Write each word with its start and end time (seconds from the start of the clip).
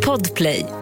Podplay. 0.00 0.79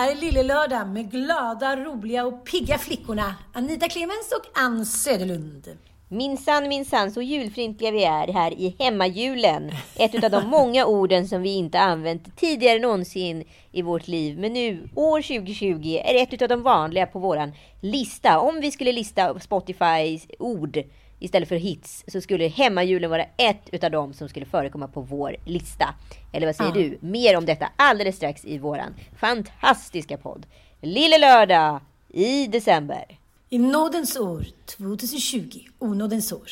Här 0.00 0.10
är 0.10 0.14
Lille 0.14 0.42
Lördag 0.42 0.88
med 0.88 1.10
glada, 1.10 1.76
roliga 1.76 2.26
och 2.26 2.44
pigga 2.44 2.78
flickorna 2.78 3.34
Anita 3.52 3.88
Clemens 3.88 4.32
och 4.32 4.60
Ann 4.60 4.86
Söderlund. 4.86 5.68
Minsann, 6.08 6.68
minsann, 6.68 7.10
så 7.10 7.22
julfrintliga 7.22 7.90
vi 7.90 8.04
är 8.04 8.32
här 8.32 8.52
i 8.52 8.76
hemmajulen. 8.78 9.70
Ett 9.96 10.24
av 10.24 10.30
de 10.30 10.46
många 10.46 10.86
orden 10.86 11.28
som 11.28 11.42
vi 11.42 11.54
inte 11.54 11.80
använt 11.80 12.36
tidigare 12.36 12.78
någonsin 12.78 13.44
i 13.72 13.82
vårt 13.82 14.08
liv. 14.08 14.38
Men 14.38 14.52
nu, 14.52 14.88
år 14.94 15.22
2020, 15.22 16.00
är 16.04 16.14
det 16.14 16.34
ett 16.34 16.42
av 16.42 16.48
de 16.48 16.62
vanliga 16.62 17.06
på 17.06 17.18
våran 17.18 17.52
lista. 17.80 18.38
Om 18.38 18.60
vi 18.60 18.70
skulle 18.70 18.92
lista 18.92 19.38
Spotifys 19.40 20.26
ord 20.38 20.78
istället 21.20 21.48
för 21.48 21.56
hits 21.56 22.04
så 22.08 22.20
skulle 22.20 22.46
hemmajulen 22.48 23.10
vara 23.10 23.24
ett 23.36 23.84
av 23.84 23.90
dem 23.90 24.12
som 24.12 24.28
skulle 24.28 24.46
förekomma 24.46 24.88
på 24.88 25.00
vår 25.00 25.36
lista. 25.44 25.94
Eller 26.32 26.46
vad 26.46 26.56
säger 26.56 26.70
Ja. 26.70 26.74
du? 26.76 26.98
Mer 27.00 27.36
om 27.36 27.44
detta 27.46 27.68
alldeles 27.76 28.16
strax 28.16 28.44
i 28.44 28.58
våran 28.58 28.94
fantastiska 29.18 30.16
podd. 30.16 30.46
Lille 30.80 31.18
lördag 31.18 31.80
i 32.08 32.46
december. 32.46 33.18
I 33.48 33.58
nådens 33.58 34.16
år 34.16 34.44
2020, 34.76 35.58
onådens 35.78 36.32
år. 36.32 36.50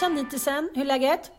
Tja 0.00 0.08
nitisen, 0.08 0.70
hur 0.74 0.82
är 0.82 0.86
läget? 0.86 1.30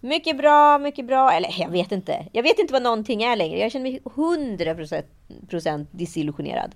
Mycket 0.00 0.36
bra, 0.38 0.78
mycket 0.78 1.06
bra. 1.06 1.32
Eller 1.32 1.54
jag 1.58 1.68
vet 1.68 1.92
inte. 1.92 2.26
Jag 2.32 2.42
vet 2.42 2.58
inte 2.58 2.72
vad 2.72 2.82
någonting 2.82 3.22
är 3.22 3.36
längre. 3.36 3.58
Jag 3.58 3.72
känner 3.72 3.90
mig 3.90 4.00
100% 4.04 5.86
desillusionerad. 5.90 6.74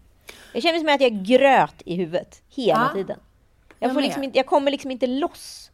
Jag 0.52 0.62
känner 0.62 0.78
som 0.78 0.88
att 0.88 1.00
jag 1.00 1.24
gröt 1.24 1.82
i 1.84 1.94
huvudet 1.96 2.42
hela 2.48 2.90
Ja, 2.94 2.94
tiden. 2.94 3.18
Jag, 3.78 3.94
får 3.94 4.00
liksom 4.00 4.24
inte, 4.24 4.38
jag 4.38 4.46
kommer 4.46 4.70
liksom 4.70 4.90
inte 4.90 5.06
loss. 5.06 5.70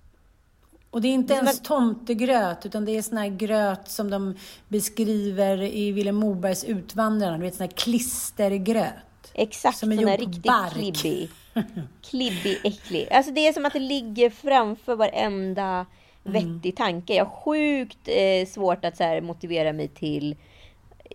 Och 0.90 1.00
det 1.02 1.08
är 1.08 1.12
inte 1.12 1.34
Det 1.34 1.38
är 1.38 1.42
ens 1.44 1.58
att- 1.58 1.64
tomtegröt, 1.64 2.66
utan 2.66 2.84
det 2.84 2.96
är 2.96 3.02
sån 3.02 3.18
här 3.18 3.28
gröt 3.28 3.88
som 3.88 4.10
de 4.10 4.34
beskriver 4.68 5.62
i 5.62 5.92
Vilhelm 5.92 6.16
Mobergs 6.16 6.64
Utvandrarna. 6.64 7.36
Du 7.38 7.42
vet, 7.44 7.54
sån 7.54 7.66
här 7.66 7.72
klistergröt. 7.76 8.92
Exakt, 9.34 9.78
Som 9.78 9.92
är 9.92 9.96
sån 9.96 10.06
här 10.06 10.16
riktigt 10.18 10.42
bark. 10.42 10.72
klibbig. 10.72 11.28
Klibbig, 12.02 12.58
äcklig. 12.64 13.08
Alltså 13.12 13.32
det 13.32 13.48
är 13.48 13.52
som 13.52 13.64
att 13.66 13.72
det 13.72 13.78
ligger 13.78 14.30
framför 14.30 14.94
varenda 14.96 15.86
Mm. 16.26 16.54
vettig 16.54 16.76
tanke. 16.76 17.14
Jag 17.14 17.24
har 17.24 17.36
sjukt 17.36 17.98
eh, 18.04 18.46
svårt 18.48 18.84
att 18.84 18.96
så 18.96 19.02
här, 19.04 19.20
motivera 19.20 19.72
mig 19.72 19.88
till 19.88 20.36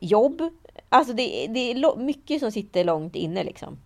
jobb. 0.01 0.41
Alltså 0.89 1.13
det, 1.13 1.47
det 1.47 1.71
är 1.71 1.97
mycket 1.97 2.39
som 2.39 2.51
sitter 2.51 2.83
långt 2.83 3.15
inne 3.15 3.43
liksom. 3.43 3.77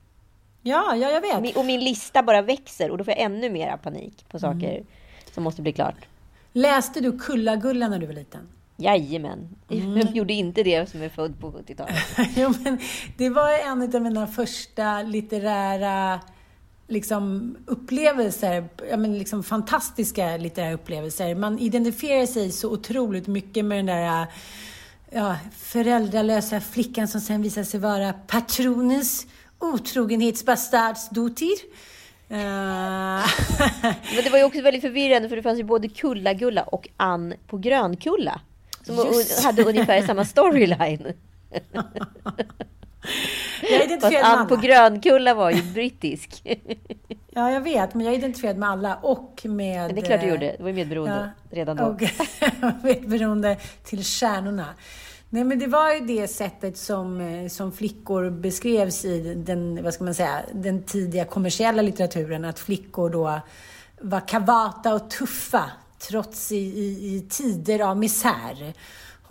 Ja, 0.61 0.95
ja, 0.95 1.09
jag 1.09 1.21
vet. 1.21 1.57
Och 1.57 1.65
min 1.65 1.79
lista 1.79 2.23
bara 2.23 2.41
växer 2.41 2.91
och 2.91 2.97
då 2.97 3.03
får 3.03 3.11
jag 3.13 3.21
ännu 3.21 3.49
mer 3.49 3.77
panik 3.77 4.25
på 4.29 4.37
Mm. 4.37 4.53
saker 4.53 4.83
som 5.33 5.43
måste 5.43 5.61
bli 5.61 5.73
klart. 5.73 5.95
Läste 6.53 6.99
du 6.99 7.19
Kulla-Gulla 7.19 7.87
när 7.87 7.99
du 7.99 8.05
var 8.05 8.13
liten? 8.13 8.47
Jajamän. 8.77 9.55
Mm. 9.69 9.97
Jag 9.97 10.15
gjorde 10.15 10.33
inte 10.33 10.63
det 10.63 10.89
som 10.89 11.01
är 11.01 11.09
född 11.09 11.39
på 11.39 11.51
70-talet. 11.51 11.95
jo, 12.35 12.53
men 12.63 12.79
det 13.17 13.29
var 13.29 13.51
en 13.51 13.95
av 13.95 14.01
mina 14.01 14.27
första 14.27 15.01
litterära 15.01 16.19
liksom, 16.87 17.57
upplevelser, 17.65 18.69
ja, 18.89 18.97
men 18.97 19.17
liksom 19.17 19.43
fantastiska 19.43 20.37
litterära 20.37 20.73
upplevelser. 20.73 21.35
Man 21.35 21.59
identifierar 21.59 22.25
sig 22.25 22.51
så 22.51 22.71
otroligt 22.71 23.27
mycket 23.27 23.65
med 23.65 23.77
den 23.77 23.85
där 23.85 24.27
ja, 25.11 25.37
föräldralösa 25.57 26.61
flickan 26.61 27.07
som 27.07 27.21
sen 27.21 27.41
visar 27.41 27.63
sig 27.63 27.79
vara 27.79 28.13
patronens 28.13 29.27
otrogenhetsbastardsdotter. 29.59 31.51
Uh, 32.31 32.37
Men 34.15 34.23
det 34.23 34.29
var 34.31 34.37
ju 34.37 34.43
också 34.43 34.61
väldigt 34.61 34.81
förvirrande 34.81 35.29
för 35.29 35.35
det 35.35 35.41
fanns 35.41 35.59
ju 35.59 35.63
både 35.63 35.89
Kulla-Gulla 35.89 36.63
och 36.63 36.87
Ann 36.97 37.33
på 37.47 37.57
Grönkulla. 37.57 38.41
Som 38.85 38.95
Just. 38.95 39.43
hade 39.43 39.63
ungefär 39.63 40.01
samma 40.01 40.25
storyline. 40.25 41.13
jag 43.61 43.69
Fast 43.69 43.85
identifierade 43.85 44.27
Ann 44.27 44.39
med 44.39 44.49
på. 44.49 44.55
Grönkulla 44.55 45.33
var 45.33 45.51
ju 45.51 45.63
brittisk. 45.63 46.43
Ja, 47.33 47.51
jag 47.51 47.61
vet, 47.61 47.93
men 47.93 48.05
jag 48.05 48.15
identifierade 48.15 48.59
med 48.59 48.69
alla 48.69 48.95
och 48.95 49.41
med... 49.43 49.85
Men 49.85 49.95
det 49.95 50.01
är 50.01 50.05
klart 50.05 50.21
du 50.21 50.27
eh, 50.27 50.33
gjorde. 50.33 50.55
Det 50.57 50.63
var 50.63 50.69
ju 50.69 50.75
medberoende 50.75 51.31
redan 51.51 51.77
då. 51.77 51.83
Och 51.83 52.01
medberoende 52.83 53.57
till 53.83 54.03
stjärnorna. 54.03 54.65
Nej, 55.29 55.43
men 55.43 55.59
det 55.59 55.67
var 55.67 55.93
ju 55.93 55.99
det 55.99 56.27
sättet 56.27 56.77
som, 56.77 57.21
eh, 57.21 57.47
som 57.47 57.71
flickor 57.71 58.29
beskrevs 58.29 59.05
i 59.05 59.33
den, 59.33 59.83
vad 59.83 59.93
ska 59.93 60.03
man 60.03 60.13
säga, 60.13 60.41
den 60.53 60.83
tidiga 60.83 61.25
kommersiella 61.25 61.81
litteraturen. 61.81 62.45
Att 62.45 62.59
flickor 62.59 63.09
då 63.09 63.39
var 64.01 64.27
kavata 64.27 64.93
och 64.93 65.09
tuffa 65.09 65.71
trots 66.09 66.51
i, 66.51 66.55
i, 66.55 67.15
i 67.15 67.25
tider 67.29 67.79
av 67.79 67.97
misär. 67.97 68.73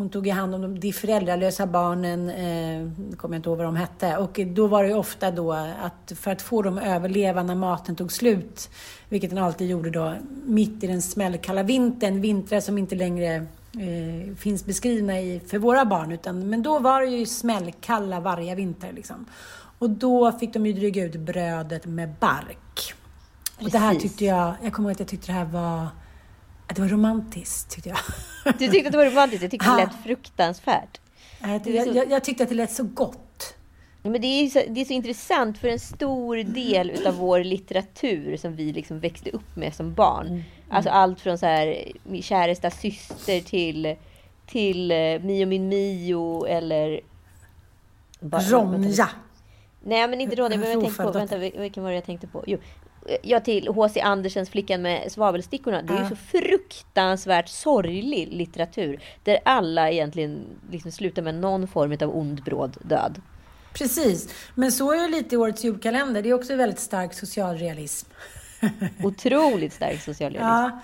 Hon 0.01 0.11
tog 0.11 0.29
hand 0.29 0.55
om 0.55 0.81
de, 0.81 0.93
föräldralösa 0.93 1.67
barnen, 1.67 2.29
eh, 2.29 3.17
kommer 3.17 3.35
jag 3.35 3.39
inte 3.39 3.49
ihåg 3.49 3.59
vad 3.59 3.67
de 3.67 3.77
hette. 3.77 4.17
Och 4.17 4.41
då 4.47 4.67
var 4.67 4.83
det 4.83 4.89
ju 4.89 4.95
ofta 4.95 5.31
då 5.31 5.53
att 5.53 6.13
för 6.17 6.31
att 6.31 6.43
få 6.43 6.63
dem 6.63 6.79
att 6.79 6.85
överleva 6.85 7.43
när 7.43 7.55
maten 7.55 7.97
tog 7.97 8.13
slut, 8.13 8.71
vilket 9.09 9.31
den 9.31 9.39
alltid 9.39 9.71
gjorde 9.71 9.91
då, 9.91 10.15
mitt 10.45 10.85
i 10.85 10.87
den 10.87 11.03
smällkalla 11.03 11.63
vintern, 11.63 12.21
vintrar 12.21 12.61
som 12.61 12.79
inte 12.79 12.95
längre 12.95 13.35
eh, 13.35 14.35
finns 14.37 14.67
beskrivna 14.67 15.21
i, 15.21 15.41
för 15.41 15.59
våra 15.59 15.85
barn, 15.85 16.13
utan, 16.13 16.49
men 16.49 16.63
då 16.63 16.79
var 16.79 17.01
det 17.01 17.07
ju 17.07 17.27
smällkalla 17.27 18.21
varje 18.21 18.55
vinter 18.55 18.93
liksom. 18.93 19.27
Och 19.79 19.91
då 19.91 20.33
fick 20.33 20.53
de 20.53 20.67
ju 20.67 20.73
dryga 20.73 21.05
ut 21.05 21.17
brödet 21.17 21.87
med 21.87 22.15
bark. 22.21 22.95
Och 23.61 23.71
det 23.71 23.79
här 23.79 23.93
Precis. 23.95 24.11
tyckte 24.11 24.25
jag, 24.25 24.55
jag 24.63 24.73
kommer 24.73 24.89
ihåg 24.89 24.93
att 24.93 25.01
jag 25.01 25.09
tyckte 25.09 25.27
det 25.27 25.39
här 25.39 25.45
var, 25.45 25.87
det 26.75 26.81
var 26.81 26.89
romantiskt, 26.89 27.71
tyckte 27.71 27.89
jag. 27.89 27.99
Du 28.59 28.69
tyckte 28.69 28.89
att 28.89 28.93
det 28.93 28.99
var 28.99 29.07
romantiskt. 29.07 29.43
Jag 29.43 29.51
tyckte 29.51 29.67
det 29.67 29.81
Ja. 29.81 29.87
lät 29.87 30.05
fruktansvärt. 30.05 31.01
Jag, 31.41 31.63
Det 31.63 31.79
är 31.79 31.85
så- 31.85 31.91
jag, 31.97 32.11
jag 32.11 32.25
tyckte 32.25 32.43
att 32.43 32.49
det 32.49 32.55
lät 32.55 32.71
så 32.73 32.83
gott. 32.85 33.55
Men 34.03 34.13
det 34.21 34.27
är, 34.27 34.49
så, 34.49 34.63
det 34.69 34.81
är 34.81 34.85
så 34.85 34.93
intressant 34.93 35.59
för 35.59 35.69
en 35.69 35.81
stor 35.81 36.37
del 36.37 36.91
utav 36.91 37.15
vår 37.15 37.45
litteratur 37.45 38.37
som 38.37 38.57
vi 38.57 38.73
liksom 38.73 39.01
växte 39.01 39.31
upp 39.31 39.57
med 39.57 39.75
som 39.75 39.95
barn. 39.95 40.43
Alltså 40.71 40.91
allt 40.91 41.21
från 41.21 41.39
så 41.39 41.47
här, 41.47 41.93
min 42.03 42.23
käresta 42.23 42.71
syster 42.71 43.41
till, 43.41 43.97
till 44.47 44.91
eh, 44.91 44.97
Mio 45.21 45.47
min 45.47 45.69
Mio 45.69 46.47
eller... 46.47 47.01
Bara- 48.21 48.41
Ronja. 48.43 49.09
Nej 49.85 50.09
men 50.09 50.21
inte 50.21 50.37
Ronja, 50.37 50.57
men 50.59 50.71
jag 50.71 50.81
tänkte 50.81 51.03
på, 51.03 51.11
vänta, 51.13 51.37
vil- 51.39 51.61
vilken 51.61 51.83
var 51.83 51.91
det 51.91 51.95
jag 51.97 52.05
tänkte 52.05 52.27
på? 52.27 52.45
Jo, 52.47 52.59
ja, 53.23 53.41
till 53.41 53.69
H.C. 53.69 54.01
Andersens 54.01 54.51
Flickan 54.51 54.83
med 54.83 55.13
svavelstickorna. 55.13 55.83
Det 55.83 55.95
är 55.95 56.03
ju 56.03 56.09
så 56.09 56.17
fruktansvärt 56.17 57.49
sorglig 57.49 58.33
litteratur. 58.33 59.01
Där 59.25 59.39
alla 59.45 59.91
egentligen 59.91 60.45
liksom 60.71 60.93
slutar 60.93 61.23
med 61.23 61.35
någon 61.35 61.69
form 61.69 61.97
av 62.01 62.17
ond 62.17 62.43
bråd 62.43 62.77
död. 62.83 63.21
Precis, 63.73 64.29
men 64.55 64.73
så 64.73 64.93
är 64.93 64.97
det 64.97 65.09
lite 65.09 65.35
i 65.35 65.39
årets 65.39 65.65
julkalender. 65.65 66.23
Det 66.23 66.29
är 66.29 66.35
också 66.35 66.57
väldigt 66.57 66.81
stark 66.81 67.15
socialrealism. 67.15 68.09
Otroligt 69.03 69.73
stark 69.73 70.01
socialrealism. 70.01 70.47
Ja, 70.47 70.81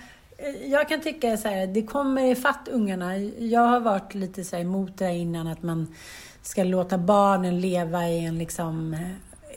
jag 0.64 0.88
kan 0.88 1.00
tycka 1.00 1.36
så 1.36 1.48
här, 1.48 1.66
det 1.66 1.82
kommer 1.82 2.24
ifatt 2.32 2.68
ungarna. 2.68 3.18
Jag 3.38 3.60
har 3.60 3.80
varit 3.80 4.14
lite 4.14 4.44
så 4.44 4.56
här 4.56 4.62
emot 4.62 4.98
det 4.98 5.14
innan, 5.14 5.46
att 5.46 5.62
man 5.62 5.94
ska 6.42 6.64
låta 6.64 6.98
barnen 6.98 7.60
leva 7.60 8.08
i 8.08 8.24
en 8.24 8.38
liksom 8.38 8.96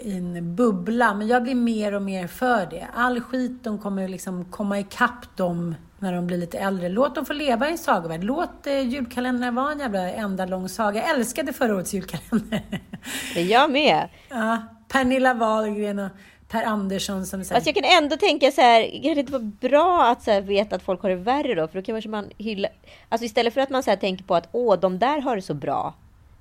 i 0.01 0.17
en 0.17 0.55
bubbla. 0.55 1.13
Men 1.13 1.27
jag 1.27 1.43
blir 1.43 1.55
mer 1.55 1.93
och 1.93 2.01
mer 2.01 2.27
för 2.27 2.65
det. 2.65 2.87
All 2.95 3.21
skit 3.21 3.63
de 3.63 3.79
kommer 3.79 4.07
liksom 4.07 4.45
komma 4.45 4.79
ikapp 4.79 5.37
dem 5.37 5.75
när 5.99 6.13
de 6.13 6.27
blir 6.27 6.37
lite 6.37 6.57
äldre. 6.57 6.89
Låt 6.89 7.15
dem 7.15 7.25
få 7.25 7.33
leva 7.33 7.67
i 7.67 7.71
en 7.71 7.77
sagovärld. 7.77 8.23
Låt 8.23 8.67
eh, 8.67 8.79
julkalendrarna 8.79 9.61
vara 9.61 9.71
en 9.71 9.79
jävla 9.79 10.11
enda 10.11 10.45
lång 10.45 10.69
saga. 10.69 11.01
Jag 11.01 11.09
älskade 11.09 11.53
förra 11.53 11.75
årets 11.75 11.93
julkalender. 11.93 12.61
Jag 13.35 13.71
med. 13.71 14.09
Ja, 14.29 14.57
Pernilla 14.87 15.33
Wahlgren 15.33 15.99
och 15.99 16.09
Per 16.49 16.63
Andersson 16.63 17.25
som 17.25 17.43
säger... 17.43 17.55
Alltså 17.55 17.69
jag 17.69 17.75
kan 17.75 18.03
ändå 18.03 18.17
tänka 18.17 18.51
så 18.51 18.61
här, 18.61 19.03
kan 19.03 19.13
det 19.13 19.19
inte 19.19 19.31
vara 19.31 19.51
bra 19.61 20.05
att 20.05 20.23
så 20.23 20.31
här, 20.31 20.41
veta 20.41 20.75
att 20.75 20.83
folk 20.83 21.01
har 21.01 21.09
det 21.09 21.15
värre 21.15 21.55
då? 21.55 21.67
För 21.67 21.81
då 21.81 21.85
kanske 21.85 22.09
man 22.09 22.29
hylla... 22.37 22.67
Alltså 23.09 23.25
istället 23.25 23.53
för 23.53 23.61
att 23.61 23.69
man 23.69 23.83
så 23.83 23.89
här, 23.89 23.97
tänker 23.97 24.23
på 24.23 24.35
att 24.35 24.49
åh, 24.51 24.79
de 24.79 24.99
där 24.99 25.21
har 25.21 25.35
det 25.35 25.41
så 25.41 25.53
bra. 25.53 25.93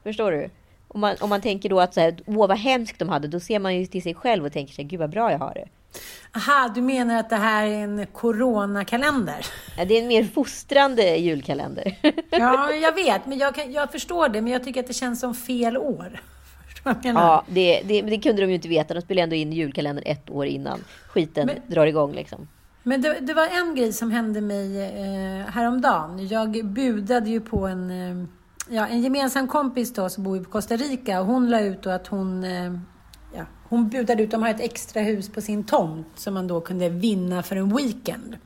Förstår 0.02 0.30
du? 0.32 0.50
Om 0.88 1.00
man, 1.00 1.16
om 1.20 1.30
man 1.30 1.40
tänker 1.40 1.68
då 1.68 1.80
att 1.80 1.94
så 1.94 2.00
här, 2.00 2.16
åh 2.26 2.48
vad 2.48 2.58
hemskt 2.58 2.98
de 2.98 3.08
hade, 3.08 3.28
då 3.28 3.40
ser 3.40 3.58
man 3.58 3.76
ju 3.76 3.86
till 3.86 4.02
sig 4.02 4.14
själv 4.14 4.44
och 4.44 4.52
tänker 4.52 4.74
sig, 4.74 4.84
gud 4.84 5.00
vad 5.00 5.10
bra 5.10 5.32
jag 5.32 5.38
har 5.38 5.54
det. 5.54 5.68
Aha, 6.36 6.72
du 6.74 6.80
menar 6.82 7.20
att 7.20 7.30
det 7.30 7.36
här 7.36 7.66
är 7.66 7.84
en 7.84 8.06
coronakalender? 8.06 9.46
Ja, 9.78 9.84
det 9.84 9.98
är 9.98 10.02
en 10.02 10.08
mer 10.08 10.24
fostrande 10.24 11.16
julkalender. 11.16 11.98
ja, 12.30 12.72
jag 12.82 12.94
vet, 12.94 13.26
men 13.26 13.38
jag, 13.38 13.54
kan, 13.54 13.72
jag 13.72 13.92
förstår 13.92 14.28
det, 14.28 14.40
men 14.40 14.52
jag 14.52 14.64
tycker 14.64 14.80
att 14.80 14.86
det 14.86 14.94
känns 14.94 15.20
som 15.20 15.34
fel 15.34 15.76
år. 15.76 16.20
Ja, 17.02 17.44
det, 17.48 17.82
det, 17.84 18.02
det, 18.02 18.18
kunde 18.18 18.42
de 18.42 18.48
ju 18.48 18.54
inte 18.54 18.68
veta. 18.68 18.94
De 18.94 19.00
spelade 19.00 19.22
ändå 19.22 19.36
in 19.36 19.52
julkalendern 19.52 20.04
ett 20.06 20.30
år 20.30 20.46
innan 20.46 20.84
skiten 21.08 21.46
men, 21.46 21.56
drar 21.66 21.86
igång. 21.86 22.12
Liksom. 22.12 22.48
Men 22.82 23.02
det, 23.02 23.18
det, 23.20 23.34
var 23.34 23.46
en 23.46 23.74
grej 23.74 23.92
som 23.92 24.10
hände 24.10 24.40
mig 24.40 24.82
eh, 24.82 25.46
häromdagen. 25.50 26.28
Jag 26.28 26.64
budade 26.64 27.30
ju 27.30 27.40
på 27.40 27.66
en, 27.66 27.90
eh, 27.90 28.26
ja, 28.70 28.86
en 28.86 29.02
gemensam 29.02 29.48
kompis 29.48 29.92
då, 29.92 30.08
som 30.08 30.24
bor 30.24 30.38
på 30.38 30.50
Costa 30.50 30.76
Rica. 30.76 31.20
Och 31.20 31.26
hon 31.26 31.50
la 31.50 31.60
ut 31.60 31.82
då 31.82 31.90
att 31.90 32.06
hon, 32.06 32.44
eh, 32.44 32.72
ja, 33.34 33.46
hon 33.68 33.88
budade 33.88 34.22
ut, 34.22 34.30
de 34.30 34.42
har 34.42 34.50
ett 34.50 34.60
extra 34.60 35.02
hus 35.02 35.28
på 35.28 35.40
sin 35.40 35.64
tomt 35.64 36.06
som 36.14 36.34
man 36.34 36.46
då 36.46 36.60
kunde 36.60 36.88
vinna 36.88 37.42
för 37.42 37.56
en 37.56 37.76
weekend. 37.76 38.36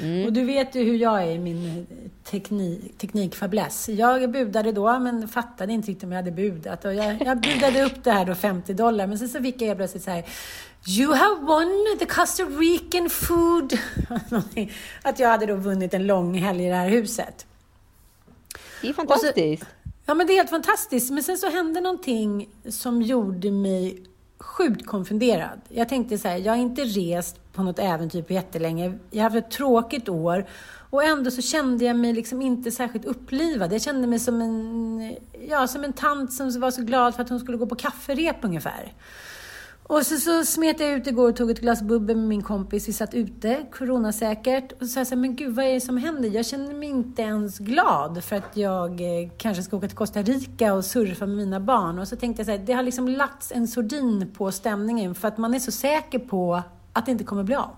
Mm. 0.00 0.26
Och 0.26 0.32
du 0.32 0.44
vet 0.44 0.74
ju 0.74 0.84
hur 0.84 0.96
jag 0.96 1.22
är 1.22 1.30
i 1.30 1.38
min 1.38 1.86
teknik, 2.24 2.98
teknikfäbless. 2.98 3.88
Jag 3.88 4.30
budade 4.30 4.72
då, 4.72 4.98
men 4.98 5.28
fattade 5.28 5.72
inte 5.72 5.90
riktigt 5.90 6.04
om 6.04 6.12
jag 6.12 6.16
hade 6.16 6.30
budat. 6.30 6.84
Och 6.84 6.94
jag, 6.94 7.22
jag 7.22 7.40
budade 7.40 7.82
upp 7.82 8.04
det 8.04 8.10
här 8.10 8.24
då 8.24 8.34
50 8.34 8.74
dollar, 8.74 9.06
men 9.06 9.18
sen 9.18 9.28
så 9.28 9.42
fick 9.42 9.62
jag 9.62 9.76
plötsligt 9.76 10.02
så 10.02 10.10
här 10.10 10.24
You 10.98 11.14
have 11.14 11.40
won 11.40 11.96
the 11.98 12.06
Costa 12.06 12.42
Rican 12.42 13.10
food. 13.10 13.78
Att 15.02 15.18
jag 15.18 15.28
hade 15.28 15.46
då 15.46 15.54
vunnit 15.54 15.94
en 15.94 16.06
lång 16.06 16.34
helg 16.34 16.64
i 16.66 16.68
det 16.68 16.74
här 16.74 16.88
huset. 16.88 17.46
Det 18.84 18.90
är 18.90 18.92
fantastiskt. 18.92 19.62
Så, 19.62 19.90
ja, 20.06 20.14
men 20.14 20.26
det 20.26 20.32
är 20.32 20.36
helt 20.36 20.50
fantastiskt. 20.50 21.10
Men 21.10 21.22
sen 21.22 21.38
så 21.38 21.50
hände 21.50 21.80
någonting 21.80 22.48
som 22.68 23.02
gjorde 23.02 23.50
mig 23.50 24.02
sjukt 24.38 24.86
konfunderad. 24.86 25.60
Jag 25.68 25.88
tänkte 25.88 26.18
så 26.18 26.28
här, 26.28 26.36
jag 26.36 26.52
har 26.52 26.58
inte 26.58 26.84
rest 26.84 27.52
på 27.52 27.62
något 27.62 27.78
äventyr 27.78 28.22
på 28.22 28.32
jättelänge. 28.32 28.98
Jag 29.10 29.22
har 29.22 29.30
haft 29.30 29.46
ett 29.46 29.50
tråkigt 29.50 30.08
år 30.08 30.46
och 30.90 31.04
ändå 31.04 31.30
så 31.30 31.42
kände 31.42 31.84
jag 31.84 31.96
mig 31.96 32.12
liksom 32.12 32.42
inte 32.42 32.70
särskilt 32.70 33.04
upplivad. 33.04 33.72
Jag 33.72 33.82
kände 33.82 34.06
mig 34.06 34.18
som 34.18 34.40
en, 34.40 35.16
ja, 35.48 35.66
som 35.66 35.84
en 35.84 35.92
tant 35.92 36.32
som 36.32 36.60
var 36.60 36.70
så 36.70 36.82
glad 36.82 37.14
för 37.14 37.22
att 37.22 37.28
hon 37.28 37.40
skulle 37.40 37.58
gå 37.58 37.66
på 37.66 37.74
kafferep 37.74 38.36
ungefär. 38.42 38.92
Och 39.86 40.06
så, 40.06 40.16
så 40.16 40.44
smet 40.44 40.80
jag 40.80 40.90
ut 40.90 41.06
igår 41.06 41.28
och 41.28 41.36
tog 41.36 41.50
ett 41.50 41.60
glas 41.60 41.82
bubbel 41.82 42.16
med 42.16 42.28
min 42.28 42.42
kompis. 42.42 42.88
Vi 42.88 42.92
satt 42.92 43.14
ute, 43.14 43.66
coronasäkert. 43.72 44.72
Och 44.72 44.78
så 44.80 44.86
sa 44.86 45.00
jag 45.00 45.06
så 45.06 45.14
här, 45.14 45.20
men 45.20 45.36
gud 45.36 45.54
vad 45.54 45.64
är 45.64 45.74
det 45.74 45.80
som 45.80 45.96
händer? 45.96 46.28
Jag 46.28 46.46
känner 46.46 46.74
mig 46.74 46.88
inte 46.88 47.22
ens 47.22 47.58
glad 47.58 48.24
för 48.24 48.36
att 48.36 48.56
jag 48.56 49.00
eh, 49.00 49.30
kanske 49.38 49.62
ska 49.62 49.76
åka 49.76 49.88
till 49.88 49.96
Costa 49.96 50.22
Rica 50.22 50.74
och 50.74 50.84
surfa 50.84 51.26
med 51.26 51.36
mina 51.36 51.60
barn. 51.60 51.98
Och 51.98 52.08
så 52.08 52.16
tänkte 52.16 52.40
jag 52.40 52.46
så 52.46 52.52
här, 52.52 52.58
det 52.58 52.72
har 52.72 52.82
liksom 52.82 53.08
lagts 53.08 53.52
en 53.52 53.68
sordin 53.68 54.32
på 54.36 54.52
stämningen 54.52 55.14
för 55.14 55.28
att 55.28 55.38
man 55.38 55.54
är 55.54 55.58
så 55.58 55.72
säker 55.72 56.18
på 56.18 56.62
att 56.92 57.06
det 57.06 57.12
inte 57.12 57.24
kommer 57.24 57.42
bli 57.42 57.54
av. 57.54 57.70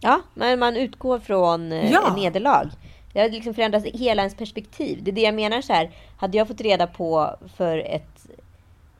Ja, 0.00 0.20
men 0.34 0.58
man 0.58 0.76
utgår 0.76 1.18
från 1.18 1.72
eh, 1.72 1.92
ja. 1.92 2.16
nederlag. 2.16 2.70
Det 3.12 3.20
har 3.20 3.28
liksom 3.28 3.54
förändrat 3.54 3.84
hela 3.84 4.22
ens 4.22 4.34
perspektiv. 4.34 4.98
Det 5.02 5.10
är 5.10 5.14
det 5.14 5.20
jag 5.20 5.34
menar 5.34 5.60
så 5.60 5.72
här. 5.72 5.90
Hade 6.16 6.38
jag 6.38 6.48
fått 6.48 6.60
reda 6.60 6.86
på 6.86 7.36
för 7.56 7.78
ett 7.78 8.26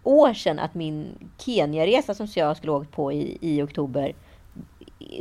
år 0.02 0.34
sedan 0.34 0.58
att 0.58 0.74
min 0.74 1.30
Kenya-resa 1.38 2.14
som 2.14 2.26
jag 2.34 2.56
skulle 2.56 2.72
åkt 2.72 2.92
på 2.92 3.12
i, 3.12 3.38
i 3.40 3.62
oktober 3.62 4.14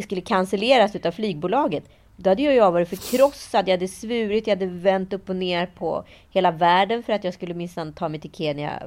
skulle 0.04 0.22
cancelleras 0.22 0.96
utav 0.96 1.12
flygbolaget. 1.12 1.84
Då 2.22 2.30
hade 2.30 2.42
jag 2.42 2.72
varit 2.72 2.90
förkrossad. 2.90 3.68
Jag 3.68 3.74
hade 3.74 3.88
svurit, 3.88 4.48
jag 4.48 4.56
hade 4.56 4.66
vänt 4.66 5.14
upp 5.14 5.30
och 5.30 5.36
ner 5.36 5.66
på 5.66 6.04
hela 6.30 6.52
världen 6.52 7.04
för 7.04 7.14
att 7.14 7.24
jag 7.24 7.34
skulle 7.34 7.54
minsann 7.54 7.94
ta 7.94 8.10
mig 8.10 8.20
till 8.20 8.32
Kenya, 8.32 8.84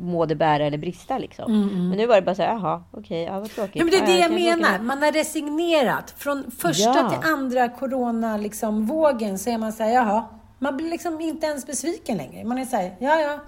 må 0.00 0.26
det 0.26 0.34
bära 0.34 0.66
eller 0.66 0.78
brista 0.78 1.18
liksom. 1.18 1.52
Mm, 1.52 1.68
mm. 1.68 1.88
Men 1.88 1.98
nu 1.98 2.06
var 2.06 2.16
det 2.16 2.22
bara 2.22 2.34
så 2.34 2.42
här, 2.42 2.54
jaha, 2.54 2.84
okej, 2.90 3.00
okay, 3.00 3.34
ja, 3.34 3.40
vad 3.40 3.50
tråkigt. 3.50 3.76
Ja, 3.76 3.84
men 3.84 3.90
det 3.90 3.98
är 3.98 4.06
det 4.06 4.18
jag, 4.18 4.30
jag 4.30 4.58
menar. 4.58 4.78
Man 4.78 5.02
har 5.02 5.12
resignerat. 5.12 6.14
Från 6.16 6.50
första 6.50 6.98
ja. 6.98 7.10
till 7.10 7.30
andra 7.30 7.68
corona-vågen 7.68 8.42
liksom, 8.42 9.38
så 9.38 9.50
är 9.50 9.58
man 9.58 9.72
så 9.72 9.82
här, 9.82 9.92
jaha. 9.92 10.24
Man 10.58 10.76
blir 10.76 10.90
liksom 10.90 11.20
inte 11.20 11.46
ens 11.46 11.66
besviken 11.66 12.16
längre. 12.16 12.44
Man 12.44 12.58
är 12.58 12.64
så 12.64 12.76
här, 12.76 12.96
ja, 12.98 13.20
ja, 13.20 13.38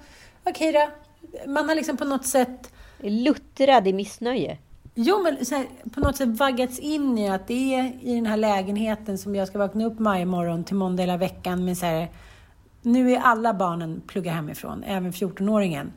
okej 0.45 0.69
okay 0.71 0.73
då 0.73 1.02
man 1.47 1.69
har 1.69 1.75
liksom 1.75 1.97
på 1.97 2.05
något 2.05 2.27
sätt... 2.27 2.73
Luttrad 3.05 3.89
i 3.89 3.93
missnöje. 3.93 4.59
Jo, 4.95 5.23
men 5.23 5.37
här, 5.51 5.67
på 5.91 6.01
något 6.01 6.17
sätt 6.17 6.29
vaggats 6.29 6.79
in 6.79 7.19
i 7.19 7.29
att 7.29 7.47
det 7.47 7.75
är 7.75 7.93
i 8.01 8.15
den 8.15 8.27
här 8.27 8.37
lägenheten 8.37 9.19
som 9.19 9.35
jag 9.35 9.49
ska 9.49 9.59
vakna 9.59 9.85
upp 9.85 10.01
varje 10.01 10.25
morgon 10.25 10.65
till 10.65 10.77
måndag 10.77 11.03
hela 11.03 11.17
veckan 11.17 11.65
med 11.65 11.79
så 11.79 11.87
här, 11.87 12.09
nu 12.83 13.13
är 13.13 13.19
alla 13.19 13.55
barnen 13.55 14.03
plugga 14.07 14.33
hemifrån, 14.33 14.85
även 14.85 15.13
14-åringen. 15.13 15.93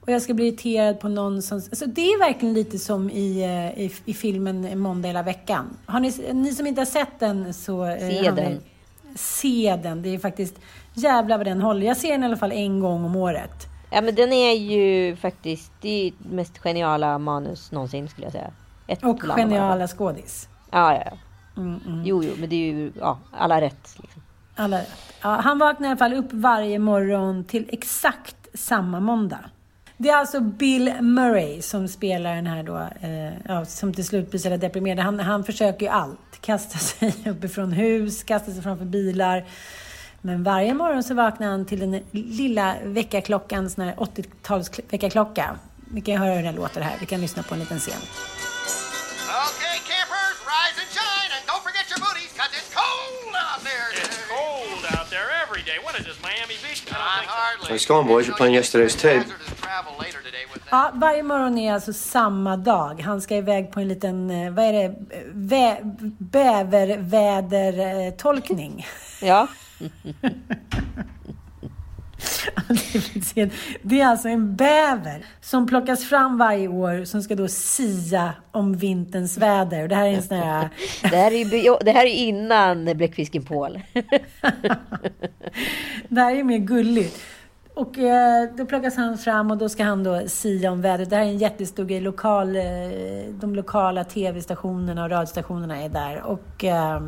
Och 0.00 0.12
jag 0.12 0.22
ska 0.22 0.34
bli 0.34 0.48
irriterad 0.48 1.00
på 1.00 1.08
någon 1.08 1.42
som... 1.42 1.56
Alltså 1.56 1.86
det 1.86 2.00
är 2.00 2.18
verkligen 2.18 2.54
lite 2.54 2.78
som 2.78 3.10
i, 3.10 3.42
eh, 3.42 3.84
i, 3.84 3.92
i 4.04 4.14
filmen 4.14 4.78
Måndag 4.78 5.08
hela 5.08 5.22
veckan. 5.22 5.76
Har 5.86 6.00
ni, 6.00 6.32
ni 6.32 6.52
som 6.52 6.66
inte 6.66 6.80
har 6.80 6.86
sett 6.86 7.18
den 7.18 7.54
så... 7.54 7.84
Eh, 7.84 7.98
se 7.98 8.30
den. 8.30 8.60
Se 9.14 9.78
den. 9.82 10.02
Det 10.02 10.14
är 10.14 10.18
faktiskt... 10.18 10.54
Jävlar 10.94 11.36
vad 11.36 11.46
den 11.46 11.60
håller. 11.60 11.86
Jag 11.86 11.96
ser 11.96 12.12
den 12.12 12.22
i 12.22 12.26
alla 12.26 12.36
fall 12.36 12.52
en 12.52 12.80
gång 12.80 13.04
om 13.04 13.16
året. 13.16 13.66
Ja 13.90 14.00
men 14.00 14.14
den 14.14 14.32
är 14.32 14.52
ju 14.52 15.16
faktiskt 15.16 15.72
det 15.80 16.12
mest 16.18 16.58
geniala 16.58 17.18
manus 17.18 17.72
någonsin 17.72 18.08
skulle 18.08 18.26
jag 18.26 18.32
säga. 18.32 18.50
Ett 18.86 19.04
och 19.04 19.20
geniala 19.22 19.88
skådis. 19.88 20.48
Ja, 20.70 20.94
ja, 20.94 21.02
ja. 21.04 21.18
Mm, 21.62 21.80
mm. 21.86 22.04
Jo, 22.04 22.24
jo, 22.24 22.32
men 22.38 22.48
det 22.48 22.56
är 22.56 22.72
ju 22.72 22.92
ja, 23.00 23.18
alla 23.32 23.60
rätt. 23.60 23.96
Liksom. 24.02 24.22
Alla 24.56 24.78
rätt. 24.78 24.92
Ja, 25.22 25.28
han 25.28 25.58
vaknar 25.58 25.88
i 25.88 25.90
alla 25.90 25.98
fall 25.98 26.14
upp 26.14 26.32
varje 26.32 26.78
morgon 26.78 27.44
till 27.44 27.68
exakt 27.72 28.36
samma 28.54 29.00
måndag. 29.00 29.40
Det 29.96 30.08
är 30.08 30.16
alltså 30.16 30.40
Bill 30.40 30.94
Murray 31.00 31.62
som 31.62 31.88
spelar 31.88 32.34
den 32.34 32.46
här 32.46 32.62
då, 32.62 32.76
eh, 33.00 33.32
ja, 33.48 33.64
som 33.64 33.94
till 33.94 34.04
slut 34.04 34.30
blir 34.30 34.40
så 34.40 34.56
deprimerad. 34.56 34.98
Han, 34.98 35.20
han 35.20 35.44
försöker 35.44 35.86
ju 35.86 35.92
allt. 35.92 36.40
Kasta 36.40 36.78
sig 36.78 37.14
uppifrån 37.30 37.72
hus, 37.72 38.22
kasta 38.22 38.52
sig 38.52 38.62
framför 38.62 38.84
bilar. 38.84 39.44
Men 40.26 40.42
varje 40.42 40.74
morgon 40.74 41.02
så 41.02 41.14
vaknar 41.14 41.48
han 41.48 41.66
till 41.66 41.80
den 41.80 42.00
lilla 42.10 42.74
väckarklockan, 42.82 43.70
sån 43.70 43.84
här 43.84 43.94
80-tals 43.94 44.70
väckarklocka. 44.90 45.58
Vi 45.90 46.00
kan 46.00 46.16
höra 46.16 46.34
hur 46.34 46.42
den 46.42 46.54
låter 46.54 46.80
här. 46.80 46.96
Vi 47.00 47.06
kan 47.06 47.20
lyssna 47.20 47.42
på 47.42 47.54
en 47.54 47.60
liten 47.60 47.78
scen. 47.78 47.94
Okay, 47.94 49.78
campers, 49.90 50.38
rise 50.54 50.78
and 50.82 50.90
shine 50.98 51.30
and 51.36 51.42
don't 51.50 51.62
forget 51.68 51.86
your 51.90 52.00
booties 52.06 52.32
cause 52.38 52.50
it's 52.58 52.70
cold 52.82 53.34
out 53.46 53.60
there. 53.70 53.86
It's 54.02 54.18
cold 54.34 54.82
out 54.96 55.08
there 55.14 55.28
every 55.44 55.62
day. 55.70 55.78
What 55.86 55.94
is 56.00 56.04
this, 56.08 56.18
Miami 56.28 56.56
Beach? 56.64 56.80
Don't 56.86 57.28
hardly. 57.38 57.66
Nice 57.72 57.86
going 57.86 58.06
boys, 58.06 58.22
you're 58.26 58.38
playing 58.40 58.56
yesterday's 58.62 58.96
tape. 59.06 59.24
Ja, 60.70 60.90
varje 60.94 61.22
morgon 61.22 61.58
är 61.58 61.74
alltså 61.74 61.92
samma 61.92 62.56
dag. 62.56 63.00
Han 63.00 63.20
ska 63.20 63.36
iväg 63.36 63.72
på 63.72 63.80
en 63.80 63.88
liten, 63.88 64.30
eh, 64.30 64.50
vad 64.50 64.64
är 64.64 64.72
det, 64.72 64.94
Bä, 65.34 65.76
bävervädertolkning. 66.18 68.86
Ja. 69.22 69.48
Det 73.82 74.00
är 74.00 74.06
alltså 74.06 74.28
en 74.28 74.56
bäver 74.56 75.24
som 75.40 75.66
plockas 75.66 76.04
fram 76.04 76.38
varje 76.38 76.68
år 76.68 77.04
som 77.04 77.22
ska 77.22 77.34
då 77.34 77.48
sia 77.48 78.34
om 78.50 78.76
vinterns 78.76 79.38
väder. 79.38 79.88
Det 79.88 79.94
här 79.94 80.06
är 80.06 80.12
en 80.12 80.22
sån 80.22 80.36
här... 80.36 80.68
Det 81.02 81.16
här 81.16 81.32
är, 81.32 81.84
det 81.84 81.90
här 81.90 82.06
är 82.06 82.14
innan 82.14 82.84
bläckfisken 82.84 83.44
Paul. 83.44 83.80
Det 86.08 86.20
här 86.20 86.36
är 86.36 86.44
mer 86.44 86.58
gulligt. 86.58 87.20
Och 87.74 87.98
eh, 87.98 88.48
då 88.56 88.66
plockas 88.66 88.96
han 88.96 89.18
fram 89.18 89.50
och 89.50 89.58
då 89.58 89.68
ska 89.68 89.84
han 89.84 90.04
då 90.04 90.28
sia 90.28 90.70
om 90.70 90.82
vädret. 90.82 91.10
Det 91.10 91.16
här 91.16 91.22
är 91.22 91.28
en 91.28 91.38
jättestor 91.38 91.84
grej. 91.84 92.00
Lokal, 92.00 92.56
eh, 92.56 92.62
de 93.30 93.54
lokala 93.54 94.04
tv-stationerna 94.04 95.04
och 95.04 95.10
radiostationerna 95.10 95.82
är 95.82 95.88
där. 95.88 96.22
Och 96.22 96.64
eh, 96.64 97.00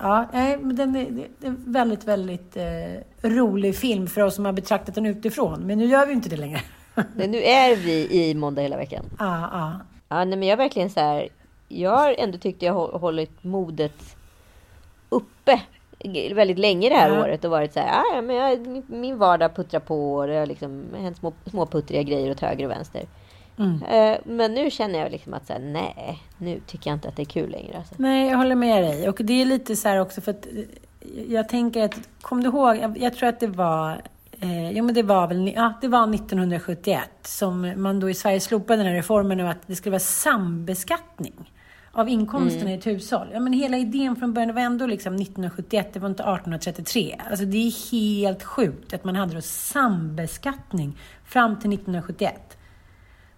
ja, 0.00 0.26
nej, 0.32 0.56
men 0.60 0.76
den 0.76 0.96
är, 0.96 1.10
det 1.10 1.46
är 1.46 1.48
en 1.50 1.64
väldigt, 1.72 2.04
väldigt 2.04 2.56
eh, 2.56 2.62
rolig 3.28 3.76
film 3.76 4.06
för 4.06 4.20
oss 4.20 4.34
som 4.34 4.44
har 4.44 4.52
betraktat 4.52 4.94
den 4.94 5.06
utifrån. 5.06 5.60
Men 5.66 5.78
nu 5.78 5.84
gör 5.84 6.06
vi 6.06 6.12
inte 6.12 6.28
det 6.28 6.36
längre. 6.36 6.60
Men 7.16 7.30
nu 7.30 7.38
är 7.42 7.76
vi 7.76 8.08
i 8.28 8.34
måndag 8.34 8.62
hela 8.62 8.76
veckan. 8.76 9.04
Ja, 9.18 9.48
ja. 9.52 9.72
Ja, 10.08 10.24
nej, 10.24 10.38
men 10.38 10.48
jag 10.48 10.56
verkligen 10.56 10.90
så 10.90 11.00
här. 11.00 11.28
Jag 11.68 11.96
har 11.96 12.14
ändå 12.18 12.38
tyckt 12.38 12.62
jag 12.62 12.72
har 12.74 12.98
hållit 12.98 13.44
modet 13.44 14.16
uppe 15.08 15.60
väldigt 16.34 16.58
länge 16.58 16.88
det 16.88 16.94
här 16.94 17.14
Ja. 17.14 17.22
året 17.22 17.44
och 17.44 17.50
varit 17.50 17.72
så 17.72 17.80
här. 17.80 18.00
"Ah, 18.00 18.14
Ja, 18.14 18.22
men 18.22 18.36
jag, 18.36 18.82
min 18.88 19.18
vardag 19.18 19.54
puttrar 19.56 19.80
på 19.80 20.14
och 20.14 20.26
det 20.26 20.34
har 20.38 20.46
liksom 20.46 20.84
hänt 20.96 21.16
små, 21.16 21.32
små 21.50 21.66
puttriga 21.66 22.02
grejer 22.02 22.30
åt 22.30 22.40
höger 22.40 22.64
och 22.64 22.70
vänster. 22.70 23.02
Mm. 23.60 23.82
Eh, 23.82 24.18
men 24.24 24.54
nu 24.54 24.70
känner 24.70 24.98
jag 24.98 25.12
liksom 25.12 25.34
att 25.34 25.46
så 25.46 25.52
här, 25.52 25.60
nej, 25.60 26.22
nu 26.38 26.60
tycker 26.66 26.90
jag 26.90 26.96
inte 26.96 27.08
att 27.08 27.16
det 27.16 27.22
är 27.22 27.24
kul 27.24 27.50
längre. 27.50 27.78
Alltså. 27.78 27.94
Nej, 27.96 28.28
jag 28.28 28.38
håller 28.38 28.54
med 28.54 28.82
dig. 28.82 29.08
Och 29.08 29.20
det 29.24 29.42
är 29.42 29.44
lite 29.44 29.76
så 29.76 29.88
här 29.88 30.00
också 30.00 30.20
för 30.20 30.30
att 30.30 30.46
eh, 30.46 31.32
jag 31.32 31.48
tänker 31.48 31.84
att, 31.84 31.94
kom 32.20 32.42
du 32.42 32.48
ihåg, 32.48 32.76
jag, 32.76 32.98
jag 32.98 33.16
tror 33.16 33.28
att 33.28 33.40
det 33.40 33.46
var, 33.46 34.02
eh, 34.40 34.70
jo 34.70 34.84
men 34.84 34.94
det 34.94 35.02
var 35.02 35.26
väl, 35.26 35.52
ja 35.56 35.72
det 35.80 35.88
var 35.88 36.14
1971 36.14 37.00
som 37.22 37.74
man 37.76 38.00
då 38.00 38.10
i 38.10 38.14
Sverige 38.14 38.40
slopade 38.40 38.76
den 38.76 38.86
här 38.86 38.94
reformen 38.94 39.40
och 39.40 39.50
att 39.50 39.66
det 39.66 39.76
skulle 39.76 39.90
vara 39.90 40.00
sambeskattning 40.00 41.50
av 41.92 42.08
inkomsterna 42.08 42.70
i 42.70 42.74
ett 42.74 42.86
hushåll. 42.86 43.28
Ja 43.32 43.40
men 43.40 43.52
hela 43.52 43.78
idén 43.78 44.16
från 44.16 44.34
början 44.34 44.54
var 44.54 44.62
ändå 44.62 44.86
liksom 44.86 45.14
1971, 45.14 45.90
det 45.92 46.00
var 46.00 46.08
inte 46.08 46.22
1833. 46.22 47.20
Alltså 47.30 47.44
det 47.44 47.56
är 47.56 47.90
helt 47.90 48.42
sjukt 48.42 48.94
att 48.94 49.04
man 49.04 49.16
hade 49.16 49.34
då 49.34 49.40
sambeskattning 49.40 50.98
fram 51.24 51.60
till 51.60 51.72
1971. 51.72 52.56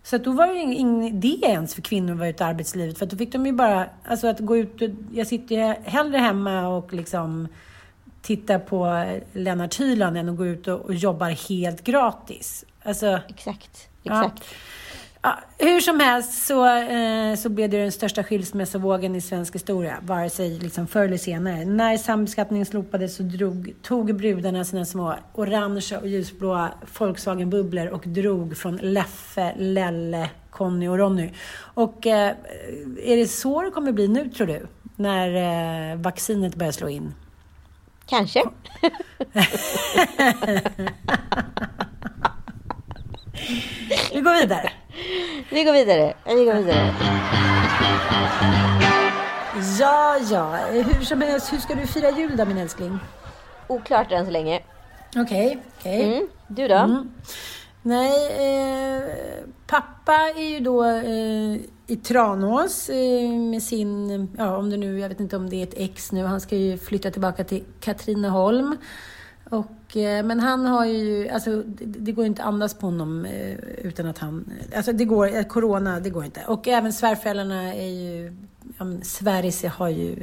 Så 0.03 0.17
att 0.17 0.25
då 0.25 0.33
var 0.33 0.47
det 0.47 0.53
ju 0.53 0.75
ingen, 0.75 1.03
idé 1.03 1.39
ens 1.43 1.75
för 1.75 1.83
kvinnor 1.83 2.13
att 2.13 2.19
vara 2.19 2.29
ute 2.29 2.45
i 2.45 2.47
arbetslivet. 2.47 2.99
För 2.99 3.07
att 3.07 3.11
då 3.11 3.17
fick 3.17 3.33
de 3.33 3.47
ju 3.47 3.53
bara, 3.53 3.89
alltså 4.05 4.27
att 4.27 4.41
gå 4.41 4.57
ut 4.57 4.83
jag 5.13 5.27
sitter 5.27 5.55
ju 5.55 5.75
hellre 5.85 6.19
hemma 6.19 6.69
och 6.69 6.93
liksom 6.93 7.49
tittar 8.23 8.59
på 8.59 9.05
Lennart 9.33 9.81
Hyland 9.81 10.17
än 10.17 10.29
att 10.29 10.37
gå 10.37 10.47
ut 10.47 10.69
och, 10.69 10.81
och 10.81 10.95
jobbar 10.95 11.49
helt 11.49 11.85
gratis. 11.85 12.65
Alltså, 12.83 13.21
Exakt, 13.29 13.89
exakt. 14.03 14.03
ja, 14.03 14.31
hur 15.59 15.81
som 15.81 16.01
helst 16.01 16.47
så, 16.47 16.67
eh, 16.77 17.35
så 17.35 17.49
blev 17.49 17.71
det 17.71 17.79
den 17.79 17.93
största 17.93 18.23
skilsmässovågen 18.23 19.17
i 19.17 19.21
svensk 19.21 19.55
historia, 19.55 19.99
vare 20.03 20.31
sig 20.31 20.59
liksom 20.59 20.87
förr 20.87 21.05
eller 21.05 21.17
senare. 21.17 21.65
När 21.65 21.97
sambeskattningen 21.97 22.67
slopades 22.67 23.17
så 23.17 23.23
drog, 23.23 23.75
tog 23.83 24.17
brudarna 24.17 24.65
sina 24.65 24.85
små 24.85 25.15
orangea 25.33 25.99
och 25.99 26.09
ljusblåa 26.09 26.71
Volkswagen-bubblor 26.99 27.87
och 27.87 28.03
drog 28.07 28.57
från 28.57 28.77
Leffe, 28.77 29.55
Lelle, 29.57 30.31
Conny 30.51 30.89
och 30.89 30.99
Ronny. 30.99 31.31
Och 31.75 32.07
eh, 32.07 32.35
är 33.05 33.17
det 33.17 33.27
så 33.29 33.63
det 33.63 33.71
kommer 33.71 33.93
bli 33.93 34.09
nu, 34.09 34.29
tror 34.29 34.47
du? 34.47 34.67
När 34.97 35.93
eh, 35.93 35.97
vaccinet 35.97 36.55
börjar 36.55 36.73
slå 36.73 36.89
in? 36.89 37.15
Kanske. 38.07 38.43
Vi 44.13 44.21
går 44.21 44.41
vidare. 44.41 44.73
Vi 45.51 45.65
går 45.65 45.73
vidare. 45.73 46.15
Vi 46.27 46.45
går 46.45 46.55
vidare. 46.55 46.95
Ja, 49.81 50.19
ja. 50.31 50.57
Hur 50.71 51.05
som 51.05 51.21
helst, 51.21 51.53
hur 51.53 51.59
ska 51.59 51.75
du 51.75 51.87
fira 51.87 52.11
jul 52.11 52.37
då, 52.37 52.45
min 52.45 52.59
älskling? 52.59 52.99
Oklart 53.67 54.13
än 54.13 54.25
så 54.27 54.31
länge. 54.31 54.61
Okej, 55.17 55.59
okej. 55.79 56.05
Mm. 56.05 56.29
Du 56.49 56.69
då? 56.69 57.07
Nej, 57.83 58.27
eh, 58.27 59.03
pappa 59.67 60.13
är 60.37 60.49
ju 60.49 60.61
då 60.61 60.85
eh, 60.85 61.61
i 61.87 61.97
Tranås 61.97 62.89
eh, 62.89 63.31
med 63.31 63.63
sin, 63.63 64.29
ja 64.39 64.57
om 64.57 64.71
det 64.71 64.77
nu, 64.77 64.99
jag 64.99 65.09
vet 65.09 65.21
inte 65.21 65.37
om 65.37 65.51
det 65.51 65.57
är 65.57 65.63
ett 65.63 65.75
ex 65.77 66.13
nu, 66.13 66.25
han 66.25 66.41
ska 66.41 66.57
ju 66.57 66.79
flytta 66.79 67.11
tillbaka 67.11 67.45
till 67.45 67.65
Katrineholm. 67.81 68.77
Och, 69.53 69.97
eh, 69.97 70.25
men 70.25 70.41
han 70.41 70.67
har 70.67 70.85
ju, 70.85 71.29
alltså 71.29 71.63
det, 71.63 71.85
det 71.85 72.13
går 72.13 72.25
ju 72.25 72.29
inte 72.29 72.43
att 72.43 72.49
andas 72.49 72.75
på 72.75 72.87
honom 72.87 73.25
eh, 73.25 73.55
utan 73.83 74.07
att 74.07 74.19
han, 74.19 74.53
alltså 74.77 74.93
det 74.93 75.05
går, 75.05 75.37
eh, 75.37 75.43
corona, 75.43 76.01
det 76.01 76.11
går 76.11 76.25
inte. 76.25 76.41
Och 76.47 76.69
även 76.69 76.93
svärföräldrarna 76.93 77.75
är 77.75 77.89
ju, 77.89 78.37
ja, 78.79 78.85
men 78.85 79.05
Sverige 79.05 79.69
har 79.69 79.89
ju 79.89 80.17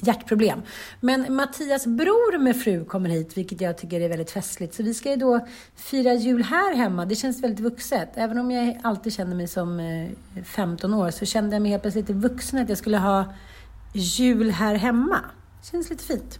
hjärtproblem. 0.00 0.62
Men 1.00 1.34
Mattias 1.34 1.86
bror 1.86 2.38
med 2.38 2.62
fru 2.62 2.84
kommer 2.84 3.10
hit, 3.10 3.36
vilket 3.36 3.60
jag 3.60 3.78
tycker 3.78 4.00
är 4.00 4.08
väldigt 4.08 4.30
festligt. 4.30 4.74
Så 4.74 4.82
vi 4.82 4.94
ska 4.94 5.10
ju 5.10 5.16
då 5.16 5.46
fira 5.76 6.14
jul 6.14 6.42
här 6.42 6.74
hemma. 6.74 7.04
Det 7.04 7.14
känns 7.14 7.42
väldigt 7.42 7.60
vuxet. 7.60 8.08
Även 8.14 8.38
om 8.38 8.50
jag 8.50 8.80
alltid 8.82 9.12
känner 9.12 9.36
mig 9.36 9.48
som 9.48 9.80
15 10.44 10.94
år 10.94 11.10
så 11.10 11.24
kände 11.24 11.56
jag 11.56 11.62
mig 11.62 11.70
helt 11.70 11.82
plötsligt 11.82 12.08
lite 12.08 12.28
vuxen 12.28 12.58
att 12.58 12.68
jag 12.68 12.78
skulle 12.78 12.98
ha 12.98 13.24
jul 13.92 14.50
här 14.50 14.74
hemma. 14.74 15.18
Känns 15.62 15.90
lite 15.90 16.04
fint. 16.04 16.38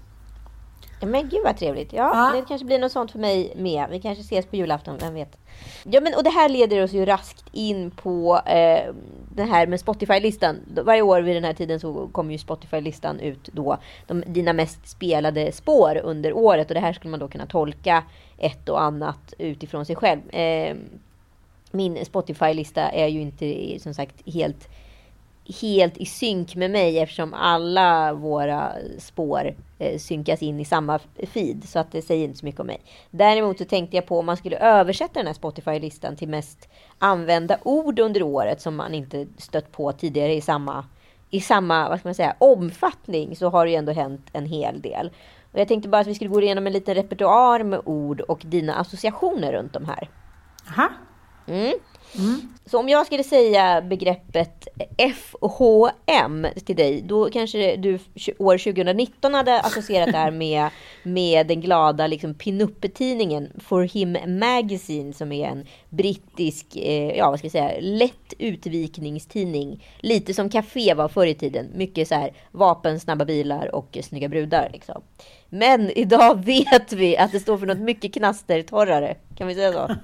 Men 1.06 1.28
gud 1.28 1.40
vad 1.44 1.56
trevligt. 1.56 1.92
Ja, 1.92 2.10
Ja. 2.32 2.40
det 2.40 2.46
kanske 2.48 2.64
blir 2.64 2.78
något 2.78 2.92
sånt 2.92 3.10
för 3.10 3.18
mig 3.18 3.52
med. 3.56 3.86
Vi 3.90 4.00
kanske 4.00 4.22
ses 4.22 4.46
på 4.46 4.56
julafton, 4.56 4.98
vem 5.00 5.14
vet. 5.14 5.36
Ja, 5.84 6.00
men 6.00 6.14
och 6.14 6.24
det 6.24 6.30
här 6.30 6.48
leder 6.48 6.82
oss 6.82 6.92
ju 6.92 7.04
raskt 7.04 7.44
in 7.52 7.90
på 7.90 8.40
eh, 8.46 8.92
det 9.34 9.42
här 9.44 9.66
med 9.66 9.80
Spotify-listan. 9.80 10.56
Varje 10.84 11.02
år 11.02 11.20
vid 11.20 11.36
den 11.36 11.44
här 11.44 11.52
tiden 11.54 11.80
så 11.80 12.08
kommer 12.12 12.32
ju 12.32 12.38
Spotify-listan 12.38 13.20
ut 13.20 13.48
då. 13.52 13.76
De, 14.06 14.24
dina 14.26 14.52
mest 14.52 14.88
spelade 14.88 15.52
spår 15.52 16.00
under 16.04 16.32
året. 16.32 16.68
Och 16.68 16.74
det 16.74 16.80
här 16.80 16.92
skulle 16.92 17.10
man 17.10 17.20
då 17.20 17.28
kunna 17.28 17.46
tolka 17.46 18.04
ett 18.38 18.68
och 18.68 18.82
annat 18.82 19.34
utifrån 19.38 19.86
sig 19.86 19.96
själv. 19.96 20.34
Eh, 20.34 20.76
min 21.70 22.04
Spotify-lista 22.04 22.80
är 22.90 23.06
ju 23.06 23.20
inte 23.20 23.78
som 23.80 23.94
sagt 23.94 24.28
helt 24.34 24.68
helt 25.60 25.96
i 25.96 26.06
synk 26.06 26.56
med 26.56 26.70
mig 26.70 26.98
eftersom 26.98 27.34
alla 27.34 28.12
våra 28.12 28.72
spår 28.98 29.54
eh, 29.78 29.98
synkas 29.98 30.42
in 30.42 30.60
i 30.60 30.64
samma 30.64 30.98
feed. 31.32 31.64
Så 31.68 31.78
att 31.78 31.92
det 31.92 32.02
säger 32.02 32.24
inte 32.24 32.38
så 32.38 32.46
mycket 32.46 32.60
om 32.60 32.66
mig. 32.66 32.80
Däremot 33.10 33.58
så 33.58 33.64
tänkte 33.64 33.96
jag 33.96 34.06
på 34.06 34.18
om 34.18 34.26
man 34.26 34.36
skulle 34.36 34.58
översätta 34.58 35.12
den 35.14 35.26
här 35.26 35.34
Spotify-listan 35.34 36.16
till 36.16 36.28
mest 36.28 36.68
använda 36.98 37.58
ord 37.62 37.98
under 37.98 38.22
året 38.22 38.60
som 38.60 38.76
man 38.76 38.94
inte 38.94 39.26
stött 39.38 39.72
på 39.72 39.92
tidigare 39.92 40.34
i 40.34 40.40
samma, 40.40 40.84
i 41.30 41.40
samma 41.40 41.88
vad 41.88 41.98
ska 41.98 42.08
man 42.08 42.14
säga, 42.14 42.36
omfattning 42.38 43.36
så 43.36 43.48
har 43.48 43.64
det 43.64 43.70
ju 43.70 43.76
ändå 43.76 43.92
hänt 43.92 44.28
en 44.32 44.46
hel 44.46 44.80
del. 44.80 45.10
Och 45.52 45.60
jag 45.60 45.68
tänkte 45.68 45.88
bara 45.88 46.00
att 46.00 46.06
vi 46.06 46.14
skulle 46.14 46.30
gå 46.30 46.42
igenom 46.42 46.66
en 46.66 46.72
liten 46.72 46.94
repertoar 46.94 47.62
med 47.62 47.80
ord 47.84 48.20
och 48.20 48.42
dina 48.44 48.74
associationer 48.74 49.52
runt 49.52 49.72
de 49.72 49.84
här. 49.84 50.08
Aha. 50.68 50.88
Mm. 51.46 51.72
Så 52.66 52.78
om 52.78 52.88
jag 52.88 53.06
skulle 53.06 53.24
säga 53.24 53.82
begreppet 53.82 54.68
FHM 54.98 56.46
till 56.66 56.76
dig, 56.76 57.02
då 57.02 57.30
kanske 57.30 57.76
du 57.76 57.98
år 58.38 58.58
2019 58.58 59.34
hade 59.34 59.60
associerat 59.60 60.12
det 60.12 60.18
här 60.18 60.30
med, 60.30 60.68
med 61.02 61.46
den 61.46 61.60
glada 61.60 62.06
liksom, 62.06 62.34
pinup-tidningen 62.34 63.52
For 63.58 63.82
Him 63.82 64.16
Magazine 64.26 65.12
som 65.12 65.32
är 65.32 65.48
en 65.48 65.66
brittisk, 65.88 66.76
eh, 66.76 67.16
ja 67.16 67.30
vad 67.30 67.38
ska 67.38 67.46
jag 67.46 67.52
säga, 67.52 67.80
lätt 67.80 68.34
utvikningstidning. 68.38 69.84
Lite 70.00 70.34
som 70.34 70.50
Café 70.50 70.94
var 70.94 71.08
förr 71.08 71.26
i 71.26 71.34
tiden. 71.34 71.70
Mycket 71.74 72.08
så 72.08 72.14
här 72.14 72.32
vapen, 72.50 73.00
snabba 73.00 73.24
bilar 73.24 73.74
och 73.74 73.98
snygga 74.02 74.28
brudar. 74.28 74.70
Liksom. 74.72 75.02
Men 75.54 75.90
idag 75.90 76.44
vet 76.44 76.92
vi 76.92 77.16
att 77.16 77.32
det 77.32 77.40
står 77.40 77.58
för 77.58 77.66
något 77.66 77.78
mycket 77.78 78.14
knastertorrare. 78.14 79.16
Kan 79.36 79.48
vi 79.48 79.54
säga 79.54 79.72
så? 79.72 79.96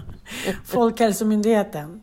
Folkhälsomyndigheten. 0.64 2.02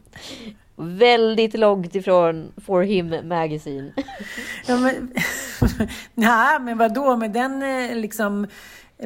Väldigt 0.75 1.53
långt 1.53 1.95
ifrån 1.95 2.51
For 2.65 2.81
Him 2.81 3.15
Magazine. 3.27 3.93
Ja, 4.67 4.77
men, 4.77 5.13
nej, 6.13 6.59
men 6.59 6.77
vadå 6.77 7.17
med 7.17 7.31
den 7.31 7.63
eh, 7.63 7.95
liksom 7.95 8.47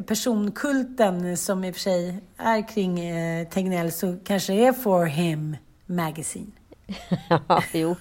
personkulten 0.08 1.38
som 1.38 1.64
i 1.64 1.72
och 1.72 1.76
för 1.76 1.82
sig 1.82 2.18
är 2.38 2.68
kring 2.68 3.00
eh, 3.00 3.48
Tegnell 3.48 3.92
så 3.92 4.18
kanske 4.24 4.54
det 4.54 4.66
är 4.66 4.74
For 4.74 5.06
Him 5.06 5.58
Magazine. 5.86 6.52
ja, 7.48 7.64
jo. 7.74 7.96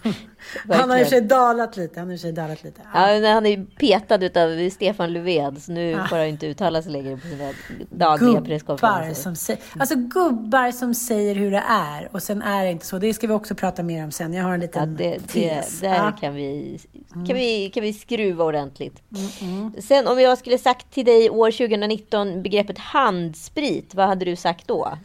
Han 0.68 0.90
har 0.90 0.96
i 0.98 1.02
och 1.02 1.06
för 1.06 1.10
sig 1.10 1.20
verkligen. 1.20 1.28
dalat 1.28 1.76
lite. 1.76 2.00
Han 2.00 2.08
har 2.10 2.32
dalat 2.32 2.64
lite. 2.64 2.80
Ja, 2.94 3.06
men 3.06 3.24
han 3.34 3.46
är 3.46 3.64
petad 3.78 4.24
utav 4.24 4.70
Stefan 4.70 5.12
Löfven 5.12 5.60
så 5.60 5.72
nu 5.72 5.94
får 6.10 6.16
han 6.16 6.26
inte 6.26 6.46
uttala 6.46 6.82
sig 6.82 6.92
längre 6.92 7.16
på 7.16 7.26
sina 7.28 7.52
dagliga 7.90 8.30
Gubbar 8.32 8.46
presskonferenser. 8.46 9.22
som, 9.22 9.36
säger, 9.36 9.62
alltså 9.78 9.94
gubbar 9.96 10.72
som 10.72 10.94
säger 10.94 11.34
hur 11.34 11.50
det 11.50 11.62
är 11.68 12.08
och 12.12 12.22
sen 12.22 12.42
är 12.42 12.64
det 12.64 12.70
inte 12.70 12.86
så. 12.86 12.98
Det 12.98 13.14
ska 13.14 13.26
vi 13.26 13.32
också 13.32 13.54
prata 13.54 13.82
mer 13.82 14.04
om 14.04 14.10
sen. 14.12 14.32
Jag 14.34 14.44
har 14.44 14.54
en 14.54 14.60
Ja, 14.60 14.66
liten 14.66 14.96
det, 14.96 15.10
det, 15.10 15.18
tes. 15.60 15.80
där 15.80 15.94
Ja. 15.94 16.12
kan, 16.20 16.34
vi, 16.34 16.78
kan, 17.12 17.24
vi, 17.36 17.70
kan 17.74 17.82
vi 17.82 17.92
skruva 17.92 18.44
ordentligt. 18.44 19.02
Mm, 19.40 19.72
Sen 19.82 20.06
om 20.06 20.20
jag 20.20 20.38
skulle 20.38 20.58
sagt 20.58 20.90
till 20.90 21.04
dig 21.04 21.30
år 21.30 21.50
2019 21.50 22.42
begreppet 22.42 22.78
handsprit, 22.78 23.94
vad 23.94 24.06
hade 24.06 24.24
du 24.24 24.36
sagt 24.36 24.68
då? 24.68 24.98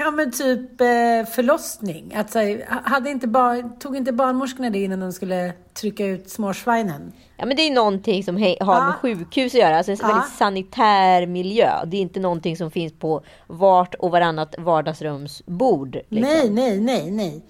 Ja, 0.04 0.10
men 0.10 0.30
typ 0.32 0.80
eh, 0.80 0.86
förlossning. 1.34 2.14
Att, 2.14 2.30
så 2.30 2.38
här, 2.38 2.64
hade 2.84 3.10
inte 3.10 3.28
bar, 3.28 3.78
tog 3.78 3.96
inte 3.96 4.12
barnmorskorna 4.12 4.70
det 4.70 4.78
innan 4.84 5.00
de 5.00 5.12
skulle 5.12 5.52
trycka 5.74 6.06
ut 6.06 6.30
småsvinen? 6.30 7.12
Ja, 7.36 7.46
men 7.46 7.56
det 7.56 7.62
är 7.62 7.70
någonting 7.70 8.24
som 8.24 8.36
har 8.36 8.42
med 8.42 8.56
Ja. 8.60 8.94
sjukhus 9.00 9.54
att 9.54 9.60
göra. 9.60 9.76
Alltså 9.76 9.92
en 9.92 9.98
Ja. 10.00 10.08
väldigt 10.08 10.32
sanitär 10.32 11.26
miljö. 11.26 11.84
Det 11.86 11.96
är 11.96 12.00
inte 12.00 12.20
någonting 12.20 12.56
som 12.56 12.70
finns 12.70 12.92
på 12.92 13.22
vart 13.46 13.94
och 13.94 14.10
varannat 14.10 14.54
vardagsrumsbord. 14.58 15.94
Liksom. 15.94 16.18
Nej, 16.20 16.50
nej, 16.50 16.80
nej, 16.80 17.10
nej. 17.10 17.42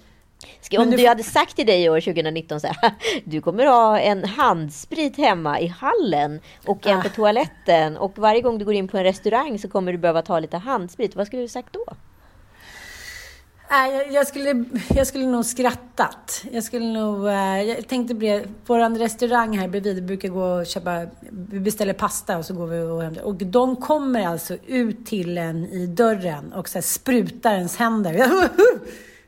Ska, 0.61 0.81
om 0.81 0.91
du, 0.91 0.97
du 0.97 1.07
hade 1.07 1.23
sagt 1.23 1.55
till 1.55 1.65
dig 1.65 1.89
år 1.89 1.99
2019 2.01 2.59
så 2.59 2.67
här, 2.67 2.91
du 3.23 3.41
kommer 3.41 3.65
ha 3.65 3.99
en 3.99 4.23
handsprit 4.23 5.17
hemma 5.17 5.59
i 5.59 5.67
hallen 5.67 6.39
och 6.65 6.87
en 6.87 7.01
på 7.01 7.09
toaletten 7.09 7.97
och 7.97 8.17
varje 8.17 8.41
gång 8.41 8.57
du 8.57 8.65
går 8.65 8.73
in 8.73 8.87
på 8.87 8.97
en 8.97 9.03
restaurang 9.03 9.59
så 9.59 9.67
kommer 9.69 9.91
du 9.91 9.97
behöva 9.97 10.21
ta 10.21 10.39
lite 10.39 10.57
handsprit. 10.57 11.15
Vad 11.15 11.27
skulle 11.27 11.41
du 11.41 11.47
sagt 11.47 11.73
då? 11.73 11.85
Äh, 13.73 14.13
jag, 14.13 14.27
skulle, 14.27 14.65
jag 14.95 15.07
skulle 15.07 15.25
nog 15.25 15.45
skrattat. 15.45 16.45
Jag 16.51 16.63
skulle 16.63 16.85
nog... 16.85 17.27
Äh, 17.27 17.61
jag 17.61 17.87
tänkte 17.87 18.15
på 18.15 18.73
vår 18.73 18.99
restaurang 18.99 19.57
här 19.57 19.67
bredvid, 19.67 19.95
vi 19.95 20.01
brukar 20.01 20.29
gå 20.29 20.43
och 20.43 20.65
köpa... 20.65 21.05
Vi 21.29 21.59
beställer 21.59 21.93
pasta 21.93 22.37
och 22.37 22.45
så 22.45 22.53
går 22.53 22.67
vi 22.67 22.79
och 22.79 23.01
hämtar. 23.01 23.23
Och 23.23 23.35
de 23.35 23.75
kommer 23.75 24.27
alltså 24.27 24.57
ut 24.67 25.05
till 25.05 25.37
en 25.37 25.65
i 25.65 25.87
dörren 25.87 26.53
och 26.53 26.69
så 26.69 26.77
här 26.77 26.83
sprutar 26.83 27.53
ens 27.53 27.77
händer. 27.77 28.25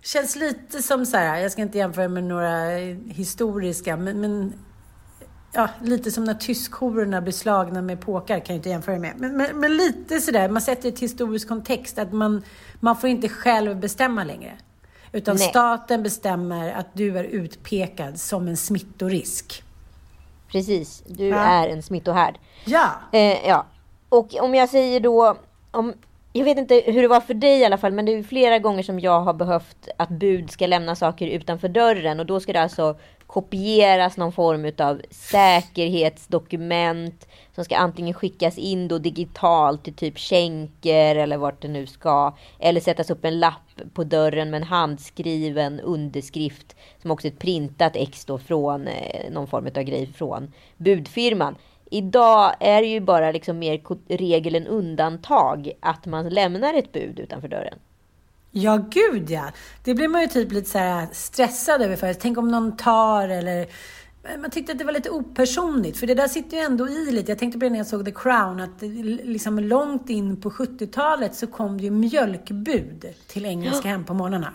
Känns 0.04 0.36
lite 0.36 0.82
som 0.82 1.06
så 1.06 1.18
här, 1.18 1.40
jag 1.40 1.52
ska 1.52 1.62
inte 1.62 1.78
jämföra 1.78 2.08
med 2.08 2.24
några 2.24 2.66
historiska, 3.06 3.98
men, 3.98 4.22
men 4.22 4.54
ja, 5.56 5.70
lite 5.82 6.12
som 6.12 6.24
när 6.24 6.34
tyskhororna 6.34 7.22
blir 7.22 7.34
slagna 7.34 7.82
med 7.82 8.02
påkar, 8.02 8.40
kan 8.40 8.56
jag 8.56 8.60
inte 8.60 8.70
jämföra 8.70 9.00
med. 9.00 9.14
Men, 9.18 9.38
men, 9.38 9.60
men 9.60 9.78
lite 9.78 10.22
sådär, 10.22 10.50
man 10.50 10.62
sätter 10.62 10.82
det 10.82 10.88
i 10.88 10.92
ett 10.92 11.00
historisk 11.00 11.48
kontext, 11.48 12.00
att 12.00 12.14
man, 12.14 12.44
man 12.80 12.96
får 12.98 13.10
inte 13.10 13.30
själv 13.30 13.76
bestämma 13.80 14.24
längre. 14.24 14.52
Utan 15.12 15.36
Nej. 15.36 15.50
staten 15.50 16.04
bestämmer 16.04 16.74
att 16.74 16.88
du 16.94 17.18
är 17.18 17.24
utpekad 17.24 18.20
som 18.20 18.48
en 18.48 18.58
smittorisk. 18.58 19.64
Precis, 20.48 21.04
du 21.08 21.28
Ja. 21.28 21.38
är 21.38 21.70
en 21.70 21.84
smittohärd. 21.84 22.40
Ja! 22.66 22.90
Eh, 23.12 23.48
ja, 23.48 23.66
och 24.10 24.36
om 24.36 24.56
jag 24.56 24.70
säger 24.70 25.00
då, 25.00 25.38
om, 25.72 25.94
jag 26.34 26.46
vet 26.46 26.58
inte 26.58 26.84
hur 26.86 27.02
det 27.02 27.08
var 27.08 27.22
för 27.22 27.34
dig 27.34 27.60
i 27.60 27.66
alla 27.66 27.78
fall, 27.78 27.92
men 27.92 28.06
det 28.06 28.12
är 28.12 28.24
flera 28.24 28.60
gånger 28.60 28.84
som 28.84 29.00
jag 29.00 29.22
har 29.22 29.34
behövt 29.34 29.88
att 29.98 30.10
bud 30.10 30.52
ska 30.52 30.68
lämna 30.68 30.96
saker 30.96 31.28
utanför 31.28 31.68
dörren 31.70 32.20
och 32.20 32.26
då 32.26 32.40
ska 32.40 32.54
det 32.54 32.62
alltså 32.62 32.96
kopieras 33.36 34.18
någon 34.18 34.32
form 34.32 34.72
av 34.78 35.02
säkerhetsdokument 35.10 37.28
som 37.56 37.66
ska 37.66 37.76
antingen 37.76 38.14
skickas 38.14 38.58
in 38.58 38.88
då 38.88 38.98
digitalt 38.98 39.84
till 39.84 39.94
typ 39.94 40.20
skänker 40.20 41.16
eller 41.16 41.38
vart 41.38 41.62
det 41.62 41.68
nu 41.68 41.88
ska. 41.88 42.36
Eller 42.60 42.82
sättas 42.82 43.10
upp 43.10 43.26
en 43.26 43.40
lapp 43.40 43.82
på 43.94 44.04
dörren 44.04 44.50
med 44.50 44.62
en 44.62 44.68
handskriven 44.68 45.80
underskrift 45.80 46.76
som 47.02 47.12
också 47.12 47.28
är 47.28 47.32
ett 47.32 47.40
printat 47.40 47.96
ex 47.96 48.26
då 48.26 48.38
från 48.38 48.88
eh, 48.88 49.32
någon 49.32 49.48
form 49.48 49.70
av 49.76 49.84
grej 49.84 50.08
från 50.08 50.54
budfirman. 50.78 51.56
Idag 51.92 52.56
är 52.60 52.82
det 52.82 52.88
ju 52.88 53.00
bara 53.00 53.32
liksom 53.32 53.60
mer 53.60 53.82
regel 54.18 54.56
än 54.56 54.68
undantag 54.68 55.72
att 55.80 56.06
man 56.06 56.30
lämnar 56.30 56.74
ett 56.74 56.92
bud 56.92 57.20
utanför 57.20 57.48
dörren. 57.48 57.80
Ja, 58.58 58.86
gud 58.90 59.30
ja. 59.30 59.52
Det 59.84 59.94
blir 59.94 60.08
man 60.08 60.22
ju 60.22 60.28
typ 60.28 60.52
lite 60.52 60.70
så 60.70 61.08
stressad 61.12 61.82
över 61.82 61.96
för. 61.96 62.14
Tänk 62.14 62.38
om 62.38 62.52
någon 62.52 62.78
tar 62.78 63.30
eller... 63.30 63.68
Man 64.38 64.52
tyckte 64.52 64.72
att 64.72 64.78
det 64.78 64.86
var 64.86 64.92
lite 64.92 65.10
opersonligt, 65.10 65.98
för 65.98 66.08
det 66.08 66.14
där 66.14 66.28
sitter 66.28 66.58
ju 66.58 66.64
ändå 66.64 66.90
i 66.90 67.12
lite. 67.12 67.32
Jag 67.32 67.40
tänkte 67.40 67.60
på 67.60 67.66
det 67.66 67.70
när 67.70 67.78
jag 67.78 67.88
såg 67.88 68.06
The 68.06 68.12
Crown, 68.12 68.60
att 68.60 68.82
liksom 69.24 69.60
långt 69.60 70.10
in 70.10 70.42
på 70.42 70.50
70-talet 70.50 71.36
så 71.36 71.48
kom 71.48 71.78
det 71.78 71.84
ju 71.84 71.92
mjölkbud 71.92 73.06
till 73.28 73.46
engelska 73.46 73.88
hem 73.88 74.04
på 74.04 74.14
morgnarna. 74.14 74.54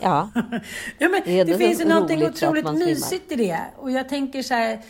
Ja, 0.00 0.30
Ja, 0.98 1.08
men 1.08 1.22
Det 1.24 1.44
det, 1.44 1.58
finns 1.58 1.80
ju 1.80 1.84
någonting 1.84 2.26
otroligt 2.26 2.72
mysigt 2.74 3.32
i 3.32 3.36
det. 3.36 3.60
Och 3.76 3.90
jag 3.90 4.08
tänker 4.08 4.42
så 4.42 4.54
här, 4.54 4.80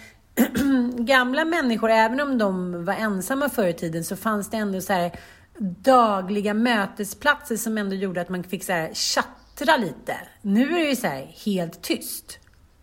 gamla 1.05 1.45
människor, 1.45 1.91
även 1.91 2.21
om 2.21 2.39
de 2.39 2.85
var 2.85 2.95
ensamma 2.95 3.49
förr 3.49 3.69
i 3.69 3.73
tiden, 3.73 4.05
så 4.05 4.17
fanns 4.17 4.51
det 4.51 4.57
ändå 4.57 4.81
så 4.81 4.93
här 4.93 5.13
dagliga 5.59 6.55
mötesplatser 6.55 7.57
som 7.57 7.79
ändå 7.79 7.97
gjorde 7.97 8.21
att 8.21 8.29
man 8.29 8.45
fick 8.45 8.65
så 8.65 8.73
här 8.73 8.91
tjattra 8.95 9.77
lite. 9.77 10.17
Nu 10.43 10.63
är 10.63 10.79
det 10.79 10.89
ju 10.89 10.97
så 10.97 11.07
här 11.07 11.35
helt 11.45 11.83
tyst. 11.83 12.39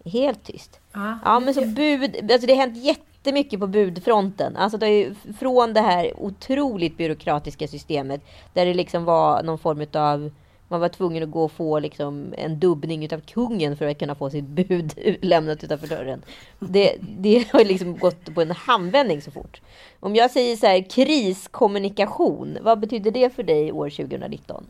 helt 0.05 0.43
tyst. 0.43 0.79
Ja. 0.93 1.19
Ja, 1.25 1.39
men 1.39 1.53
så 1.53 1.65
bud, 1.65 2.31
alltså 2.31 2.47
det 2.47 2.53
har 2.53 2.61
hänt 2.61 2.77
jättemycket 2.77 3.59
på 3.59 3.67
budfronten. 3.67 4.55
Alltså 4.55 4.77
det 4.77 4.87
är 4.87 5.15
från 5.39 5.73
det 5.73 5.81
här 5.81 6.13
otroligt 6.19 6.97
byråkratiska 6.97 7.67
systemet 7.67 8.21
där 8.53 8.65
det 8.65 8.73
liksom 8.73 9.05
var 9.05 9.43
någon 9.43 9.59
form 9.59 9.85
av 9.93 10.31
man 10.71 10.79
var 10.79 10.89
tvungen 10.89 11.23
att 11.23 11.31
gå 11.31 11.43
och 11.43 11.51
få 11.51 11.79
liksom 11.79 12.33
en 12.37 12.59
dubbning 12.59 13.05
utav 13.05 13.19
kungen 13.19 13.77
för 13.77 13.85
att 13.87 13.99
kunna 13.99 14.15
få 14.15 14.29
sitt 14.29 14.45
bud 14.47 14.93
lämnat 15.21 15.63
utanför 15.63 15.87
dörren. 15.87 16.21
Det, 16.59 16.95
det 17.19 17.47
har 17.53 17.65
liksom 17.65 17.97
gått 17.97 18.35
på 18.35 18.41
en 18.41 18.51
handvändning 18.51 19.21
så 19.21 19.31
fort. 19.31 19.61
Om 19.99 20.15
jag 20.15 20.31
säger 20.31 20.55
så 20.55 20.65
här 20.67 20.89
kriskommunikation, 20.89 22.57
vad 22.61 22.79
betyder 22.79 23.11
det 23.11 23.35
för 23.35 23.43
dig 23.43 23.71
år 23.71 23.89
2019? 23.89 24.63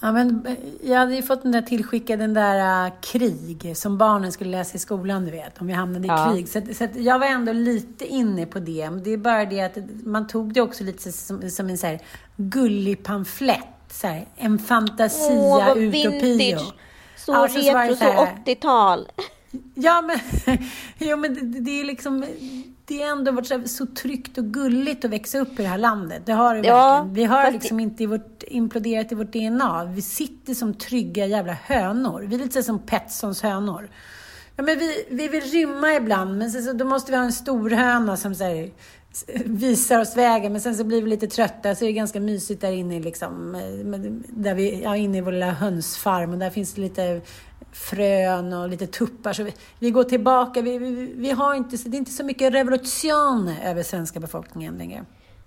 Ja, 0.00 0.12
men 0.12 0.46
jag 0.84 0.98
hade 0.98 1.14
ju 1.14 1.22
fått 1.22 1.42
den 1.42 1.52
där 1.52 1.62
tillskickad, 1.62 2.18
den 2.18 2.34
där 2.34 2.86
uh, 2.86 2.92
krig 3.00 3.76
som 3.76 3.98
barnen 3.98 4.32
skulle 4.32 4.50
läsa 4.50 4.76
i 4.76 4.78
skolan, 4.78 5.24
du 5.24 5.30
vet, 5.30 5.60
om 5.60 5.66
vi 5.66 5.72
hamnade 5.72 6.04
i 6.06 6.08
Ja. 6.08 6.30
krig. 6.32 6.48
Så, 6.48 6.58
att- 6.58 6.76
så 6.76 6.84
att 6.84 6.96
jag 6.96 7.18
var 7.18 7.26
ändå 7.26 7.52
lite 7.52 8.06
inne 8.06 8.46
på 8.46 8.58
det. 8.58 8.88
Det 9.04 9.10
är 9.10 9.16
bara 9.16 9.44
det 9.44 9.60
att 9.60 9.76
man 10.04 10.26
tog 10.26 10.52
det 10.54 10.60
också 10.60 10.84
lite 10.84 11.12
som, 11.12 11.50
som 11.50 11.68
en 11.68 11.78
så 11.78 11.86
här 11.86 12.00
gullig 12.36 13.02
pamflett. 13.02 13.64
Så 14.00 14.06
här, 14.06 14.26
en 14.36 14.58
fantasia 14.58 15.26
Åh, 15.30 15.66
vad 15.66 15.76
utopio. 15.78 16.10
vintage! 16.10 16.72
Så 17.16 17.34
Alltså, 17.34 17.60
så 17.60 17.64
det 17.72 17.78
retro, 17.84 17.94
så 17.96 18.04
så 18.04 18.28
80-tal. 18.50 19.08
Ja, 19.74 20.02
men, 20.02 20.18
jo, 20.98 21.16
men 21.16 21.34
det, 21.52 21.60
det 21.60 21.80
är 21.80 21.84
liksom... 21.84 22.24
Det 22.86 23.02
har 23.02 23.08
ändå 23.10 23.32
varit 23.32 23.46
så, 23.46 23.62
så 23.66 23.86
tryggt 23.86 24.38
och 24.38 24.44
gulligt 24.44 25.04
att 25.04 25.10
växa 25.10 25.38
upp 25.38 25.52
i 25.60 25.62
det 25.62 25.68
här 25.68 25.78
landet. 25.78 26.22
Det 26.26 26.32
har 26.32 26.54
det 26.54 26.68
Ja, 26.68 26.88
verkligen. 26.94 27.14
Vi 27.14 27.24
har 27.24 27.50
liksom 27.50 27.80
inte 27.80 28.02
i 28.02 28.06
vårt, 28.06 28.42
imploderat 28.46 29.12
i 29.12 29.14
vårt 29.14 29.32
DNA. 29.32 29.84
Vi 29.84 30.02
sitter 30.02 30.54
som 30.54 30.74
trygga 30.74 31.26
jävla 31.26 31.52
hönor. 31.52 32.22
Vi 32.28 32.34
är 32.34 32.38
lite 32.38 32.52
så 32.52 32.62
som 32.62 32.78
Petssons 32.78 33.42
hönor. 33.42 33.90
Ja, 34.56 34.62
men 34.62 34.78
vi, 34.78 35.06
vi 35.10 35.28
vill 35.28 35.42
rymma 35.42 35.94
ibland, 35.94 36.38
men 36.38 36.50
sen, 36.50 36.62
så, 36.64 36.72
då 36.72 36.84
måste 36.84 37.12
vi 37.12 37.16
ha 37.18 37.24
en 37.24 37.32
stor 37.32 37.70
höna 37.70 38.16
som 38.16 38.34
så 38.34 38.44
här, 38.44 38.64
s- 38.64 38.70
visar 39.44 40.00
oss 40.00 40.16
vägen. 40.16 40.52
Men 40.52 40.60
sen 40.60 40.74
så 40.74 40.84
blir 40.84 41.02
vi 41.02 41.10
lite 41.10 41.26
trötta, 41.26 41.74
så 41.74 41.84
är 41.84 41.86
det 41.86 41.92
ganska 41.92 42.20
mysigt 42.20 42.60
där 42.60 42.72
inne, 42.72 43.00
liksom, 43.00 43.52
där 44.28 44.54
vi, 44.54 44.82
ja, 44.82 44.96
inne 44.96 45.18
i 45.18 45.20
vår 45.20 45.32
lilla 45.32 45.50
hönsfarm. 45.50 46.32
Och 46.32 46.38
där 46.38 46.50
finns 46.50 46.74
det 46.74 46.80
lite 46.80 47.20
frön 47.72 48.52
och 48.52 48.68
lite 48.68 48.86
tuppar. 48.86 49.32
Så 49.32 49.42
vi, 49.42 49.52
vi 49.78 49.90
går 49.90 50.04
tillbaka. 50.04 50.62
Vi, 50.62 50.78
vi, 50.78 51.12
vi 51.16 51.30
har 51.30 51.54
inte, 51.54 51.76
det 51.76 51.96
är 51.96 51.98
inte 51.98 52.10
så 52.10 52.24
mycket 52.24 52.54
revolution 52.54 53.50
över 53.64 53.82
svenska 53.82 54.20
befolkningen 54.20 54.78
längre. 54.78 55.04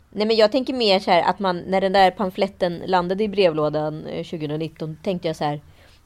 Nej 0.10 0.28
men 0.28 0.36
jag 0.36 0.52
tänker 0.52 0.74
mer 0.74 1.00
så 1.00 1.12
här 1.12 1.22
att 1.22 1.40
man 1.40 1.58
när 1.58 1.82
den 1.82 1.94
där 1.94 2.12
pamfletten 2.12 2.82
landade 2.86 3.24
i 3.24 3.28
brevlådan 3.28 4.06
eh, 4.06 4.24
2019 4.24 4.98
tänkte 5.04 5.28
jag 5.28 5.36
så 5.36 5.44
här. 5.44 5.62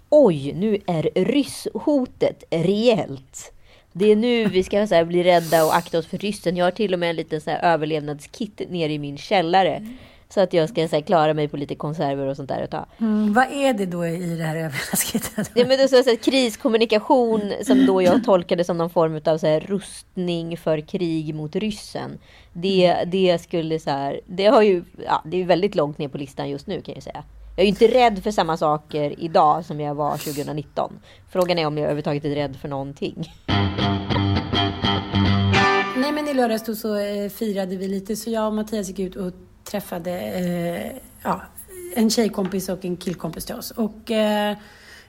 Oj, 0.10 0.54
nu 0.54 0.82
är 0.88 1.10
rysshotet 1.16 2.44
reellt. 2.50 3.54
Det 3.94 4.12
är 4.12 4.16
nu 4.16 4.46
vi 4.46 4.64
ska 4.64 4.88
så 4.88 4.96
här, 4.96 5.06
bli 5.06 5.24
rädda 5.24 5.66
och 5.66 5.76
akta 5.76 6.00
oss 6.00 6.08
för 6.08 6.18
ryssen. 6.18 6.58
Jag 6.58 6.66
har 6.66 6.72
till 6.72 6.94
och 6.94 7.00
med 7.00 7.10
en 7.10 7.16
liten 7.16 7.42
så 7.42 7.50
här, 7.50 7.74
överlevnadskit 7.74 8.62
nere 8.70 8.94
i 8.94 9.00
min 9.00 9.18
källare. 9.18 9.88
Så 10.30 10.42
att 10.42 10.54
jag 10.54 10.70
ska 10.70 10.88
så 10.88 10.96
här, 10.96 11.04
klara 11.04 11.34
mig 11.34 11.48
på 11.48 11.58
lite 11.58 11.76
konserver 11.76 12.26
och 12.26 12.36
sånt 12.36 12.50
där 12.50 12.62
ett 12.62 12.72
tag. 12.72 12.86
Mm, 13.00 13.34
vad 13.34 13.52
är 13.52 13.74
det 13.74 13.86
då 13.86 14.06
i 14.06 14.36
det 14.36 14.44
här 14.44 14.56
överraskningen? 14.56 15.46
Ja, 15.56 15.66
men 15.68 15.78
det 15.78 15.84
är 15.84 15.88
så, 15.88 16.04
så 16.04 16.10
här, 16.10 16.18
kriskommunikation 16.18 17.54
som 17.64 17.86
då 17.86 18.02
jag 18.02 18.24
tolkade 18.24 18.64
som 18.64 18.78
någon 18.78 18.90
form 18.90 19.22
av 19.26 19.38
så 19.38 19.48
här, 19.48 19.60
rustning 19.60 20.58
för 20.58 20.82
krig 20.82 21.36
mot 21.36 21.56
ryssen. 21.56 22.20
Det, 22.54 23.04
det 23.08 23.42
skulle 23.42 23.80
så 23.80 23.90
här, 23.90 24.22
det 24.26 24.46
har 24.46 24.62
ju, 24.62 24.84
ja, 25.06 25.24
det 25.26 25.42
är 25.42 25.46
väldigt 25.46 25.76
långt 25.76 25.98
ner 25.98 26.08
på 26.08 26.18
listan 26.18 26.50
just 26.50 26.68
nu 26.68 26.82
kan 26.82 26.94
jag 26.94 27.04
säga. 27.04 27.24
Jag 27.56 27.64
är 27.64 27.70
inte 27.70 27.88
rädd 27.88 28.24
för 28.24 28.32
samma 28.32 28.58
saker 28.58 29.16
idag 29.18 29.66
som 29.66 29.80
jag 29.80 29.96
var 29.96 30.18
2019. 30.18 31.00
Frågan 31.32 31.60
är 31.60 31.66
om 31.66 31.78
jag 31.78 31.84
överhuvudtaget 31.84 32.26
är 32.26 32.36
rädd 32.36 32.56
för 32.56 32.68
någonting. 32.68 33.34
Nej, 36.02 36.12
men 36.12 36.28
i 36.28 36.34
lördags 36.34 36.64
då 36.64 36.76
så 36.76 36.96
eh, 36.96 37.30
firade 37.30 37.76
vi 37.76 37.88
lite, 37.88 38.16
så 38.16 38.30
jag 38.30 38.48
och 38.48 38.54
Mattias 38.54 38.88
gick 38.88 39.00
ut 39.00 39.16
och 39.16 39.34
träffade 39.64 40.12
eh, 40.12 40.92
ja, 41.24 41.42
en 41.96 42.10
tjejkompis 42.10 42.70
och 42.70 42.86
en 42.86 42.98
killkompis 42.98 43.46
till 43.46 43.56
oss. 43.56 43.72
Och 43.72 44.12
eh, 44.12 44.58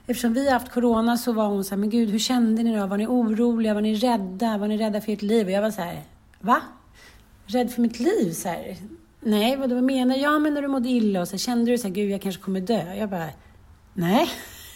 eftersom 0.06 0.34
vi 0.34 0.46
har 0.46 0.52
haft 0.52 0.72
corona 0.72 1.16
så 1.16 1.32
var 1.32 1.46
hon 1.46 1.64
så 1.64 1.70
här, 1.70 1.76
men 1.76 1.90
gud, 1.90 2.10
hur 2.10 2.18
kände 2.18 2.62
ni 2.62 2.76
då? 2.76 2.86
Var 2.86 2.96
ni 2.96 3.06
oroliga? 3.06 3.74
Var 3.74 3.80
ni 3.80 3.94
rädda? 3.94 4.58
Var 4.58 4.68
ni 4.68 4.78
rädda 4.78 5.00
för 5.00 5.12
ert 5.12 5.22
liv? 5.22 5.46
Och 5.46 5.52
jag 5.52 5.62
var 5.62 5.70
så 5.70 5.82
här, 5.82 6.02
va? 6.40 6.60
Rädd 7.46 7.72
för 7.72 7.82
mitt 7.82 8.00
liv? 8.00 8.32
Så 8.32 8.48
här, 8.48 8.76
Nej, 9.20 9.56
vad, 9.56 9.72
vad 9.72 9.84
menar 9.84 10.14
du? 10.14 10.20
Ja, 10.20 10.38
men 10.38 10.54
när 10.54 10.62
du 10.62 10.68
mådde 10.68 10.88
illa 10.88 11.20
och 11.20 11.28
så 11.28 11.32
här, 11.32 11.38
kände 11.38 11.70
du 11.70 11.78
så 11.78 11.86
här, 11.88 11.94
gud, 11.94 12.10
jag 12.10 12.22
kanske 12.22 12.42
kommer 12.42 12.60
dö? 12.60 12.94
Jag 12.94 13.10
bara, 13.10 13.28
nej. 13.94 14.28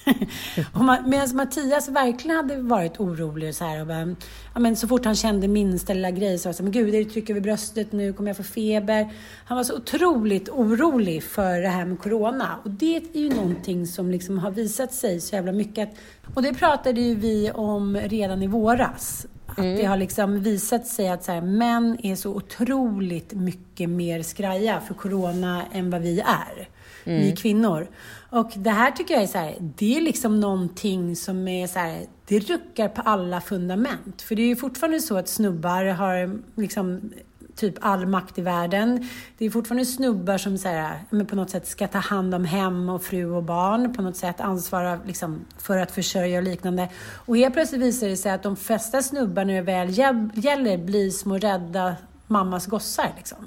Medan 1.07 1.37
Mattias 1.37 1.88
verkligen 1.88 2.37
hade 2.37 2.57
varit 2.57 3.01
orolig 3.01 3.55
så 3.55 3.64
här. 3.64 3.81
Och 3.81 3.87
bara, 3.87 4.16
ja, 4.55 4.61
men 4.61 4.77
så 4.77 4.88
fort 4.88 5.05
han 5.05 5.16
kände 5.16 5.49
minsta 5.49 5.95
lilla 5.95 6.11
grej 6.11 6.38
så 6.38 6.49
var 6.49 6.53
det 6.53 6.57
så 6.57 6.62
men 6.62 6.73
gud, 6.73 6.95
är 6.95 7.05
det 7.05 7.11
tryck 7.11 7.31
över 7.31 7.40
bröstet 7.40 7.92
nu? 7.92 8.12
Kommer 8.12 8.31
jag 8.31 8.37
få 8.37 8.42
feber? 8.42 9.12
Han 9.45 9.57
var 9.57 9.64
så 9.64 9.77
otroligt 9.77 10.49
orolig 10.49 11.23
för 11.23 11.61
det 11.61 11.69
här 11.69 11.85
med 11.85 11.99
Corona. 11.99 12.59
Och 12.64 12.71
det 12.71 12.97
är 12.97 13.21
ju 13.21 13.31
någonting 13.31 13.87
som 13.87 14.11
liksom 14.11 14.38
har 14.38 14.51
visat 14.51 14.95
sig 14.95 15.21
så 15.21 15.35
jävla 15.35 15.53
mycket. 15.53 15.90
Och 16.35 16.42
det 16.42 16.55
pratade 16.55 17.01
ju 17.01 17.14
vi 17.14 17.51
om 17.51 17.97
redan 17.97 18.42
i 18.42 18.47
våras. 18.47 19.27
Att 19.47 19.59
mm. 19.59 19.77
det 19.77 19.85
har 19.85 19.97
liksom 19.97 20.42
visat 20.42 20.87
sig 20.87 21.09
att 21.09 21.25
så 21.25 21.33
här, 21.33 21.40
män 21.40 21.99
är 22.03 22.16
så 22.16 22.35
otroligt 22.35 23.33
mycket 23.33 23.90
mer 23.90 24.23
skraja 24.23 24.81
för 24.81 24.95
corona 24.95 25.62
än 25.73 25.90
vad 25.90 26.03
vi 26.03 26.21
är. 26.21 26.69
Mm. 27.07 27.21
Vi 27.21 27.33
kvinnor. 27.33 27.88
Och 28.31 28.51
det 28.57 28.71
här 28.71 28.90
tycker 28.90 29.14
jag 29.14 29.23
är 29.23 29.27
så 29.27 29.38
här, 29.38 29.55
det 29.61 29.97
är 29.97 30.01
liksom 30.01 30.40
någonting 30.40 31.16
som 31.16 31.49
är 31.49 31.66
så 31.66 31.79
här, 31.79 32.07
det 32.27 32.38
ruckar 32.38 32.88
på 32.88 33.01
alla 33.01 33.40
fundament. 33.40 34.23
För 34.23 34.35
det 34.35 34.42
är 34.42 34.47
ju 34.47 34.57
fortfarande 34.57 35.01
så 35.01 35.16
att 35.16 35.29
snubbar 35.29 35.85
har 35.85 36.38
liksom 36.61 37.12
typ 37.57 37.75
all 37.81 38.07
makt 38.07 38.38
i 38.38 38.42
världen. 38.42 39.09
Det 39.38 39.45
är 39.45 39.51
fortfarande 39.51 39.85
snubbar 39.87 40.38
som 40.38 40.59
så 40.59 40.69
här, 40.69 41.25
på 41.25 41.37
något 41.37 41.51
sätt 41.51 41.66
ska 41.66 41.88
ta 41.88 41.99
hand 41.99 42.35
om 42.35 42.45
hem 42.45 42.88
och 42.88 43.03
fru 43.03 43.31
och 43.31 43.42
barn, 43.42 43.95
på 43.95 44.03
något 44.03 44.16
sätt 44.16 44.40
ansvara 44.40 45.01
liksom, 45.07 45.45
för 45.59 45.79
att 45.79 45.90
försörja 45.90 46.38
och 46.38 46.45
liknande. 46.45 46.88
Och 47.27 47.37
helt 47.37 47.55
plötsligt 47.55 47.81
visar 47.81 48.09
det 48.09 48.16
sig 48.16 48.33
att 48.33 48.42
de 48.42 48.57
flesta 48.57 49.03
snubbar 49.03 49.45
när 49.45 49.55
det 49.55 49.62
väl 49.62 49.99
gäller 50.45 50.79
blir 50.79 51.11
små 51.11 51.38
rädda 51.38 51.97
mammas 52.27 52.66
gossar. 52.66 53.12
Liksom. 53.16 53.38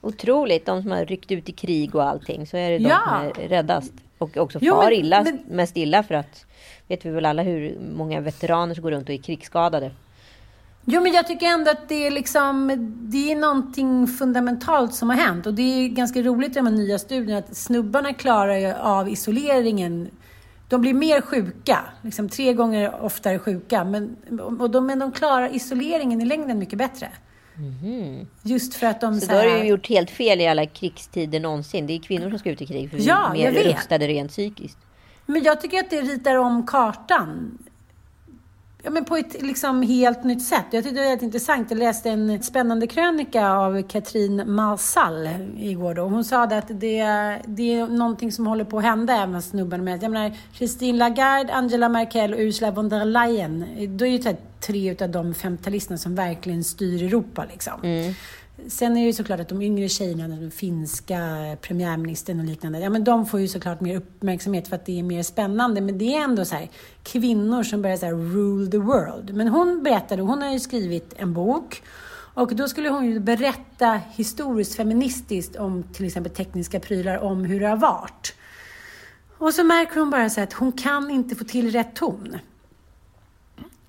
Otroligt, 0.00 0.66
de 0.66 0.82
som 0.82 0.90
har 0.90 1.04
ryckt 1.04 1.30
ut 1.30 1.48
i 1.48 1.52
krig 1.52 1.94
och 1.94 2.02
allting, 2.02 2.46
så 2.46 2.56
är 2.56 2.70
det 2.70 2.78
de 2.78 2.84
ja. 2.84 3.00
som 3.06 3.44
är 3.44 3.48
räddast. 3.48 3.92
Och 4.18 4.36
också 4.36 4.58
jo, 4.62 4.74
far 4.74 4.84
men, 4.84 4.92
illa, 4.92 5.22
men... 5.22 5.38
mest 5.48 5.76
illa 5.76 6.02
för 6.02 6.14
att 6.14 6.46
vet 6.88 7.06
vi 7.06 7.10
väl 7.10 7.26
alla 7.26 7.42
hur 7.42 7.78
många 7.96 8.20
veteraner 8.20 8.74
som 8.74 8.82
går 8.82 8.90
runt 8.90 9.08
och 9.08 9.14
är 9.14 9.18
krigsskadade. 9.18 9.90
Jo, 10.84 11.00
men 11.02 11.12
jag 11.12 11.26
tycker 11.26 11.46
ändå 11.46 11.70
att 11.70 11.88
det 11.88 12.06
är, 12.06 12.10
liksom, 12.10 12.68
det 13.00 13.32
är 13.32 13.36
någonting 13.36 14.06
fundamentalt 14.06 14.94
som 14.94 15.10
har 15.10 15.16
hänt. 15.16 15.46
Och 15.46 15.54
det 15.54 15.62
är 15.62 15.88
ganska 15.88 16.22
roligt 16.22 16.50
i 16.50 16.54
de 16.54 16.66
här 16.66 16.74
nya 16.74 16.98
studierna 16.98 17.38
att 17.38 17.56
snubbarna 17.56 18.12
klarar 18.14 18.56
ju 18.56 18.72
av 18.72 19.08
isoleringen. 19.08 20.10
De 20.68 20.80
blir 20.80 20.94
mer 20.94 21.20
sjuka, 21.20 21.78
liksom 22.02 22.28
tre 22.28 22.52
gånger 22.52 23.04
oftare 23.04 23.38
sjuka. 23.38 23.84
Men, 23.84 24.16
och 24.60 24.70
de, 24.70 24.86
men 24.86 24.98
de 24.98 25.12
klarar 25.12 25.54
isoleringen 25.54 26.20
i 26.20 26.24
längden 26.24 26.58
mycket 26.58 26.78
bättre. 26.78 27.08
Mm. 27.60 28.26
Just 28.42 28.74
för 28.74 28.86
att 28.86 29.00
de... 29.00 29.20
Så, 29.20 29.26
så 29.26 29.32
här... 29.32 29.44
då 29.44 29.50
har 29.50 29.58
du 29.58 29.64
gjort 29.64 29.88
helt 29.88 30.10
fel 30.10 30.40
i 30.40 30.46
alla 30.46 30.66
krigstider 30.66 31.40
någonsin. 31.40 31.86
Det 31.86 31.92
är 31.92 31.98
kvinnor 31.98 32.30
som 32.30 32.38
ska 32.38 32.50
ut 32.50 32.62
i 32.62 32.66
krig 32.66 32.90
för 32.90 32.98
ja, 33.00 33.30
vi 33.34 33.42
är 33.42 33.52
mer 33.52 33.64
rustade 33.64 34.08
rent 34.08 34.30
psykiskt. 34.30 34.78
Men 35.26 35.42
jag 35.42 35.60
tycker 35.60 35.78
att 35.78 35.90
det 35.90 36.00
ritar 36.00 36.36
om 36.36 36.66
kartan 36.66 37.58
ja, 38.82 38.90
men 38.90 39.04
på 39.04 39.16
ett 39.16 39.42
liksom 39.42 39.82
helt 39.82 40.24
nytt 40.24 40.42
sätt. 40.42 40.64
Jag 40.70 40.84
tyckte 40.84 41.00
det 41.00 41.04
var 41.04 41.10
helt 41.10 41.22
intressant. 41.22 41.70
Jag 41.70 41.78
läste 41.78 42.10
en 42.10 42.42
spännande 42.42 42.86
krönika 42.86 43.50
av 43.50 43.82
Katrin 43.82 44.54
Malsall 44.54 45.28
igår. 45.58 45.94
Då. 45.94 46.02
Hon 46.02 46.24
sa 46.24 46.42
att 46.42 46.68
det, 46.68 47.04
det 47.46 47.72
är 47.72 47.86
någonting 47.86 48.32
som 48.32 48.46
håller 48.46 48.64
på 48.64 48.78
att 48.78 48.84
hända 48.84 49.22
även 49.22 49.42
snubben 49.42 49.84
med. 49.84 50.02
Jag 50.02 50.10
menar, 50.10 50.36
Christine 50.52 50.98
Lagarde, 50.98 51.54
Angela 51.54 51.88
Merkel 51.88 52.34
och 52.34 52.40
Ursula 52.40 52.70
von 52.70 52.88
der 52.88 53.04
Leyen. 53.04 53.64
Då 53.96 54.06
är 54.06 54.10
ju 54.10 54.36
tre 54.60 54.96
av 55.00 55.10
de 55.10 55.34
femtalisterna 55.34 55.98
som 55.98 56.14
verkligen 56.14 56.64
styr 56.64 57.02
Europa. 57.02 57.46
Liksom. 57.50 57.80
Mm. 57.82 58.14
Sen 58.68 58.96
är 58.96 59.00
det 59.00 59.06
ju 59.06 59.12
såklart 59.12 59.40
att 59.40 59.48
de 59.48 59.62
yngre 59.62 59.88
tjejerna, 59.88 60.28
den 60.28 60.50
finska 60.50 61.18
premiärministern 61.60 62.40
och 62.40 62.46
liknande, 62.46 62.78
ja 62.78 62.90
men 62.90 63.04
de 63.04 63.26
får 63.26 63.40
ju 63.40 63.48
såklart 63.48 63.80
mer 63.80 63.96
uppmärksamhet 63.96 64.68
för 64.68 64.76
att 64.76 64.86
det 64.86 64.98
är 64.98 65.02
mer 65.02 65.22
spännande. 65.22 65.80
Men 65.80 65.98
det 65.98 66.14
är 66.14 66.24
ändå 66.24 66.44
så 66.44 66.54
här, 66.54 66.70
kvinnor 67.02 67.62
som 67.62 67.82
börjar 67.82 67.96
så 67.96 68.06
här, 68.06 68.12
rule 68.12 68.70
the 68.70 68.78
world. 68.78 69.34
Men 69.34 69.48
hon 69.48 69.82
berättade, 69.82 70.22
hon 70.22 70.42
har 70.42 70.52
ju 70.52 70.60
skrivit 70.60 71.14
en 71.16 71.34
bok 71.34 71.82
och 72.34 72.56
då 72.56 72.68
skulle 72.68 72.88
hon 72.88 73.06
ju 73.06 73.20
berätta 73.20 74.00
historiskt 74.10 74.74
feministiskt 74.74 75.56
om 75.56 75.82
till 75.82 76.06
exempel 76.06 76.32
tekniska 76.32 76.80
prylar, 76.80 77.18
om 77.18 77.44
hur 77.44 77.60
det 77.60 77.68
har 77.68 77.76
varit. 77.76 78.34
Och 79.38 79.54
så 79.54 79.64
märker 79.64 80.00
hon 80.00 80.10
bara 80.10 80.30
så 80.30 80.40
att 80.40 80.52
hon 80.52 80.72
kan 80.72 81.10
inte 81.10 81.34
få 81.34 81.44
till 81.44 81.72
rätt 81.72 81.94
ton 81.94 82.36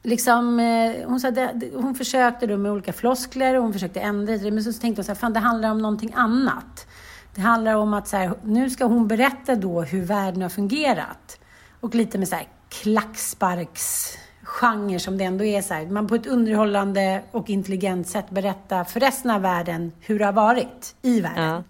liksom, 0.04 0.60
eh, 0.60 1.08
hon, 1.08 1.20
sa, 1.20 1.32
hon 1.74 1.96
försökte 1.96 2.48
då 2.48 2.58
med 2.58 2.72
olika 2.72 2.94
floskler 2.94 3.56
och 3.56 3.64
hon 3.64 3.74
försökte 3.74 4.02
ändra 4.02 4.38
det, 4.38 4.52
men 4.52 4.64
så 4.64 4.74
tänkte 4.74 5.00
hon 5.00 5.06
så 5.06 5.12
här, 5.12 5.20
fan 5.20 5.34
det 5.34 5.40
handlar 5.40 5.72
om 5.72 5.82
någonting 5.82 6.14
annat. 6.16 6.88
Det 7.36 7.42
handlar 7.42 7.76
om 7.76 7.94
att 7.94 8.08
så 8.08 8.18
här, 8.18 8.34
nu 8.44 8.70
ska 8.70 8.86
hon 8.86 9.08
berätta 9.08 9.56
då 9.56 9.82
hur 9.82 10.06
världen 10.06 10.42
har 10.42 10.50
fungerat. 10.50 11.40
Och 11.80 11.96
lite 11.96 12.18
med 12.18 12.28
så 12.28 12.36
här 12.36 12.48
klacksparksgenre 12.70 15.00
som 15.00 15.18
det 15.18 15.24
ändå 15.24 15.44
är 15.44 15.62
så 15.62 15.74
här, 15.74 15.86
man 15.86 16.08
på 16.08 16.16
ett 16.16 16.28
underhållande 16.28 17.24
och 17.32 17.50
intelligent 17.50 18.08
sätt 18.08 18.30
berättar 18.30 18.84
för 18.84 19.00
resten 19.00 19.32
av 19.32 19.42
världen 19.42 19.92
hur 20.00 20.20
det 20.20 20.26
har 20.26 20.34
varit 20.34 20.96
i 21.02 21.22
världen. 21.22 21.44
Ja. 21.44 21.64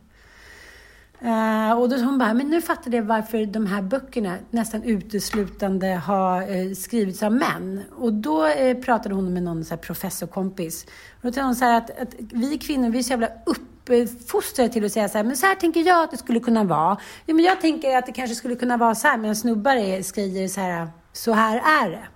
Uh, 1.23 1.79
och 1.79 1.89
då 1.89 1.97
hon 1.97 2.17
bara, 2.17 2.33
men 2.33 2.49
nu 2.49 2.61
fattar 2.61 2.93
jag 2.93 3.03
varför 3.03 3.45
de 3.45 3.65
här 3.65 3.81
böckerna 3.81 4.37
nästan 4.49 4.83
uteslutande 4.83 5.87
har 5.87 6.55
uh, 6.55 6.73
skrivits 6.73 7.23
av 7.23 7.33
män. 7.33 7.81
Och 7.91 8.13
då 8.13 8.47
uh, 8.47 8.73
pratade 8.73 9.15
hon 9.15 9.33
med 9.33 9.43
någon 9.43 9.65
så 9.65 9.69
här, 9.69 9.81
professorkompis. 9.81 10.85
Och 11.21 11.21
då 11.21 11.31
sa 11.31 11.41
hon 11.41 11.55
så 11.55 11.65
här 11.65 11.77
att, 11.77 11.89
att, 11.99 12.15
vi 12.17 12.57
kvinnor, 12.57 12.89
vi 12.89 12.99
är 12.99 13.03
så 13.03 13.11
jävla 13.11 13.29
uppfostrade 13.45 14.69
till 14.69 14.85
att 14.85 14.91
säga 14.91 15.09
så 15.09 15.17
här, 15.17 15.25
men 15.25 15.37
så 15.37 15.45
här 15.45 15.55
tänker 15.55 15.79
jag 15.79 16.03
att 16.03 16.11
det 16.11 16.17
skulle 16.17 16.39
kunna 16.39 16.63
vara. 16.63 16.97
Ja, 17.25 17.33
men 17.33 17.45
jag 17.45 17.61
tänker 17.61 17.97
att 17.97 18.05
det 18.05 18.11
kanske 18.11 18.35
skulle 18.35 18.55
kunna 18.55 18.77
vara 18.77 18.95
så 18.95 19.07
här, 19.07 19.17
medan 19.17 19.35
snubbar 19.35 19.75
är, 19.75 20.01
skriver 20.01 20.47
så 20.47 20.61
här, 20.61 20.87
så 21.13 21.33
här 21.33 21.83
är 21.83 21.89
det. 21.89 22.07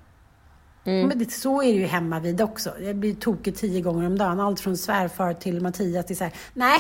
Mm. 0.91 1.08
Men 1.08 1.20
det, 1.20 1.32
så 1.32 1.62
är 1.62 1.74
det 1.74 1.80
ju 1.80 1.86
hemma 1.86 2.20
vid 2.20 2.41
också. 2.41 2.74
Jag 2.82 2.96
blir 2.96 3.15
tokig 3.15 3.56
tio 3.56 3.82
gånger 3.82 4.08
om 4.08 4.18
dagen. 4.18 4.39
Allt 4.39 4.60
från 4.60 4.78
svärfar 4.78 5.34
till 5.34 5.62
Mattias 5.62 6.06
till 6.06 6.18
så 6.18 6.24
här, 6.24 6.34
nej, 6.54 6.80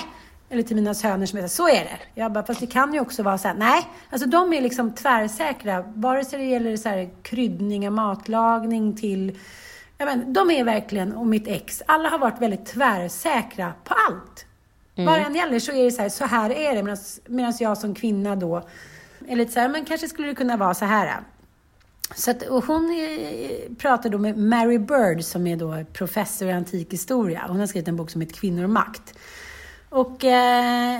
eller 0.49 0.63
till 0.63 0.75
mina 0.75 0.93
söner 0.93 1.25
som 1.25 1.39
är 1.39 1.43
så, 1.43 1.49
så 1.49 1.67
är 1.67 1.83
det. 1.83 1.99
Jag 2.13 2.31
bara, 2.31 2.45
fast 2.45 2.59
det 2.59 2.67
kan 2.67 2.93
ju 2.93 2.99
också 2.99 3.23
vara 3.23 3.37
så 3.37 3.47
här, 3.47 3.55
nej. 3.55 3.87
Alltså 4.09 4.27
de 4.27 4.53
är 4.53 4.61
liksom 4.61 4.93
tvärsäkra, 4.93 5.81
vare 5.95 6.25
sig 6.25 6.39
det 6.39 6.45
gäller 6.45 6.77
så 6.77 6.89
här 6.89 7.09
kryddning 7.21 7.87
av 7.87 7.93
matlagning 7.93 8.97
till, 8.97 9.39
ja 9.97 10.05
men 10.05 10.33
de 10.33 10.51
är 10.51 10.63
verkligen, 10.63 11.13
och 11.13 11.27
mitt 11.27 11.47
ex, 11.47 11.81
alla 11.85 12.09
har 12.09 12.19
varit 12.19 12.41
väldigt 12.41 12.65
tvärsäkra 12.65 13.73
på 13.83 13.93
allt. 13.93 14.45
Mm. 14.95 15.05
Vad 15.05 15.19
det 15.19 15.25
än 15.25 15.35
gäller 15.35 15.59
så 15.59 15.71
är 15.71 15.83
det 15.83 15.91
så 15.91 16.01
här, 16.01 16.09
så 16.09 16.25
här 16.25 16.49
är 16.49 16.75
det. 16.75 16.97
Medan 17.27 17.53
jag 17.59 17.77
som 17.77 17.95
kvinna 17.95 18.35
då 18.35 18.61
är 19.27 19.35
lite 19.35 19.51
så 19.51 19.59
här, 19.59 19.69
men 19.69 19.85
kanske 19.85 20.07
skulle 20.07 20.27
det 20.27 20.35
kunna 20.35 20.57
vara 20.57 20.73
så 20.73 20.85
här. 20.85 21.19
Så 22.15 22.31
att, 22.31 22.43
och 22.43 22.65
hon 22.65 22.91
eh, 22.91 23.75
pratade 23.75 24.09
då 24.09 24.17
med 24.17 24.37
Mary 24.37 24.77
Bird 24.77 25.23
som 25.23 25.47
är 25.47 25.57
då 25.57 25.83
professor 25.93 26.47
i 26.47 26.51
antik 26.51 26.93
historia. 26.93 27.45
Hon 27.47 27.59
har 27.59 27.67
skrivit 27.67 27.87
en 27.87 27.95
bok 27.95 28.09
som 28.09 28.21
heter 28.21 28.35
Kvinnor 28.35 28.63
och 28.63 28.69
makt. 28.69 29.13
Och 29.95 30.25
eh, 30.25 30.99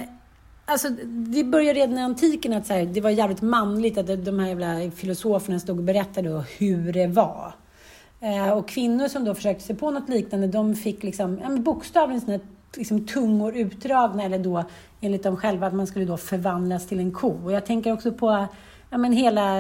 alltså, 0.65 0.89
det 1.05 1.43
började 1.43 1.79
redan 1.79 1.97
i 1.97 2.01
antiken 2.01 2.53
att 2.53 2.67
så 2.67 2.73
här, 2.73 2.85
det 2.85 3.01
var 3.01 3.09
jävligt 3.09 3.41
manligt 3.41 3.97
att 3.97 4.25
de 4.25 4.39
här 4.39 4.47
jävla 4.47 4.91
filosoferna 4.91 5.59
stod 5.59 5.77
och 5.77 5.83
berättade 5.83 6.43
hur 6.57 6.93
det 6.93 7.07
var. 7.07 7.55
Eh, 8.19 8.49
och 8.49 8.67
kvinnor 8.67 9.07
som 9.07 9.25
då 9.25 9.35
försökte 9.35 9.63
sig 9.63 9.75
på 9.75 9.91
något 9.91 10.09
liknande, 10.09 10.47
de 10.47 10.75
fick 10.75 11.03
liksom, 11.03 11.39
ja, 11.43 11.49
bokstavligen 11.49 12.21
sina 12.21 12.39
liksom, 12.75 13.07
tungor 13.07 13.57
utdragna, 13.57 14.23
eller 14.23 14.39
då 14.39 14.63
enligt 15.01 15.23
dem 15.23 15.37
själva 15.37 15.67
att 15.67 15.73
man 15.73 15.87
skulle 15.87 16.05
då 16.05 16.17
förvandlas 16.17 16.87
till 16.87 16.99
en 16.99 17.11
ko. 17.11 17.39
Och 17.45 17.51
jag 17.51 17.65
tänker 17.65 17.93
också 17.93 18.11
på 18.11 18.47
ja, 18.89 18.97
men 18.97 19.11
hela 19.13 19.59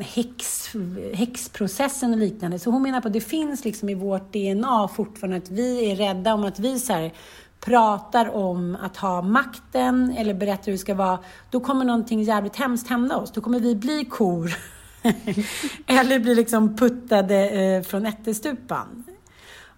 häx, 0.00 0.68
häxprocessen 1.14 2.12
och 2.12 2.18
liknande. 2.18 2.58
Så 2.58 2.70
hon 2.70 2.82
menar 2.82 3.00
på 3.00 3.08
att 3.08 3.14
det 3.14 3.20
finns 3.20 3.64
liksom 3.64 3.88
i 3.88 3.94
vårt 3.94 4.32
DNA 4.32 4.88
fortfarande 4.88 5.36
att 5.36 5.50
vi 5.50 5.90
är 5.90 5.96
rädda 5.96 6.34
om 6.34 6.44
att 6.44 6.58
vi 6.58 6.78
så 6.78 6.92
här, 6.92 7.12
pratar 7.60 8.36
om 8.36 8.76
att 8.82 8.96
ha 8.96 9.22
makten 9.22 10.14
eller 10.18 10.34
berättar 10.34 10.64
hur 10.64 10.72
det 10.72 10.78
ska 10.78 10.94
vara, 10.94 11.18
då 11.50 11.60
kommer 11.60 11.84
någonting 11.84 12.22
jävligt 12.22 12.56
hemskt 12.56 12.88
hända 12.88 13.16
oss. 13.16 13.32
Då 13.32 13.40
kommer 13.40 13.60
vi 13.60 13.74
bli 13.74 14.04
kor. 14.04 14.56
eller 15.86 16.18
bli 16.18 16.34
liksom 16.34 16.76
puttade 16.76 17.50
eh, 17.50 17.82
från 17.82 18.06
ättestupan. 18.06 19.04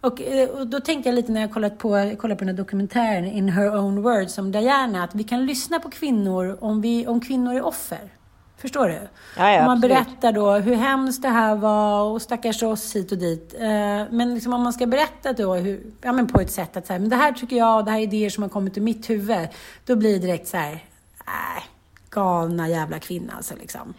Och, 0.01 0.23
eh, 0.23 0.49
och, 0.49 0.66
då 0.66 0.81
tänkte 0.81 1.09
jag 1.09 1.14
lite 1.14 1.33
när 1.33 1.40
jag 1.40 1.53
kollat 1.53 1.79
på, 1.79 2.14
kollat 2.19 2.38
på 2.38 2.45
den 2.45 2.49
här 2.49 2.62
dokumentären 2.62 3.27
In 3.27 3.49
Her 3.49 3.77
Own 3.77 4.03
Words 4.03 4.38
om 4.38 4.53
Diana, 4.53 5.05
att 5.05 5.14
vi 5.14 5.25
kan 5.25 5.47
lyssna 5.47 5.81
på 5.81 5.90
kvinnor 5.90 6.59
om, 6.61 6.81
vi, 6.81 7.07
om 7.07 7.21
kvinnor 7.21 7.55
är 7.55 7.62
offer. 7.62 8.20
Förstår 8.61 8.88
du? 8.88 9.01
Ja, 9.37 9.53
ja, 9.53 9.66
man 9.66 9.81
berättar 9.81 10.33
då 10.33 10.53
hur 10.53 10.75
hemskt 10.75 11.23
det 11.23 11.29
här 11.29 11.57
var 11.57 12.03
och 12.03 12.23
stackars 12.23 12.62
oss 12.62 12.96
hit 12.96 13.12
och 13.12 13.18
dit. 13.18 13.55
Eh, 13.59 13.68
men 14.11 14.35
liksom 14.35 14.53
om 14.53 14.62
man 14.62 14.73
ska 14.73 14.87
berätta 14.87 15.33
då 15.33 15.55
hur, 15.55 15.81
ja, 16.03 16.12
men 16.12 16.27
på 16.27 16.40
ett 16.40 16.51
sätt 16.51 16.77
att 16.77 16.87
så 16.87 16.92
här, 16.92 17.01
men 17.01 17.09
det 17.09 17.16
här 17.16 17.33
tycker 17.33 17.57
jag, 17.57 17.85
det 17.85 17.90
här 17.90 17.99
är 17.99 18.03
idéer 18.03 18.31
som 18.31 18.42
har 18.42 18.51
kommit 18.51 18.79
ur 18.79 18.83
mitt 18.83 19.11
huvud. 19.11 19.49
Då 19.87 19.96
blir 19.96 20.12
det 20.12 20.18
direkt 20.18 20.49
så 20.49 20.57
här, 20.57 20.73
äh, 20.73 21.62
galna 22.11 22.68
jävla 22.68 22.99
kvinna 22.99 23.33
alltså 23.37 23.55
liksom. 23.61 23.94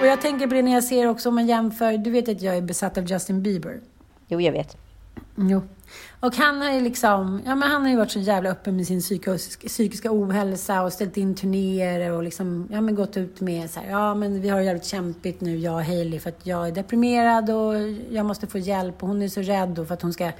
Och 0.00 0.06
jag 0.06 0.20
tänker 0.20 0.46
på 0.46 0.54
det 0.54 0.62
när 0.62 0.72
jag 0.72 0.84
ser 0.84 1.06
också 1.06 1.28
om 1.28 1.34
man 1.34 1.46
jämför, 1.46 1.98
du 1.98 2.10
vet 2.10 2.28
att 2.28 2.42
jag 2.42 2.56
är 2.56 2.62
besatt 2.62 2.98
av 2.98 3.04
Justin 3.04 3.42
Bieber. 3.42 3.80
Jo, 4.28 4.40
jag 4.40 4.52
vet. 4.52 4.76
Jo. 5.36 5.62
Och 6.20 6.34
han 6.34 6.60
har 6.60 6.72
ju 6.72 6.80
liksom, 6.80 7.42
ja 7.46 7.54
men 7.54 7.70
han 7.70 7.82
har 7.82 7.90
ju 7.90 7.96
varit 7.96 8.10
så 8.10 8.18
jävla 8.18 8.50
öppen 8.50 8.76
med 8.76 8.86
sin 8.86 9.00
psykiska, 9.00 9.68
psykiska 9.68 10.08
ohälsa 10.12 10.82
och 10.82 10.92
ställt 10.92 11.16
in 11.16 11.34
turnéer 11.34 12.12
och 12.12 12.22
liksom, 12.22 12.68
ja 12.70 12.80
men 12.80 12.94
gått 12.94 13.16
ut 13.16 13.40
med 13.40 13.70
så 13.70 13.80
här, 13.80 13.90
ja 13.90 14.14
men 14.14 14.40
vi 14.40 14.48
har 14.48 14.58
det 14.58 14.64
jävligt 14.64 14.84
kämpigt 14.84 15.40
nu, 15.40 15.56
jag 15.56 15.74
och 15.74 15.84
Hailey, 15.84 16.20
för 16.20 16.28
att 16.28 16.46
jag 16.46 16.68
är 16.68 16.72
deprimerad 16.72 17.50
och 17.50 17.74
jag 18.10 18.26
måste 18.26 18.46
få 18.46 18.58
hjälp 18.58 19.02
och 19.02 19.08
hon 19.08 19.22
är 19.22 19.28
så 19.28 19.40
rädd 19.40 19.68
då 19.68 19.84
för 19.84 19.94
att 19.94 20.02
hon 20.02 20.12
ska 20.12 20.32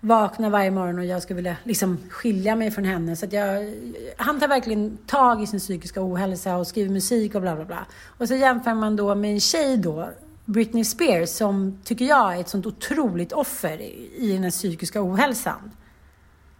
vakna 0.00 0.50
varje 0.50 0.70
morgon 0.70 0.98
och 0.98 1.04
jag 1.04 1.22
skulle 1.22 1.36
vilja 1.36 1.56
liksom 1.64 1.98
skilja 2.10 2.56
mig 2.56 2.70
från 2.70 2.84
henne. 2.84 3.16
Så 3.16 3.26
att 3.26 3.32
jag, 3.32 3.74
han 4.16 4.40
tar 4.40 4.48
verkligen 4.48 4.96
tag 5.06 5.42
i 5.42 5.46
sin 5.46 5.60
psykiska 5.60 6.02
ohälsa 6.02 6.56
och 6.56 6.66
skriver 6.66 6.90
musik 6.90 7.34
och 7.34 7.40
bla 7.40 7.56
bla 7.56 7.64
bla. 7.64 7.86
Och 8.18 8.28
så 8.28 8.34
jämför 8.34 8.74
man 8.74 8.96
då 8.96 9.14
med 9.14 9.32
en 9.32 9.40
tjej 9.40 9.76
då 9.76 10.08
Britney 10.44 10.84
Spears 10.84 11.30
som, 11.30 11.78
tycker 11.84 12.04
jag, 12.04 12.36
är 12.36 12.40
ett 12.40 12.48
sånt 12.48 12.66
otroligt 12.66 13.32
offer 13.32 13.80
i 14.18 14.32
den 14.32 14.42
här 14.42 14.50
psykiska 14.50 15.02
ohälsan. 15.02 15.70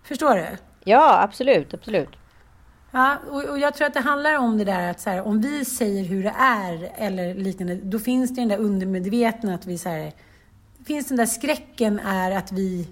Förstår 0.03 0.35
du? 0.35 0.47
Ja, 0.85 1.23
absolut, 1.23 1.75
absolut. 1.75 2.09
Ja, 2.91 3.17
och, 3.31 3.45
och 3.45 3.59
jag 3.59 3.75
tror 3.75 3.87
att 3.87 3.95
det 3.95 4.01
handlar 4.01 4.39
om 4.39 4.59
det 4.59 4.65
där 4.65 4.91
att 4.91 5.01
så 5.01 5.11
här, 5.11 5.23
om 5.27 5.41
vi 5.41 5.65
säger 5.65 6.05
hur 6.05 6.23
det 6.23 6.35
är 6.39 6.93
eller 6.97 7.35
liknande, 7.35 7.75
då 7.75 7.99
finns 7.99 8.31
det 8.31 8.41
den 8.41 8.49
där 8.49 8.59
undermedvetna 8.59 9.55
att 9.55 9.67
vi 9.67 9.79
så 9.79 9.89
här, 9.89 10.13
finns 10.87 11.09
den 11.09 11.17
där 11.17 11.27
skräcken 11.27 11.99
är 11.99 12.31
att 12.31 12.53
vi, 12.53 12.89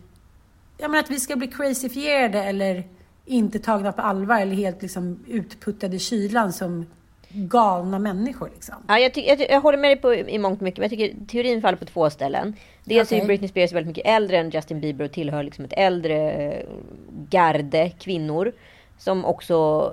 ja 0.78 0.88
men 0.88 1.00
att 1.00 1.11
vi 1.11 1.20
ska 1.20 1.37
bli 1.37 1.46
crazyfierade 1.46 2.44
eller 2.44 2.85
inte 3.24 3.59
tagna 3.59 3.92
på 3.92 4.02
allvar 4.02 4.40
eller 4.40 4.55
helt 4.55 4.83
liksom 4.83 5.24
utputtade 5.26 5.96
i 5.96 5.98
kylan 5.98 6.52
som 6.52 6.87
galna 7.34 7.98
människor. 7.98 8.50
Liksom. 8.54 8.74
Ja, 8.88 8.98
jag, 8.98 9.18
jag, 9.18 9.50
jag 9.50 9.60
håller 9.60 9.78
med 9.78 9.90
dig 9.90 9.96
på 9.96 10.14
i 10.14 10.38
mångt 10.38 10.58
och 10.58 10.62
mycket, 10.62 10.78
men 10.78 10.90
jag 10.90 10.98
tycker 10.98 11.26
teorin 11.26 11.62
faller 11.62 11.78
på 11.78 11.84
två 11.84 12.10
ställen. 12.10 12.56
Dels 12.84 13.08
Okej. 13.08 13.20
är 13.20 13.26
Britney 13.26 13.48
Spears 13.48 13.72
väldigt 13.72 13.88
mycket 13.96 14.06
äldre 14.06 14.38
än 14.38 14.50
Justin 14.50 14.80
Bieber 14.80 15.04
och 15.04 15.12
tillhör 15.12 15.42
liksom 15.42 15.64
ett 15.64 15.72
äldre 15.76 16.32
eh, 16.32 16.66
garde 17.28 17.90
kvinnor. 17.90 18.52
Som 18.98 19.24
också 19.24 19.90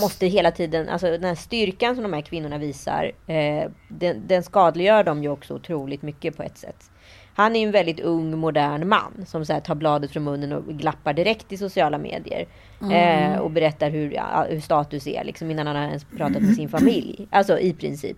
måste 0.00 0.26
hela 0.26 0.50
tiden, 0.50 0.88
alltså 0.88 1.06
den 1.06 1.24
här 1.24 1.34
styrkan 1.34 1.94
som 1.94 2.02
de 2.02 2.12
här 2.12 2.20
kvinnorna 2.20 2.58
visar, 2.58 3.12
eh, 3.26 3.70
den, 3.88 4.22
den 4.26 4.42
skadliggör 4.42 5.04
dem 5.04 5.22
ju 5.22 5.28
också 5.28 5.54
otroligt 5.54 6.02
mycket 6.02 6.36
på 6.36 6.42
ett 6.42 6.58
sätt. 6.58 6.90
Han 7.38 7.56
är 7.56 7.60
ju 7.60 7.66
en 7.66 7.72
väldigt 7.72 8.00
ung, 8.00 8.38
modern 8.38 8.88
man 8.88 9.24
som 9.26 9.44
så 9.44 9.52
här 9.52 9.60
tar 9.60 9.74
bladet 9.74 10.10
från 10.10 10.24
munnen 10.24 10.52
och 10.52 10.64
glappar 10.64 11.12
direkt 11.12 11.52
i 11.52 11.56
sociala 11.56 11.98
medier. 11.98 12.46
Eh, 12.92 13.38
och 13.38 13.50
berättar 13.50 13.90
hur, 13.90 14.10
ja, 14.10 14.46
hur 14.50 14.60
status 14.60 15.06
är, 15.06 15.24
liksom, 15.24 15.50
innan 15.50 15.66
han 15.66 15.76
har 15.76 15.84
ens 15.84 16.04
pratat 16.16 16.42
med 16.42 16.54
sin 16.54 16.68
familj. 16.68 17.28
Alltså 17.30 17.58
i 17.58 17.72
princip. 17.72 18.16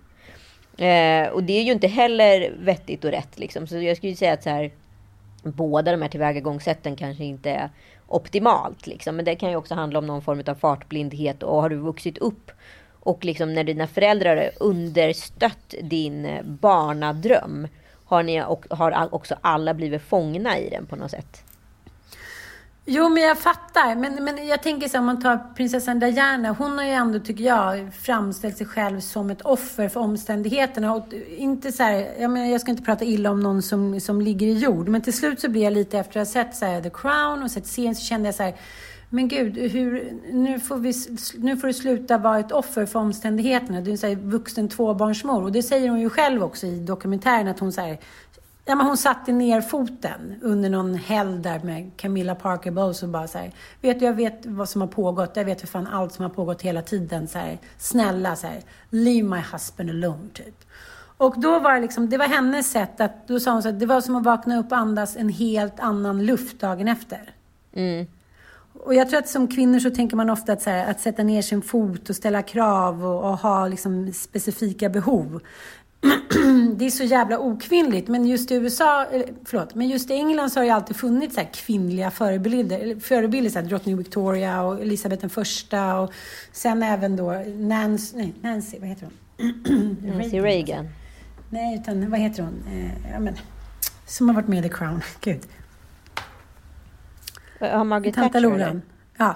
Eh, 0.78 1.28
och 1.28 1.44
det 1.44 1.52
är 1.52 1.62
ju 1.62 1.72
inte 1.72 1.86
heller 1.86 2.54
vettigt 2.60 3.04
och 3.04 3.10
rätt. 3.10 3.38
Liksom. 3.38 3.66
Så 3.66 3.76
jag 3.76 3.96
skulle 3.96 4.14
säga 4.14 4.32
att 4.32 4.42
så 4.42 4.50
här, 4.50 4.70
båda 5.42 5.92
de 5.92 6.02
här 6.02 6.08
tillvägagångssätten 6.08 6.96
kanske 6.96 7.24
inte 7.24 7.50
är 7.50 7.70
optimalt. 8.08 8.86
Liksom. 8.86 9.16
Men 9.16 9.24
det 9.24 9.34
kan 9.34 9.50
ju 9.50 9.56
också 9.56 9.74
handla 9.74 9.98
om 9.98 10.06
någon 10.06 10.22
form 10.22 10.42
av 10.46 10.54
fartblindhet. 10.54 11.42
Och 11.42 11.62
har 11.62 11.68
du 11.68 11.76
vuxit 11.76 12.18
upp 12.18 12.50
och 13.00 13.24
liksom 13.24 13.54
när 13.54 13.64
dina 13.64 13.86
föräldrar 13.86 14.36
har 14.36 14.50
understött 14.60 15.74
din 15.82 16.28
barnadröm. 16.44 17.68
Har, 18.10 18.22
ni, 18.22 18.42
och 18.42 18.66
har 18.70 19.14
också 19.14 19.34
alla 19.40 19.74
blivit 19.74 20.02
fångna 20.02 20.58
i 20.58 20.70
den 20.70 20.86
på 20.86 20.96
något 20.96 21.10
sätt. 21.10 21.44
Jo, 22.84 23.08
men 23.08 23.22
jag 23.22 23.38
fattar. 23.38 23.94
Men, 23.94 24.24
men 24.24 24.46
jag 24.46 24.62
tänker 24.62 24.88
så 24.88 24.92
här, 24.92 24.98
om 24.98 25.06
man 25.06 25.22
tar 25.22 25.54
prinsessan 25.56 26.00
Diana. 26.00 26.48
Hon 26.48 26.78
har 26.78 26.84
ju 26.84 26.90
ändå, 26.90 27.18
tycker 27.18 27.44
jag, 27.44 27.94
framställt 27.94 28.56
sig 28.56 28.66
själv 28.66 29.00
som 29.00 29.30
ett 29.30 29.42
offer 29.42 29.88
för 29.88 30.00
omständigheterna. 30.00 30.94
Och 30.94 31.06
inte 31.36 31.72
så 31.72 31.82
här, 31.82 32.08
jag, 32.18 32.30
menar, 32.30 32.46
jag 32.46 32.60
ska 32.60 32.70
inte 32.70 32.82
prata 32.82 33.04
illa 33.04 33.30
om 33.30 33.40
någon 33.40 33.62
som, 33.62 34.00
som 34.00 34.20
ligger 34.20 34.46
i 34.46 34.58
jord. 34.58 34.88
Men 34.88 35.02
till 35.02 35.16
slut 35.16 35.40
så 35.40 35.48
blir 35.48 35.62
jag 35.62 35.72
lite, 35.72 35.98
efter 35.98 36.20
att 36.20 36.28
ha 36.28 36.32
sett 36.32 36.56
så 36.56 36.64
här, 36.64 36.80
The 36.80 36.90
Crown 36.90 37.42
och 37.42 37.50
sett 37.50 37.66
serien, 37.66 37.94
så 37.94 38.02
kände 38.04 38.28
jag 38.28 38.34
så 38.34 38.42
här, 38.42 38.54
men 39.12 39.28
gud, 39.28 39.58
hur, 39.58 40.12
nu, 40.32 40.60
får 40.60 40.76
vi, 40.76 40.92
nu 41.38 41.56
får 41.56 41.66
du 41.66 41.74
sluta 41.74 42.18
vara 42.18 42.38
ett 42.38 42.52
offer 42.52 42.86
för 42.86 42.98
omständigheterna. 42.98 43.80
Du 43.80 43.92
är 43.92 44.04
en 44.04 44.10
här 44.10 44.24
vuxen 44.24 44.68
tvåbarnsmor. 44.68 45.42
Och 45.42 45.52
det 45.52 45.62
säger 45.62 45.88
hon 45.88 46.00
ju 46.00 46.10
själv 46.10 46.42
också 46.42 46.66
i 46.66 46.78
dokumentären, 46.78 47.48
att 47.48 47.58
hon 47.58 47.72
så 47.72 47.80
här, 47.80 47.98
Ja, 48.64 48.74
men 48.74 48.86
hon 48.86 48.96
satte 48.96 49.32
ner 49.32 49.60
foten 49.60 50.34
under 50.42 50.70
någon 50.70 50.94
helg 50.94 51.38
där 51.38 51.60
med 51.64 51.90
Camilla 51.96 52.34
Parker 52.34 52.70
Bowles 52.70 53.02
och 53.02 53.08
bara 53.08 53.28
så 53.28 53.38
här, 53.38 53.52
vet 53.80 53.98
du, 53.98 54.04
jag 54.04 54.12
vet 54.12 54.46
vad 54.46 54.68
som 54.68 54.80
har 54.80 54.88
pågått, 54.88 55.36
jag 55.36 55.44
vet 55.44 55.60
för 55.60 55.66
fan 55.66 55.86
allt 55.86 56.12
som 56.12 56.22
har 56.22 56.30
pågått 56.30 56.62
hela 56.62 56.82
tiden. 56.82 57.28
Så 57.28 57.38
här, 57.38 57.58
snälla, 57.78 58.36
så 58.36 58.46
här, 58.46 58.62
leave 58.90 59.28
my 59.28 59.42
husband 59.52 59.90
alone, 59.90 60.28
typ. 60.32 60.64
Och 61.16 61.40
då 61.40 61.58
var 61.58 61.74
det 61.74 61.80
liksom, 61.80 62.10
det 62.10 62.16
var 62.16 62.26
hennes 62.26 62.70
sätt 62.70 63.00
att, 63.00 63.28
då 63.28 63.40
sa 63.40 63.52
hon 63.52 63.62
så 63.62 63.70
här, 63.70 63.78
det 63.78 63.86
var 63.86 64.00
som 64.00 64.16
att 64.16 64.24
vakna 64.24 64.58
upp 64.58 64.72
och 64.72 64.78
andas 64.78 65.16
en 65.16 65.28
helt 65.28 65.80
annan 65.80 66.26
luft 66.26 66.60
dagen 66.60 66.88
efter. 66.88 67.34
Mm. 67.72 68.06
Och 68.84 68.94
jag 68.94 69.08
tror 69.10 69.18
att 69.18 69.28
som 69.28 69.48
kvinnor 69.48 69.78
så 69.78 69.90
tänker 69.90 70.16
man 70.16 70.30
ofta 70.30 70.52
att, 70.52 70.64
här, 70.64 70.90
att 70.90 71.00
sätta 71.00 71.22
ner 71.22 71.42
sin 71.42 71.62
fot 71.62 72.10
och 72.10 72.16
ställa 72.16 72.42
krav 72.42 73.04
och, 73.04 73.30
och 73.30 73.38
ha 73.38 73.68
liksom 73.68 74.12
specifika 74.12 74.88
behov. 74.88 75.40
det 76.76 76.86
är 76.86 76.90
så 76.90 77.04
jävla 77.04 77.38
okvinnligt. 77.38 78.08
Men 78.08 78.26
just 78.26 78.50
i 78.50 78.54
USA, 78.54 79.04
eller, 79.04 79.26
förlåt, 79.44 79.74
men 79.74 79.88
just 79.88 80.10
i 80.10 80.14
England 80.14 80.50
så 80.50 80.60
har 80.60 80.64
det 80.64 80.70
alltid 80.70 80.96
funnits 80.96 81.34
så 81.34 81.42
kvinnliga 81.52 82.10
förebilder. 82.10 83.00
Förebilder, 83.00 83.50
så 83.50 83.58
här, 83.58 83.66
drottning 83.66 83.96
Victoria 83.96 84.62
och 84.62 84.80
Elisabeth 84.80 85.20
den 85.20 85.30
första 85.30 86.00
och 86.00 86.12
sen 86.52 86.82
även 86.82 87.16
då 87.16 87.32
Nancy, 87.56 88.16
nej, 88.16 88.34
Nancy 88.40 88.78
vad 88.78 88.88
heter 88.88 89.06
hon? 89.06 89.16
Nancy 90.16 90.40
Reagan. 90.40 90.88
Nej, 91.50 91.74
utan 91.74 92.10
vad 92.10 92.20
heter 92.20 92.42
hon? 92.42 92.62
Eh, 92.72 93.12
ja, 93.12 93.20
men, 93.20 93.34
som 94.06 94.28
har 94.28 94.34
varit 94.34 94.48
med 94.48 94.58
i 94.58 94.68
The 94.68 94.74
Crown. 94.74 95.00
Gud. 95.20 95.40
Har 97.60 97.84
Margaret 97.84 98.14
Thatcher? 98.14 98.40
Loran. 98.40 98.82
Ja. 99.20 99.34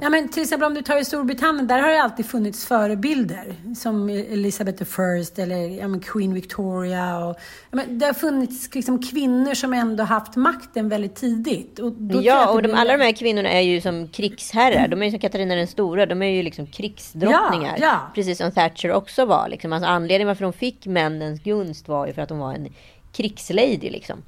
ja, 0.00 0.08
men 0.10 0.28
till 0.28 0.42
exempel 0.42 0.66
om 0.66 0.74
du 0.74 0.82
tar 0.82 1.00
i 1.00 1.04
Storbritannien, 1.04 1.66
där 1.66 1.80
har 1.80 1.88
det 1.88 2.02
alltid 2.02 2.26
funnits 2.26 2.66
förebilder. 2.66 3.54
Som 3.76 4.08
Elizabeth 4.08 4.82
I 4.82 5.42
eller 5.42 5.56
ja, 5.56 6.00
Queen 6.02 6.34
Victoria. 6.34 7.18
Och, 7.18 7.36
ja, 7.70 7.76
men 7.76 7.98
det 7.98 8.06
har 8.06 8.12
funnits 8.12 8.74
liksom 8.74 9.02
kvinnor 9.02 9.54
som 9.54 9.72
ändå 9.72 10.04
haft 10.04 10.36
makten 10.36 10.88
väldigt 10.88 11.14
tidigt. 11.16 11.78
Och 11.78 11.94
Ja, 12.22 12.50
och 12.50 12.62
de, 12.62 12.68
blir- 12.68 12.76
alla 12.80 12.96
de 12.96 13.04
här 13.04 13.12
kvinnorna 13.12 13.48
är 13.48 13.60
ju 13.60 13.80
som 13.80 14.08
krigsherrar. 14.08 14.88
De 14.88 15.02
är 15.02 15.06
ju 15.06 15.10
som 15.10 15.20
Katarina 15.20 15.54
den 15.54 15.66
stora. 15.66 16.06
De 16.06 16.22
är 16.22 16.30
ju 16.30 16.42
liksom 16.42 16.66
krigsdrottningar. 16.66 17.76
Ja, 17.78 17.86
ja. 17.86 18.10
Precis 18.14 18.38
som 18.38 18.50
Thatcher 18.50 18.92
också 18.92 19.24
var. 19.24 19.48
Liksom. 19.48 19.72
Alltså, 19.72 19.88
anledningen 19.88 20.28
varför 20.28 20.44
de 20.44 20.52
fick 20.52 20.86
männens 20.86 21.40
gunst 21.42 21.88
var 21.88 22.06
ju 22.06 22.12
för 22.12 22.22
att 22.22 22.28
de 22.28 22.38
var 22.38 22.54
en 22.54 22.68
krigslady. 23.12 23.90
Liksom. 23.90 24.22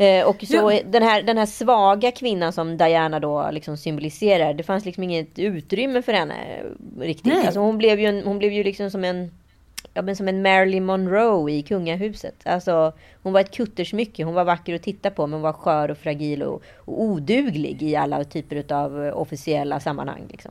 Eh, 0.00 0.26
och 0.26 0.44
så 0.44 0.54
Ja. 0.54 0.80
den, 0.86 1.02
här, 1.02 1.22
den 1.22 1.38
här 1.38 1.46
svaga 1.46 2.10
kvinnan 2.10 2.52
som 2.52 2.76
Diana 2.76 3.20
då 3.20 3.50
liksom 3.50 3.76
symboliserar. 3.76 4.54
Det 4.54 4.62
fanns 4.62 4.84
liksom 4.84 5.02
inget 5.02 5.38
utrymme 5.38 6.02
för 6.02 6.12
henne 6.12 6.34
eh, 6.34 7.00
riktigt. 7.00 7.32
Nej. 7.32 7.46
Alltså, 7.46 7.60
hon, 7.60 7.78
blev 7.78 8.00
ju 8.00 8.06
en, 8.06 8.22
hon 8.24 8.38
blev 8.38 8.52
ju 8.52 8.64
liksom 8.64 8.90
som 8.90 9.04
en 9.04 9.30
ja, 9.94 10.02
men 10.02 10.16
som 10.16 10.28
en 10.28 10.42
Marilyn 10.42 10.84
Monroe 10.84 11.52
i 11.52 11.62
kungahuset. 11.62 12.34
Alltså, 12.44 12.92
hon 13.22 13.32
var 13.32 13.40
ett 13.40 13.50
kuttersmycke. 13.50 14.24
Hon 14.24 14.34
var 14.34 14.44
vacker 14.44 14.74
att 14.74 14.82
titta 14.82 15.10
på 15.10 15.26
men 15.26 15.32
hon 15.32 15.42
var 15.42 15.52
skör 15.52 15.90
och 15.90 15.98
fragil 15.98 16.42
och, 16.42 16.62
och 16.76 17.02
oduglig 17.02 17.82
i 17.82 17.96
alla 17.96 18.24
typer 18.24 18.72
av 18.72 19.12
officiella 19.14 19.80
sammanhang. 19.80 20.22
Liksom. 20.30 20.50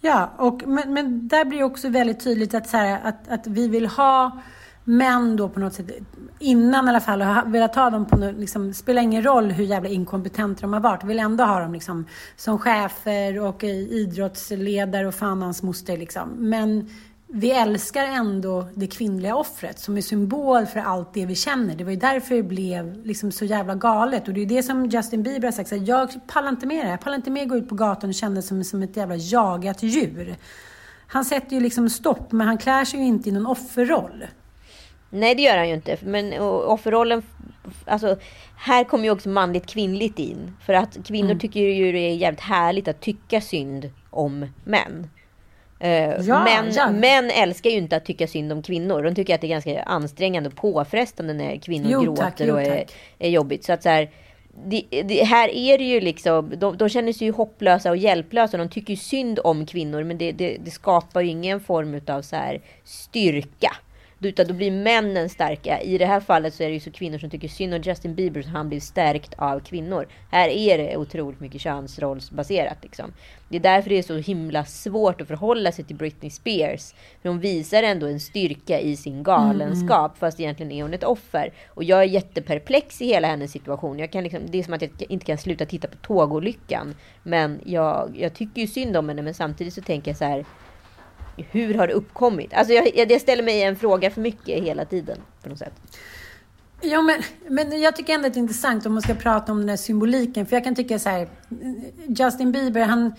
Ja, 0.00 0.30
och, 0.38 0.66
men, 0.66 0.92
men 0.92 1.28
där 1.28 1.44
blir 1.44 1.58
det 1.58 1.64
också 1.64 1.88
väldigt 1.88 2.24
tydligt 2.24 2.54
att, 2.54 2.68
så 2.68 2.76
här, 2.76 3.00
att, 3.04 3.28
att 3.28 3.46
vi 3.46 3.68
vill 3.68 3.86
ha 3.86 4.40
men 4.84 5.36
då 5.36 5.48
på 5.48 5.60
något 5.60 5.74
sätt, 5.74 5.90
innan 6.38 6.86
i 6.86 6.88
alla 6.88 7.00
fall, 7.00 7.22
har 7.22 7.46
velat 7.46 7.74
ha 7.74 7.90
dem 7.90 8.06
på 8.06 8.16
något, 8.16 8.34
liksom, 8.34 8.74
spelar 8.74 9.02
ingen 9.02 9.22
roll 9.22 9.50
hur 9.50 9.64
jävla 9.64 9.88
inkompetenta 9.88 10.60
de 10.60 10.72
har 10.72 10.80
varit, 10.80 11.04
vill 11.04 11.18
ändå 11.18 11.44
ha 11.44 11.60
dem 11.60 11.72
liksom 11.72 12.06
som 12.36 12.58
chefer 12.58 13.40
och 13.40 13.64
idrottsledare 13.64 15.06
och 15.06 15.14
fan 15.14 15.42
hans 15.42 15.62
moster 15.62 15.96
liksom. 15.96 16.28
Men 16.38 16.90
vi 17.26 17.50
älskar 17.50 18.04
ändå 18.04 18.68
det 18.74 18.86
kvinnliga 18.86 19.36
offret 19.36 19.78
som 19.78 19.96
är 19.96 20.00
symbol 20.00 20.66
för 20.66 20.80
allt 20.80 21.14
det 21.14 21.26
vi 21.26 21.34
känner. 21.34 21.74
Det 21.74 21.84
var 21.84 21.90
ju 21.90 21.96
därför 21.96 22.34
det 22.34 22.42
blev 22.42 23.06
liksom 23.06 23.32
så 23.32 23.44
jävla 23.44 23.74
galet. 23.74 24.28
Och 24.28 24.34
det 24.34 24.40
är 24.40 24.46
det 24.46 24.62
som 24.62 24.86
Justin 24.86 25.22
Bieber 25.22 25.46
har 25.46 25.52
sagt. 25.52 25.68
Så 25.68 25.76
här, 25.76 25.88
jag 25.88 26.26
pallar 26.26 26.48
inte 26.48 26.66
med 26.66 26.86
det. 26.86 26.90
Jag 26.90 27.00
pallar 27.00 27.16
inte 27.16 27.30
med 27.30 27.42
att 27.42 27.48
gå 27.48 27.56
ut 27.56 27.68
på 27.68 27.74
gatan 27.74 28.10
och 28.10 28.14
känna 28.14 28.34
mig 28.34 28.42
som, 28.42 28.64
som 28.64 28.82
ett 28.82 28.96
jävla 28.96 29.16
jagat 29.16 29.82
djur. 29.82 30.36
Han 31.06 31.24
sätter 31.24 31.56
ju 31.56 31.60
liksom 31.60 31.90
stopp, 31.90 32.32
men 32.32 32.46
han 32.46 32.58
klär 32.58 32.84
sig 32.84 33.00
ju 33.00 33.06
inte 33.06 33.28
i 33.28 33.32
någon 33.32 33.46
offerroll. 33.46 34.24
Nej, 35.14 35.34
det 35.34 35.42
gör 35.42 35.56
han 35.56 35.68
ju 35.68 35.74
inte. 35.74 35.96
Men 36.02 36.40
offerrollen... 36.40 37.22
Alltså, 37.84 38.16
här 38.56 38.84
kommer 38.84 39.04
ju 39.04 39.10
också 39.10 39.28
manligt 39.28 39.66
kvinnligt 39.66 40.18
in. 40.18 40.56
För 40.66 40.72
att 40.72 40.96
kvinnor 41.06 41.34
tycker 41.34 41.60
ju 41.60 41.92
det 41.92 41.98
är 41.98 42.14
jävligt 42.14 42.40
härligt 42.40 42.88
att 42.88 43.00
tycka 43.00 43.40
synd 43.40 43.90
om 44.10 44.46
män. 44.64 45.08
Eh, 45.80 46.20
Ja, 46.20 46.44
män, 46.44 46.72
ja. 46.74 46.90
män 46.90 47.30
älskar 47.30 47.70
ju 47.70 47.76
inte 47.76 47.96
att 47.96 48.04
tycka 48.04 48.26
synd 48.26 48.52
om 48.52 48.62
kvinnor. 48.62 49.02
De 49.02 49.14
tycker 49.14 49.34
att 49.34 49.40
det 49.40 49.46
är 49.46 49.48
ganska 49.48 49.82
ansträngande 49.82 50.48
och 50.48 50.56
påfrestande 50.56 51.34
när 51.34 51.56
kvinnor 51.56 51.88
Jo, 51.90 52.02
gråter 52.02 52.22
tack, 52.22 52.40
jo, 52.40 52.54
och 52.54 52.62
är, 52.62 52.84
är 53.18 53.28
jobbigt. 53.30 53.64
Så 53.64 53.72
att 53.72 53.82
så 53.82 53.88
här, 53.88 54.10
det, 54.66 55.02
det, 55.04 55.24
här 55.24 55.48
är 55.48 55.78
det 55.78 55.84
ju 55.84 56.00
liksom, 56.00 56.52
de, 56.56 56.76
de 56.76 56.88
känner 56.88 57.12
sig 57.12 57.26
ju 57.26 57.32
hopplösa 57.32 57.90
och 57.90 57.96
hjälplösa. 57.96 58.56
De 58.56 58.68
tycker 58.68 58.96
synd 58.96 59.38
om 59.44 59.66
kvinnor 59.66 60.04
men 60.04 60.18
det, 60.18 60.32
det, 60.32 60.56
det 60.64 60.70
skapar 60.70 61.20
ju 61.20 61.28
ingen 61.28 61.60
form 61.60 62.00
av 62.06 62.22
så 62.22 62.36
här 62.36 62.60
styrka. 62.84 63.76
Utan 64.24 64.46
då 64.46 64.54
blir 64.54 64.70
männen 64.70 65.28
starka. 65.28 65.80
I 65.80 65.98
det 65.98 66.06
här 66.06 66.20
fallet 66.20 66.54
så 66.54 66.62
är 66.62 66.68
det 66.68 66.74
ju 66.74 66.80
så 66.80 66.90
kvinnor 66.90 67.18
som 67.18 67.30
tycker 67.30 67.48
synd 67.48 67.74
om 67.74 67.80
Justin 67.80 68.14
Bieber 68.14 68.42
så 68.42 68.48
han 68.48 68.68
blir 68.68 68.80
stärkt 68.80 69.34
av 69.38 69.60
kvinnor. 69.60 70.08
Här 70.30 70.48
är 70.48 70.78
det 70.78 70.96
otroligt 70.96 71.40
mycket 71.40 71.60
könsrollsbaserat 71.60 72.78
liksom. 72.82 73.12
Det 73.48 73.56
är 73.56 73.60
därför 73.60 73.90
det 73.90 73.98
är 73.98 74.02
så 74.02 74.16
himla 74.16 74.64
svårt 74.64 75.20
att 75.20 75.28
förhålla 75.28 75.72
sig 75.72 75.84
till 75.84 75.96
Britney 75.96 76.30
Spears. 76.30 76.94
För 77.22 77.28
hon 77.28 77.40
visar 77.40 77.82
ändå 77.82 78.06
en 78.06 78.20
styrka 78.20 78.80
i 78.80 78.96
sin 78.96 79.22
galenskap 79.22 80.10
mm. 80.10 80.18
fast 80.18 80.40
egentligen 80.40 80.72
är 80.72 80.82
hon 80.82 80.94
ett 80.94 81.04
offer. 81.04 81.52
Och 81.68 81.84
jag 81.84 81.98
är 81.98 82.04
jätteperplex 82.04 83.02
i 83.02 83.06
hela 83.06 83.28
hennes 83.28 83.52
situation. 83.52 83.98
Jag 83.98 84.12
kan 84.12 84.24
liksom, 84.24 84.40
det 84.46 84.58
är 84.58 84.62
som 84.62 84.74
att 84.74 84.82
jag 84.82 84.90
inte 85.08 85.26
kan 85.26 85.38
sluta 85.38 85.66
titta 85.66 85.88
på 85.88 85.96
tågolyckan. 85.96 86.94
Men 87.22 87.60
jag, 87.64 88.16
jag 88.18 88.34
tycker 88.34 88.60
ju 88.60 88.66
synd 88.66 88.96
om 88.96 89.08
henne 89.08 89.22
men 89.22 89.34
samtidigt 89.34 89.74
så 89.74 89.82
tänker 89.82 90.10
jag 90.10 90.18
så 90.18 90.24
här 90.24 90.44
hur 91.36 91.74
har 91.74 91.86
det 91.86 91.92
uppkommit? 91.92 92.54
Alltså 92.54 92.74
jag, 92.74 92.96
jag, 92.96 93.08
det 93.08 93.20
ställer 93.20 93.42
mig 93.42 93.62
en 93.62 93.76
fråga 93.76 94.10
för 94.10 94.20
mycket 94.20 94.62
hela 94.64 94.84
tiden 94.84 95.18
på 95.42 95.48
något 95.48 95.58
sätt. 95.58 95.74
Ja, 96.80 97.02
men, 97.02 97.22
men 97.48 97.80
jag 97.80 97.96
tycker 97.96 98.14
ändå 98.14 98.26
att 98.26 98.34
det 98.34 98.38
är 98.38 98.42
intressant 98.42 98.86
om 98.86 98.92
man 98.92 99.02
ska 99.02 99.14
prata 99.14 99.52
om 99.52 99.60
den 99.60 99.68
här 99.68 99.76
symboliken. 99.76 100.46
För 100.46 100.56
jag 100.56 100.64
kan 100.64 100.74
tycka 100.74 100.98
så 100.98 101.08
här, 101.08 101.28
Justin 102.06 102.52
Bieber, 102.52 102.80
han, 102.80 103.14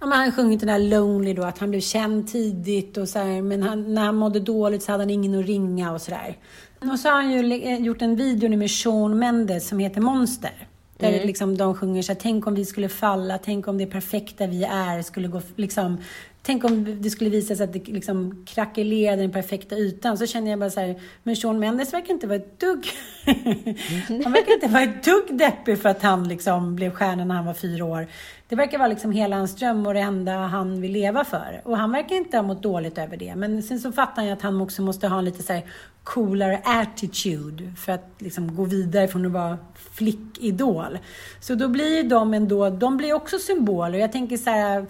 ja, 0.00 0.06
han 0.06 0.32
sjungit 0.32 0.60
den 0.60 0.68
där 0.68 0.78
Lonely 0.78 1.32
då, 1.32 1.42
att 1.42 1.58
han 1.58 1.70
blev 1.70 1.80
känd 1.80 2.28
tidigt 2.28 2.96
och 2.96 3.08
så 3.08 3.18
här, 3.18 3.42
men 3.42 3.62
han, 3.62 3.94
när 3.94 4.04
han 4.04 4.16
mådde 4.16 4.40
dåligt 4.40 4.82
så 4.82 4.92
hade 4.92 5.02
han 5.02 5.10
ingen 5.10 5.40
att 5.40 5.46
ringa 5.46 5.92
och 5.92 6.00
sådär. 6.00 6.36
Och 6.92 6.98
så 6.98 7.08
har 7.08 7.22
han 7.22 7.30
ju 7.30 7.76
gjort 7.76 8.02
en 8.02 8.16
video 8.16 8.48
nu 8.48 8.56
med 8.56 8.70
Sean 8.70 9.18
Mendes 9.18 9.68
som 9.68 9.78
heter 9.78 10.00
Monster. 10.00 10.68
Där 10.98 11.12
mm. 11.12 11.26
liksom 11.26 11.56
de 11.56 11.74
sjunger 11.74 12.02
så 12.02 12.12
här, 12.12 12.20
tänk 12.22 12.46
om 12.46 12.54
vi 12.54 12.64
skulle 12.64 12.88
falla, 12.88 13.38
tänk 13.38 13.68
om 13.68 13.78
det 13.78 13.86
perfekta 13.86 14.46
vi 14.46 14.64
är 14.64 15.02
skulle 15.02 15.28
gå, 15.28 15.42
liksom, 15.56 15.98
Tänk 16.46 16.64
om 16.64 17.02
det 17.02 17.10
skulle 17.10 17.30
visa 17.30 17.56
sig 17.56 17.64
att 17.64 17.72
det 17.72 17.88
liksom 17.88 18.44
krackelerade 18.46 19.22
den 19.22 19.32
perfekta 19.32 19.76
ytan. 19.76 20.18
Så 20.18 20.26
känner 20.26 20.50
jag 20.50 20.58
bara 20.58 20.70
så 20.70 20.80
här, 20.80 21.00
men 21.22 21.36
Sean 21.36 21.58
Mendes 21.58 21.92
verkar 21.92 22.14
inte 22.14 22.26
vara 22.26 22.36
ett 22.36 22.60
dugg... 22.60 22.86
han 24.24 24.32
verkar 24.32 24.54
inte 24.54 24.68
vara 24.68 24.82
ett 24.82 25.04
dugg 25.04 25.38
deppig 25.38 25.78
för 25.78 25.88
att 25.88 26.02
han 26.02 26.28
liksom 26.28 26.76
blev 26.76 26.90
stjärna 26.90 27.24
när 27.24 27.34
han 27.34 27.46
var 27.46 27.54
fyra 27.54 27.84
år. 27.84 28.06
Det 28.48 28.56
verkar 28.56 28.78
vara 28.78 28.88
liksom 28.88 29.12
hela 29.12 29.36
hans 29.36 29.56
dröm 29.56 29.86
och 29.86 29.94
det 29.94 30.00
enda 30.00 30.32
han 30.32 30.80
vill 30.80 30.92
leva 30.92 31.24
för. 31.24 31.60
Och 31.64 31.76
han 31.76 31.92
verkar 31.92 32.16
inte 32.16 32.36
ha 32.36 32.42
mått 32.42 32.62
dåligt 32.62 32.98
över 32.98 33.16
det. 33.16 33.34
Men 33.36 33.62
sen 33.62 33.80
så 33.80 33.92
fattar 33.92 34.22
jag 34.22 34.32
att 34.32 34.42
han 34.42 34.60
också 34.60 34.82
måste 34.82 35.08
ha 35.08 35.18
en 35.18 35.24
lite 35.24 35.42
så 35.42 35.52
här 35.52 35.62
coolare 36.04 36.60
attitude 36.64 37.72
för 37.76 37.92
att 37.92 38.10
liksom 38.18 38.56
gå 38.56 38.64
vidare 38.64 39.08
från 39.08 39.26
att 39.26 39.32
vara 39.32 39.58
flickidol. 39.92 40.98
Så 41.40 41.54
då 41.54 41.68
blir 41.68 42.02
de 42.02 42.34
ändå, 42.34 42.70
de 42.70 42.96
blir 42.96 43.12
också 43.12 43.38
symboler. 43.38 43.98
Jag 43.98 44.12
tänker 44.12 44.36
så 44.36 44.50
här, 44.50 44.86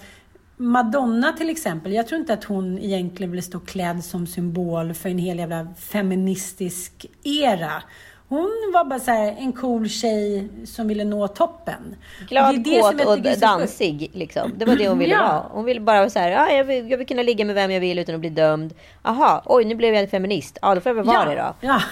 Madonna 0.56 1.32
till 1.32 1.50
exempel, 1.50 1.92
jag 1.92 2.06
tror 2.06 2.20
inte 2.20 2.32
att 2.32 2.44
hon 2.44 2.78
egentligen 2.78 3.32
vill 3.32 3.42
stå 3.42 3.60
klädd 3.60 4.04
som 4.04 4.26
symbol 4.26 4.94
för 4.94 5.08
en 5.08 5.18
hel 5.18 5.38
jävla 5.38 5.66
feministisk 5.78 7.06
era. 7.24 7.82
Hon 8.28 8.70
var 8.74 8.84
bara 8.84 8.98
så 8.98 9.10
här, 9.10 9.36
en 9.38 9.52
cool 9.52 9.88
tjej 9.88 10.48
som 10.64 10.88
ville 10.88 11.04
nå 11.04 11.28
toppen. 11.28 11.96
Glad, 12.28 12.64
kåt 12.64 13.06
och 13.06 13.20
dansig. 13.40 14.10
Liksom. 14.14 14.52
Det 14.56 14.64
var 14.64 14.76
det 14.76 14.88
hon 14.88 14.98
ville 14.98 15.14
ja. 15.14 15.22
vara. 15.22 15.46
Hon 15.50 15.64
ville 15.64 15.80
bara 15.80 15.98
vara 15.98 16.10
så 16.10 16.18
här, 16.18 16.30
ja, 16.30 16.50
jag, 16.50 16.64
vill, 16.64 16.90
jag 16.90 16.98
vill 16.98 17.06
kunna 17.06 17.22
ligga 17.22 17.44
med 17.44 17.54
vem 17.54 17.70
jag 17.70 17.80
vill 17.80 17.98
utan 17.98 18.14
att 18.14 18.20
bli 18.20 18.30
dömd. 18.30 18.74
Aha, 19.02 19.42
oj, 19.46 19.64
nu 19.64 19.74
blev 19.74 19.94
jag 19.94 20.02
en 20.02 20.08
feminist. 20.08 20.58
Ja, 20.62 20.74
då 20.74 20.80
får 20.80 20.90
jag 20.90 20.94
väl 20.94 21.04
vara 21.04 21.24
ja, 21.24 21.30
det 21.30 21.36
då. 21.36 21.54
Ja, 21.60 21.82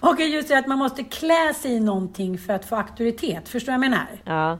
och 0.10 0.20
just 0.20 0.48
det 0.48 0.58
att 0.58 0.66
man 0.66 0.78
måste 0.78 1.04
klä 1.04 1.54
sig 1.54 1.72
i 1.72 1.80
någonting 1.80 2.38
för 2.38 2.52
att 2.52 2.64
få 2.64 2.76
auktoritet. 2.76 3.48
Förstår 3.48 3.72
du 3.72 3.78
vad 3.78 3.84
jag 3.84 3.90
menar? 3.90 4.06
Ja. 4.24 4.58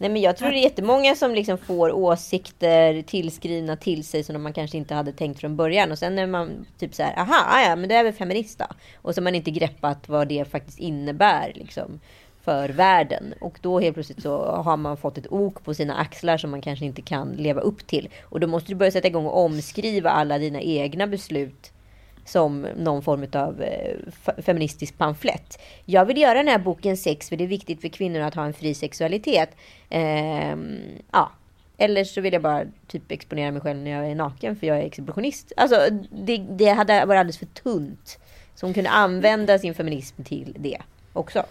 Nej 0.00 0.10
men 0.10 0.22
jag 0.22 0.36
tror 0.36 0.50
det 0.50 0.58
är 0.58 0.62
jättemånga 0.62 1.14
som 1.14 1.34
liksom 1.34 1.58
får 1.58 1.92
åsikter 1.92 3.02
tillskrivna 3.02 3.76
till 3.76 4.04
sig 4.04 4.24
som 4.24 4.42
man 4.42 4.52
kanske 4.52 4.76
inte 4.76 4.94
hade 4.94 5.12
tänkt 5.12 5.40
från 5.40 5.56
början. 5.56 5.92
Och 5.92 5.98
sen 5.98 6.18
är 6.18 6.26
man 6.26 6.66
typ 6.78 6.94
så 6.94 7.02
här, 7.02 7.18
aha, 7.18 7.44
ah, 7.48 7.68
ja 7.68 7.76
men 7.76 7.88
det 7.88 7.94
är 7.94 8.04
väl 8.04 8.12
feminist 8.12 8.58
då. 8.58 8.66
Och 8.96 9.14
så 9.14 9.20
har 9.20 9.24
man 9.24 9.34
inte 9.34 9.50
greppat 9.50 10.08
vad 10.08 10.28
det 10.28 10.50
faktiskt 10.50 10.78
innebär 10.78 11.52
liksom 11.54 12.00
för 12.44 12.68
världen. 12.68 13.34
Och 13.40 13.58
då 13.62 13.80
helt 13.80 13.94
plötsligt 13.94 14.22
så 14.22 14.46
har 14.46 14.76
man 14.76 14.96
fått 14.96 15.18
ett 15.18 15.32
ok 15.32 15.64
på 15.64 15.74
sina 15.74 15.94
axlar 15.94 16.36
som 16.36 16.50
man 16.50 16.60
kanske 16.60 16.84
inte 16.84 17.02
kan 17.02 17.32
leva 17.32 17.60
upp 17.60 17.86
till. 17.86 18.08
Och 18.22 18.40
då 18.40 18.46
måste 18.46 18.72
du 18.72 18.74
börja 18.74 18.90
sätta 18.90 19.08
igång 19.08 19.26
och 19.26 19.44
omskriva 19.44 20.10
alla 20.10 20.38
dina 20.38 20.60
egna 20.60 21.06
beslut 21.06 21.72
som 22.28 22.66
någon 22.76 23.02
form 23.02 23.26
av 23.32 23.62
eh, 23.62 23.96
feministisk 24.42 24.98
pamflett. 24.98 25.60
Jag 25.84 26.04
vill 26.04 26.18
göra 26.18 26.34
den 26.34 26.48
här 26.48 26.58
boken 26.58 26.96
sex 26.96 27.28
för 27.28 27.36
det 27.36 27.44
är 27.44 27.48
viktigt 27.48 27.80
för 27.80 27.88
kvinnor 27.88 28.20
att 28.20 28.34
ha 28.34 28.44
en 28.44 28.52
fri 28.52 28.74
sexualitet. 28.74 29.50
Eh, 29.90 30.56
ja. 31.12 31.32
Eller 31.80 32.04
så 32.04 32.20
vill 32.20 32.32
jag 32.32 32.42
bara 32.42 32.64
typ 32.86 33.12
exponera 33.12 33.50
mig 33.50 33.60
själv 33.60 33.78
när 33.78 33.90
jag 33.90 34.10
är 34.10 34.14
naken 34.14 34.56
för 34.56 34.66
jag 34.66 34.78
är 34.78 34.82
exhibitionist. 34.82 35.52
Alltså 35.56 35.76
det, 36.10 36.36
det 36.36 36.68
hade 36.68 37.04
varit 37.04 37.18
alldeles 37.18 37.38
för 37.38 37.46
tunt. 37.46 38.18
Så 38.54 38.66
hon 38.66 38.74
kunde 38.74 38.90
använda 38.90 39.58
sin 39.58 39.74
feminism 39.74 40.22
till 40.22 40.56
det 40.58 40.78
också. 41.12 41.44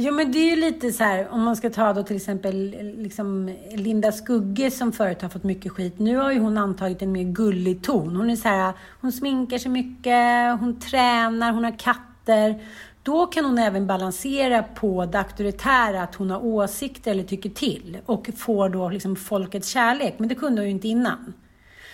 Jo, 0.00 0.14
men 0.14 0.32
det 0.32 0.38
är 0.38 0.50
ju 0.50 0.56
lite 0.56 0.92
så 0.92 1.04
här, 1.04 1.28
om 1.30 1.42
man 1.42 1.56
ska 1.56 1.70
ta 1.70 1.92
då 1.92 2.02
till 2.02 2.16
exempel 2.16 2.74
liksom 2.98 3.54
Linda 3.72 4.12
Skugge 4.12 4.70
som 4.70 4.92
förut 4.92 5.22
har 5.22 5.28
fått 5.28 5.44
mycket 5.44 5.72
skit. 5.72 5.98
Nu 5.98 6.16
har 6.16 6.32
ju 6.32 6.38
hon 6.38 6.58
antagit 6.58 7.02
en 7.02 7.12
mer 7.12 7.24
gullig 7.24 7.82
ton. 7.82 8.16
Hon 8.16 8.30
är 8.30 8.36
så 8.36 8.48
här, 8.48 8.72
hon 9.00 9.12
sminkar 9.12 9.58
sig 9.58 9.70
mycket, 9.70 10.60
hon 10.60 10.80
tränar, 10.80 11.52
hon 11.52 11.64
har 11.64 11.78
katter. 11.78 12.62
Då 13.02 13.26
kan 13.26 13.44
hon 13.44 13.58
även 13.58 13.86
balansera 13.86 14.62
på 14.62 15.06
det 15.06 15.18
auktoritära, 15.18 16.02
att 16.02 16.14
hon 16.14 16.30
har 16.30 16.44
åsikter 16.44 17.10
eller 17.10 17.24
tycker 17.24 17.50
till 17.50 17.98
och 18.06 18.30
får 18.36 18.68
då 18.68 18.88
liksom 18.88 19.16
folkets 19.16 19.68
kärlek. 19.68 20.14
Men 20.18 20.28
det 20.28 20.34
kunde 20.34 20.60
hon 20.60 20.66
ju 20.66 20.74
inte 20.74 20.88
innan. 20.88 21.32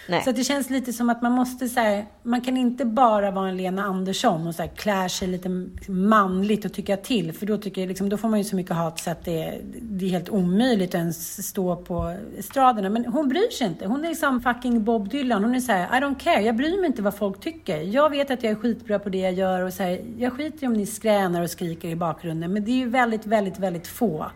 Nej. 0.09 0.23
Så 0.23 0.33
det 0.33 0.45
känns 0.45 0.71
lite 0.71 0.93
som 0.93 1.11
att 1.11 1.23
man 1.23 1.33
måste 1.33 1.69
så 1.69 1.81
här, 1.81 2.07
man 2.23 2.41
kan 2.41 2.57
inte 2.57 2.85
bara 2.85 3.31
vara 3.31 3.49
en 3.49 3.57
Lena 3.57 3.85
Andersson 3.85 4.47
och 4.47 4.55
så 4.55 4.63
här, 4.63 4.69
klä 4.69 5.09
sig 5.09 5.29
lite 5.29 5.49
manligt 5.89 6.65
och 6.65 6.73
tycka 6.73 6.97
till. 6.97 7.33
För 7.33 7.47
då, 7.47 7.59
tycker 7.59 7.81
jag, 7.81 7.89
liksom, 7.89 8.09
då 8.09 8.17
får 8.17 8.29
man 8.29 8.39
ju 8.39 8.45
så 8.45 8.57
mycket 8.57 8.77
hat 8.77 9.01
så 9.01 9.11
att 9.11 9.25
det, 9.25 9.61
det 9.83 10.05
är 10.05 10.11
helt 10.11 10.29
omöjligt 10.29 10.91
att 10.91 10.95
ens 10.95 11.49
stå 11.49 11.77
på 11.77 12.17
estraderna. 12.39 12.91
Men 12.91 13.07
hon 13.07 13.29
bryr 13.29 13.51
sig 13.51 13.67
inte. 13.67 13.87
Hon 13.87 14.05
är 14.05 14.09
liksom 14.09 14.41
fucking 14.41 14.85
Bob 14.85 15.09
Dylan. 15.09 15.45
Hon 15.45 15.55
är 15.55 15.61
så 15.61 15.73
här, 15.73 15.99
I 15.99 16.01
don't 16.01 16.19
care. 16.19 16.43
Jag 16.43 16.57
bryr 16.57 16.81
mig 16.81 16.87
inte 16.87 17.03
vad 17.03 17.15
folk 17.15 17.41
tycker. 17.41 17.81
Jag 17.81 18.11
vet 18.11 18.31
att 18.31 18.43
jag 18.43 18.51
är 18.51 18.57
skitbra 18.57 18.99
på 18.99 19.09
det 19.09 19.19
jag 19.19 19.33
gör 19.33 19.61
och 19.61 19.73
så 19.73 19.83
här, 19.83 20.01
jag 20.19 20.33
skiter 20.33 20.65
i 20.65 20.67
om 20.67 20.73
ni 20.73 20.87
skränar 20.87 21.43
och 21.43 21.51
skriker 21.51 21.89
i 21.89 21.97
bakgrunden. 21.97 22.53
Men 22.53 22.65
det 22.65 22.71
är 22.71 22.77
ju 22.77 22.89
väldigt, 22.89 23.27
väldigt, 23.27 23.59
väldigt 23.59 23.87
få 23.87 24.27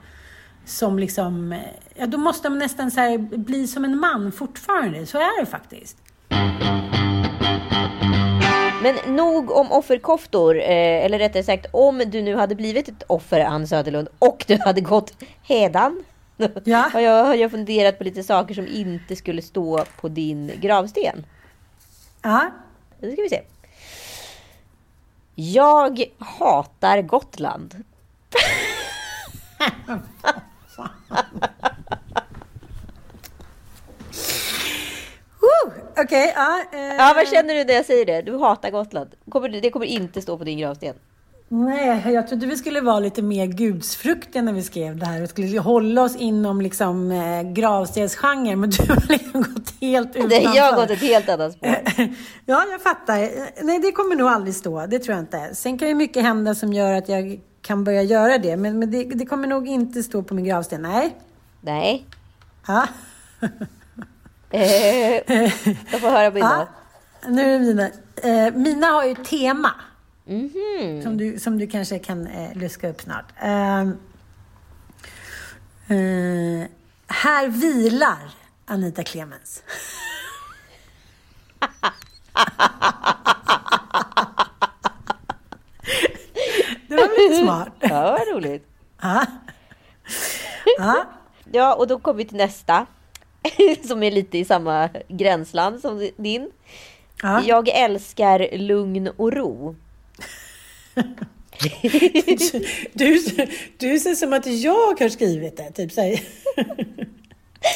som 0.69 0.99
liksom, 0.99 1.61
ja 1.95 2.07
då 2.07 2.19
måste 2.19 2.49
man 2.49 2.59
nästan 2.59 2.91
så 2.91 3.19
bli 3.19 3.67
som 3.67 3.85
en 3.85 3.99
man 3.99 4.33
fortfarande. 4.33 5.07
Så 5.07 5.19
är 5.19 5.41
det 5.41 5.47
faktiskt. 5.47 5.97
Men 8.83 9.17
nog 9.17 9.51
om 9.51 9.73
offerkoftor, 9.73 10.57
eh, 10.57 11.05
eller 11.05 11.19
rättare 11.19 11.43
sagt 11.43 11.67
om 11.71 11.99
du 12.07 12.23
nu 12.23 12.37
hade 12.37 12.55
blivit 12.55 12.89
ett 12.89 13.03
offer, 13.07 13.41
Ann 13.41 13.67
Söderlund, 13.67 14.09
och 14.19 14.45
du 14.49 14.59
hade 14.65 14.81
gått 14.81 15.15
hedan. 15.43 16.05
Ja. 16.65 16.89
har, 16.93 17.01
jag, 17.01 17.25
har 17.25 17.35
jag 17.35 17.51
funderat 17.51 17.99
på 17.99 18.05
lite 18.05 18.23
saker 18.23 18.55
som 18.55 18.67
inte 18.67 19.17
skulle 19.17 19.43
stå 19.43 19.85
på 20.01 20.09
din 20.09 20.53
gravsten. 20.61 21.27
Ja. 22.23 22.51
Nu 23.01 23.13
ska 23.13 23.23
vi 23.23 23.29
se. 23.29 23.43
Jag 25.35 26.05
hatar 26.19 27.03
Gotland. 27.03 27.85
Okej, 36.01 36.05
okay, 36.05 36.33
ja. 36.35 36.63
Eh. 36.73 36.97
Ja, 36.97 37.13
vad 37.17 37.29
känner 37.29 37.55
du 37.55 37.65
när 37.65 37.75
jag 37.75 37.85
säger 37.85 38.07
det? 38.07 38.23
Du 38.23 38.39
hatar 38.39 38.71
Gotland. 38.71 39.11
Kommer, 39.31 39.49
det 39.49 39.71
kommer 39.71 39.87
inte 39.87 40.23
stå 40.23 40.39
på 40.39 40.45
din 40.45 40.59
gravsten. 40.59 40.95
Nej, 41.51 42.13
jag 42.13 42.29
trodde 42.29 42.47
vi 42.47 42.57
skulle 42.57 42.81
vara 42.81 43.01
lite 43.01 43.23
mer 43.23 43.47
gudsfruktiga 43.47 44.43
när 44.43 44.53
vi 44.53 44.63
skrev 44.63 44.97
det 44.97 45.07
här. 45.07 45.21
Vi 45.21 45.27
skulle 45.27 45.59
hålla 45.61 46.03
oss 46.03 46.17
inom 46.17 46.61
liksom, 46.61 47.11
eh, 47.11 47.43
gravstensgenren, 47.43 48.61
men 48.61 48.71
du 48.71 48.83
har 48.93 49.09
liksom 49.09 49.43
gått 49.43 49.75
helt 49.81 50.17
utanför. 50.17 50.29
Nej, 50.45 50.57
jag 50.57 50.73
har 50.73 50.77
gått 50.81 50.91
ett 50.91 51.01
helt 51.01 51.29
annat 51.29 51.53
spår. 51.53 51.69
ja, 52.47 52.65
jag 52.71 52.83
fattar. 52.83 53.19
Nej, 53.65 53.79
det 53.79 53.93
kommer 53.93 54.17
nog 54.17 54.29
aldrig 54.29 54.55
stå. 54.55 54.87
Det 54.87 54.99
tror 54.99 55.15
jag 55.17 55.23
inte. 55.23 55.55
Sen 55.55 55.79
kan 55.79 55.89
ju 55.89 55.95
mycket 55.95 56.23
hända 56.23 56.55
som 56.55 56.73
gör 56.73 56.93
att 56.93 57.09
jag 57.09 57.41
kan 57.69 57.85
börja 57.85 58.03
göra 58.03 58.39
det. 58.39 58.57
Men, 58.57 58.79
men 58.79 58.91
det, 58.91 59.05
det, 59.05 59.27
kommer 59.27 59.49
nog 59.49 59.69
inte 59.69 60.03
stå 60.03 60.23
på 60.23 60.35
min 60.35 60.45
gravsten. 60.45 60.83
Nej. 60.83 61.17
Nej. 61.61 62.07
Ja. 62.67 62.87
eh, 64.51 64.63
jag 65.91 66.01
får 66.01 66.11
höra 66.11 66.31
mina. 66.31 66.69
Ja, 67.23 67.29
nu 67.29 67.55
är 67.55 67.59
det 67.59 67.65
mina. 67.65 67.91
Eh, 68.17 68.55
mina 68.55 68.87
har 68.87 69.05
ju 69.05 69.15
tema. 69.15 69.71
Mm 70.27 70.49
-hmm. 70.49 71.03
som, 71.03 71.17
du, 71.17 71.39
som 71.39 71.59
du 71.59 71.67
kanske 71.67 71.99
kan 71.99 72.27
eh, 72.27 72.57
luska 72.57 72.89
upp 72.89 73.01
snart. 73.01 73.33
Eh, 73.37 73.81
eh, 73.81 73.87
här 77.07 77.49
vilar 77.49 78.31
Anita 78.67 79.05
Clemens. 79.05 79.63
Det 86.89 87.08
var 87.23 87.29
lite 87.29 87.43
smart. 87.43 87.73
Ja, 87.81 88.19
vad 88.19 88.37
roligt. 88.37 88.67
Ja. 89.03 89.27
Ja. 90.79 91.05
ja, 91.53 91.75
och 91.75 91.87
då 91.87 91.99
kommer 91.99 92.19
vi 92.19 92.25
till 92.25 92.37
nästa. 92.37 92.87
Som 93.85 94.03
är 94.03 94.11
lite 94.11 94.39
i 94.39 94.45
samma 94.45 94.89
gränsland 95.09 95.81
som 95.81 96.11
din. 96.17 96.51
Ja. 97.23 97.43
Jag 97.47 97.69
älskar 97.69 98.57
lugn 98.59 99.09
och 99.17 99.33
ro. 99.33 99.77
Du, 102.93 103.23
du 103.79 103.99
ser 103.99 104.15
som 104.15 104.33
att 104.33 104.47
jag 104.47 105.01
har 105.01 105.09
skrivit 105.09 105.57
det. 105.57 105.71
Typ 105.71 105.93
så 105.93 106.01
här. 106.01 106.21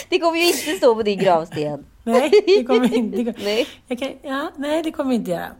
Det 0.08 0.18
kommer 0.18 0.38
ju 0.38 0.46
inte 0.46 0.76
stå 0.76 0.94
på 0.94 1.02
din 1.02 1.18
gravsten. 1.18 1.84
Nej, 2.04 2.30
det 2.46 2.64
kommer 2.64 2.94
inte. 2.94 3.16
Det 3.22 3.32
kommer, 3.32 3.44
Nej. 3.44 3.66
Kan, 3.98 4.12
ja, 4.22 4.50
nej, 4.56 4.82
det 4.82 4.90
kommer 4.90 5.14
inte 5.14 5.30
göra. 5.30 5.52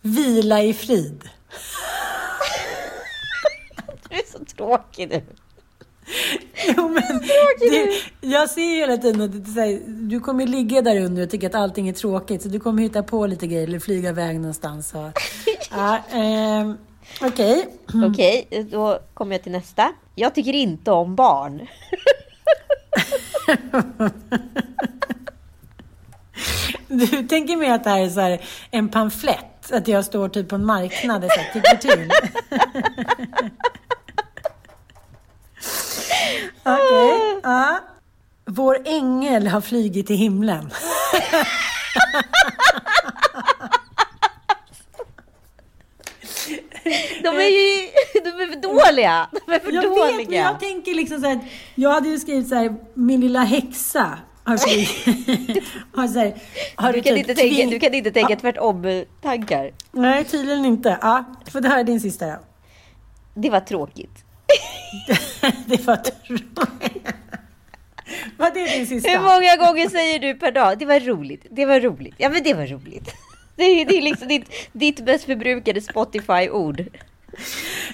Vila 0.00 0.62
i 0.62 0.74
frid. 0.74 1.28
Du 4.56 4.64
tråkig 4.64 5.08
nu. 5.08 5.22
Jo, 6.76 6.88
men 6.88 7.20
det, 7.58 7.90
jag 8.20 8.50
ser 8.50 8.62
ju 8.62 8.76
hela 8.76 8.96
tiden 8.96 9.22
att 9.22 9.56
här, 9.56 9.80
du 9.86 10.20
kommer 10.20 10.46
ligga 10.46 10.82
där 10.82 11.00
under 11.00 11.22
och 11.22 11.30
tycka 11.30 11.46
att 11.46 11.54
allting 11.54 11.88
är 11.88 11.92
tråkigt. 11.92 12.42
Så 12.42 12.48
du 12.48 12.60
kommer 12.60 12.82
hitta 12.82 13.02
på 13.02 13.26
lite 13.26 13.46
grejer 13.46 13.66
eller 13.66 13.78
flyga 13.78 14.08
iväg 14.08 14.40
någonstans. 14.40 14.94
Och, 14.94 15.20
ja, 15.70 15.98
ehm, 16.10 16.76
Okej. 17.20 17.68
Okej, 18.10 18.66
då 18.70 18.98
kommer 19.14 19.34
jag 19.34 19.42
till 19.42 19.52
nästa. 19.52 19.92
Jag 20.14 20.34
tycker 20.34 20.52
inte 20.52 20.90
om 20.90 21.16
barn. 21.16 21.66
Du 26.88 27.06
tänker 27.06 27.56
mig 27.56 27.70
att 27.70 27.84
det 27.84 27.90
här 27.90 28.00
är 28.00 28.08
så 28.08 28.20
här 28.20 28.40
en 28.70 28.88
pamflett? 28.88 29.72
Att 29.72 29.88
jag 29.88 30.04
står 30.04 30.28
typ 30.28 30.48
på 30.48 30.54
en 30.54 30.64
marknad 30.64 31.24
och 31.24 31.30
tycker 31.52 31.76
till? 31.76 32.10
Okej. 36.62 37.40
Ja. 37.42 37.78
Vår 38.44 38.78
ängel 38.84 39.46
har 39.46 39.60
flugit 39.60 40.06
till 40.06 40.16
himlen. 40.16 40.70
De 47.22 47.28
är 47.36 47.48
ju 47.48 47.88
de 48.24 48.28
är 48.30 48.46
för 48.46 48.60
dåliga. 48.60 49.28
De 49.46 49.52
är 49.54 49.58
för 49.58 49.72
Jag 49.72 49.84
dåliga. 49.84 50.16
vet, 50.16 50.28
men 50.28 50.38
jag 50.38 50.60
tänker 50.60 50.94
liksom 50.94 51.20
så 51.20 51.26
här, 51.26 51.38
jag 51.74 51.90
hade 51.90 52.08
ju 52.08 52.18
skrivit 52.18 52.48
så 52.48 52.54
här, 52.54 52.76
min 52.94 53.20
lilla 53.20 53.40
häxa 53.44 54.18
har 54.44 54.56
flugit. 54.56 55.64
har 55.94 56.08
så 56.08 56.18
här, 56.18 56.34
har 56.76 56.92
du, 56.92 57.02
kan 57.02 57.14
typ 57.16 57.28
inte 57.28 57.34
tänka, 57.34 57.66
du 57.70 57.78
kan 57.78 57.94
inte 57.94 58.10
tänka 58.10 58.36
tvärtom-tankar. 58.36 59.70
Nej, 59.92 60.24
tydligen 60.24 60.64
inte. 60.64 60.98
Ja, 61.02 61.24
får 61.52 61.60
du 61.60 61.68
höra 61.68 61.82
din 61.82 62.00
sista 62.00 62.26
då. 62.26 62.36
Det 63.34 63.50
var 63.50 63.60
tråkigt. 63.60 64.24
det 65.66 65.86
var 65.86 65.96
tråkigt. 65.96 67.06
Vad 68.36 68.56
är 68.56 68.78
din 68.78 68.86
sista? 68.86 69.10
Hur 69.10 69.18
många 69.18 69.56
gånger 69.66 69.88
säger 69.88 70.18
du 70.18 70.34
per 70.34 70.52
dag? 70.52 70.78
Det 70.78 70.86
var 70.86 71.00
roligt. 71.00 71.46
Det 71.50 71.66
var 71.66 71.80
roligt. 71.80 72.14
Ja, 72.18 72.28
men 72.28 72.42
det 72.42 72.54
var 72.54 72.66
roligt. 72.66 73.14
Det 73.56 73.62
är, 73.64 73.84
det 73.86 73.98
är 73.98 74.02
liksom 74.02 74.28
ditt, 74.28 74.50
ditt 74.72 75.04
bäst 75.04 75.24
förbrukade 75.24 75.80
Spotify-ord. 75.80 76.84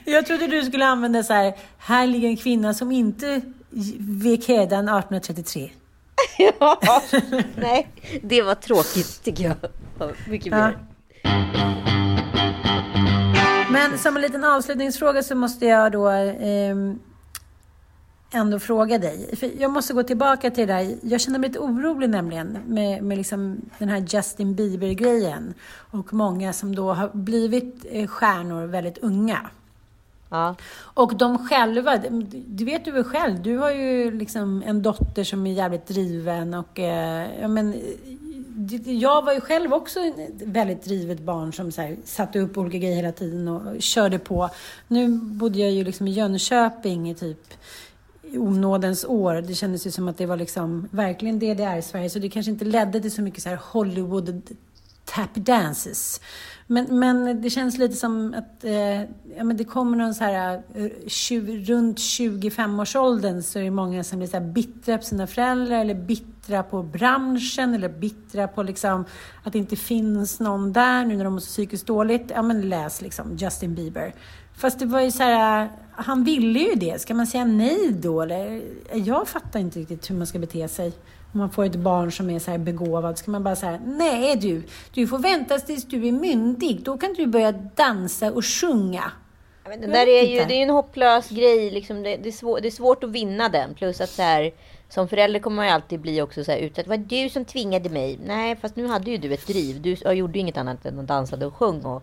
Jag 0.05 0.27
trodde 0.27 0.47
du 0.47 0.63
skulle 0.63 0.87
använda 0.87 1.23
så 1.23 1.33
här, 1.33 1.55
här 1.79 2.07
ligger 2.07 2.29
en 2.29 2.37
kvinna 2.37 2.75
som 2.75 2.93
inte 2.93 3.41
vek 3.99 4.49
hädan 4.49 4.89
1833. 4.89 5.71
Ja. 6.39 7.03
Nej, 7.57 7.87
det 8.23 8.43
var 8.43 8.55
tråkigt 8.55 9.25
tycker 9.25 9.45
jag. 9.45 9.57
Mycket 10.29 10.53
Ja. 10.53 10.73
Men 13.73 13.99
som 13.99 14.17
en 14.17 14.23
liten 14.23 14.45
avslutningsfråga 14.45 15.23
så 15.23 15.35
måste 15.35 15.67
jag 15.67 15.93
då 15.93 16.09
ehm, 16.09 16.99
ändå 18.33 18.59
fråga 18.59 18.99
dig. 18.99 19.37
För 19.37 19.51
jag 19.61 19.71
måste 19.71 19.95
gå 19.95 20.03
tillbaka 20.03 20.51
till 20.51 20.67
det 20.67 20.75
där. 20.75 20.97
Jag 21.03 21.21
känner 21.21 21.39
mig 21.39 21.49
lite 21.49 21.59
orolig 21.59 22.11
nämligen 22.11 22.59
med, 22.67 23.03
med 23.03 23.19
liksom 23.19 23.61
den 23.79 23.89
här 23.89 24.05
Justin 24.09 24.55
Bieber-grejen. 24.55 25.55
Och 25.75 26.15
många 26.15 26.53
som 26.53 26.75
då 26.75 26.93
har 26.93 27.11
blivit 27.13 27.87
eh, 27.91 28.07
stjärnor 28.07 28.67
väldigt 28.67 28.99
unga. 28.99 29.51
Ja. 30.33 30.55
Och 30.81 31.17
de 31.17 31.49
själva, 31.49 31.97
du 32.47 32.65
vet 32.65 32.85
du 32.85 32.91
väl 32.91 33.05
själv, 33.05 33.43
du 33.43 33.57
har 33.57 33.71
ju 33.71 34.11
liksom 34.11 34.63
en 34.67 34.83
dotter 34.83 35.25
som 35.25 35.47
är 35.47 35.53
jävligt 35.53 35.87
driven 35.87 36.55
och 36.55 36.79
eh, 36.79 37.41
ja, 37.41 37.49
men, 37.49 37.75
jag 38.85 39.25
var 39.25 39.33
ju 39.33 39.41
själv 39.41 39.73
också 39.73 40.01
ett 40.01 40.43
väldigt 40.43 40.85
drivet 40.85 41.21
barn 41.21 41.53
som 41.53 41.73
så 41.73 41.83
här, 41.83 41.97
satte 42.05 42.39
upp 42.39 42.59
olika 42.59 42.79
grejer 42.79 42.97
hela 42.97 43.13
tiden 43.13 43.49
och 43.49 43.83
körde 43.83 44.19
på. 44.19 44.51
Nu 44.89 45.09
bodde 45.09 45.59
jag 45.59 45.71
ju 45.71 45.85
liksom 45.85 46.09
i 46.09 46.11
Jönköping 46.11 47.11
i 47.11 47.15
typ 47.15 47.55
onådens 48.37 49.05
år. 49.05 49.35
Det 49.35 49.55
kändes 49.55 49.87
ju 49.87 49.91
som 49.91 50.09
att 50.09 50.19
det 50.19 50.27
var 50.27 50.37
liksom 50.37 50.89
verkligen 50.91 51.39
DDR-Sverige, 51.39 52.11
så 52.11 52.19
det 52.19 52.29
kanske 52.29 52.53
inte 52.53 52.65
ledde 52.65 53.01
till 53.01 53.13
så 53.13 53.23
mycket 53.23 53.43
så 53.43 53.49
här 53.49 53.59
Hollywood 53.63 54.43
tap 55.05 55.35
dances. 55.35 56.21
Men, 56.73 56.99
men 56.99 57.43
det 57.43 57.51
känns 57.51 57.79
lite 57.79 57.97
som 57.97 58.35
att 58.35 58.65
eh, 58.65 59.01
ja, 59.37 59.45
men 59.45 59.57
det 59.57 59.65
kommer 59.65 59.97
någon 59.97 60.15
så 60.15 60.25
här, 60.25 60.63
eh, 60.75 60.91
20, 61.07 61.65
runt 61.65 61.99
25-årsåldern 61.99 63.43
så 63.43 63.59
är 63.59 63.63
det 63.63 63.71
många 63.71 64.05
som 64.05 64.19
blir 64.19 64.29
så 64.29 64.37
här 64.37 64.45
bittra 64.45 64.99
på 64.99 65.05
sina 65.05 65.27
föräldrar 65.27 65.79
eller 65.79 65.95
bittra 65.95 66.63
på 66.63 66.83
branschen 66.83 67.75
eller 67.75 67.89
bittra 67.89 68.49
på 68.49 68.63
liksom 68.63 69.05
att 69.45 69.53
det 69.53 69.59
inte 69.59 69.77
finns 69.77 70.41
någon 70.41 70.73
där 70.73 71.05
nu 71.05 71.17
när 71.17 71.25
de 71.25 71.33
mår 71.33 71.41
så 71.41 71.47
psykiskt 71.47 71.87
dåligt. 71.87 72.33
Ja, 72.35 72.43
men 72.43 72.69
läs 72.69 73.03
liksom 73.03 73.37
Justin 73.37 73.75
Bieber. 73.75 74.15
Fast 74.57 74.79
det 74.79 74.87
var 74.87 75.01
ju 75.01 75.11
så 75.11 75.23
här, 75.23 75.71
han 75.93 76.25
ville 76.25 76.59
ju 76.59 76.75
det. 76.75 77.01
Ska 77.01 77.15
man 77.15 77.27
säga 77.27 77.45
nej 77.45 77.93
då? 77.93 78.23
Eller? 78.23 78.63
Jag 78.95 79.29
fattar 79.29 79.61
inte 79.61 79.79
riktigt 79.79 80.11
hur 80.11 80.17
man 80.17 80.27
ska 80.27 80.39
bete 80.39 80.69
sig. 80.69 80.93
Om 81.33 81.39
man 81.41 81.51
får 81.51 81.65
ett 81.65 81.77
barn 81.77 82.13
som 82.13 82.31
är 82.31 82.39
så 82.39 82.51
här 82.51 82.59
begåvad, 82.59 83.19
ska 83.19 83.31
man 83.31 83.43
bara 83.43 83.57
säga 83.57 83.79
nej 83.85 84.37
du, 84.37 84.63
du 84.95 85.07
får 85.07 85.19
vänta 85.19 85.59
tills 85.59 85.85
du 85.85 86.09
är 86.09 86.13
myndig. 86.13 86.83
Då 86.85 86.99
kan 86.99 87.15
du 87.15 87.27
börja 87.27 87.53
dansa 87.53 88.33
och 88.33 88.45
sjunga. 88.45 89.13
Ja, 89.65 89.71
men 89.71 89.81
det 89.81 89.87
där 89.87 90.07
är 90.07 90.23
ju 90.23 90.45
det 90.45 90.55
är 90.55 90.63
en 90.63 90.71
hopplös 90.71 91.29
grej. 91.29 91.71
Liksom 91.71 92.03
det, 92.03 92.17
det, 92.17 92.29
är 92.29 92.33
svår, 92.33 92.61
det 92.61 92.69
är 92.69 92.71
svårt 92.71 93.05
att 93.05 93.11
vinna 93.11 93.49
den. 93.49 93.75
Plus 93.75 94.01
att 94.01 94.11
så 94.11 94.23
här, 94.23 94.53
som 94.89 95.09
förälder 95.09 95.41
kommer 95.41 95.57
man 95.57 95.67
ju 95.67 95.71
alltid 95.73 96.01
bli 96.01 96.23
också 96.23 96.45
så 96.45 96.51
här 96.53 96.59
utsatt. 96.59 96.85
Det 96.85 96.91
var 96.91 96.97
du 96.97 97.29
som 97.29 97.45
tvingade 97.45 97.89
mig. 97.89 98.19
Nej, 98.27 98.57
fast 98.57 98.77
nu 98.77 98.87
hade 98.87 99.11
ju 99.11 99.17
du 99.17 99.35
ett 99.35 99.47
driv. 99.47 99.83
Du 99.83 99.97
jag 100.01 100.15
gjorde 100.15 100.33
ju 100.33 100.41
inget 100.41 100.57
annat 100.57 100.87
än 100.87 100.99
att 100.99 101.07
dansade 101.07 101.47
och 101.47 101.55
sjöng. 101.55 101.85
Och, 101.85 102.03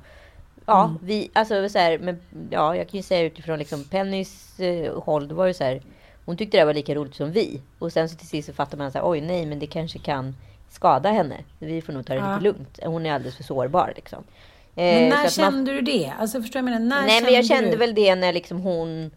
ja, 0.65 0.83
Mm. 0.85 0.97
vi, 1.03 1.29
alltså 1.33 1.69
så 1.69 1.79
här, 1.79 1.97
men, 1.99 2.19
ja, 2.49 2.75
jag 2.75 2.89
kan 2.89 2.97
ju 2.97 3.03
säga 3.03 3.21
utifrån 3.25 3.59
liksom 3.59 3.83
Pennys 3.83 4.59
eh, 4.59 4.99
håll. 5.03 5.27
Det 5.27 5.33
var 5.33 5.45
ju 5.45 5.53
så 5.53 5.63
här. 5.63 5.81
Hon 6.29 6.37
tyckte 6.37 6.57
det 6.57 6.65
var 6.65 6.73
lika 6.73 6.95
roligt 6.95 7.15
som 7.15 7.31
vi. 7.31 7.61
Och 7.79 7.91
sen 7.93 8.09
så 8.09 8.15
till 8.17 8.27
sist 8.27 8.45
så 8.47 8.53
fattar 8.53 8.77
man 8.77 8.91
så 8.91 8.97
här, 8.97 9.09
oj 9.09 9.21
nej, 9.21 9.45
men 9.45 9.59
det 9.59 9.67
kanske 9.67 9.99
kan 9.99 10.35
skada 10.69 11.09
henne. 11.11 11.35
Vi 11.59 11.81
får 11.81 11.93
nog 11.93 12.05
ta 12.05 12.13
det 12.13 12.19
Ja. 12.19 12.31
lite 12.33 12.43
lugnt. 12.43 12.79
Hon 12.83 13.05
är 13.05 13.13
alldeles 13.13 13.35
för 13.35 13.43
sårbar 13.43 13.93
liksom. 13.95 14.23
Eh, 14.75 14.83
Men 14.83 15.09
så 15.11 15.15
när 15.15 15.21
man- 15.21 15.29
kände 15.29 15.73
du 15.73 15.81
det? 15.81 16.13
Alltså 16.19 16.41
förstår 16.41 16.59
jag 16.59 16.65
menar? 16.65 16.79
När 16.79 17.05
Nej 17.07 17.23
men 17.23 17.33
jag 17.33 17.45
kände 17.45 17.71
du? 17.71 17.77
väl 17.77 17.95
det 17.95 18.15
när 18.15 18.33
liksom 18.33 18.59
hon... 18.61 19.11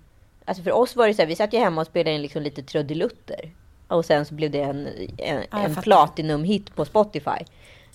Alltså 0.44 0.62
för 0.62 0.72
oss 0.72 0.96
var 0.96 1.06
det 1.08 1.14
så 1.14 1.22
här, 1.22 1.26
vi 1.26 1.36
satt 1.36 1.52
ju 1.54 1.58
hemma 1.58 1.80
och 1.80 1.86
spelade 1.86 2.14
in 2.16 2.22
liksom 2.22 2.42
lite 2.42 2.62
trudelutter. 2.62 3.50
Och 3.88 4.04
sen 4.04 4.24
så 4.26 4.34
blev 4.34 4.50
det 4.50 4.60
en, 4.62 4.88
en, 5.18 5.42
jag 5.50 5.64
en 5.64 5.74
platinum-hit 5.74 6.74
på 6.74 6.84
Spotify. 6.84 7.44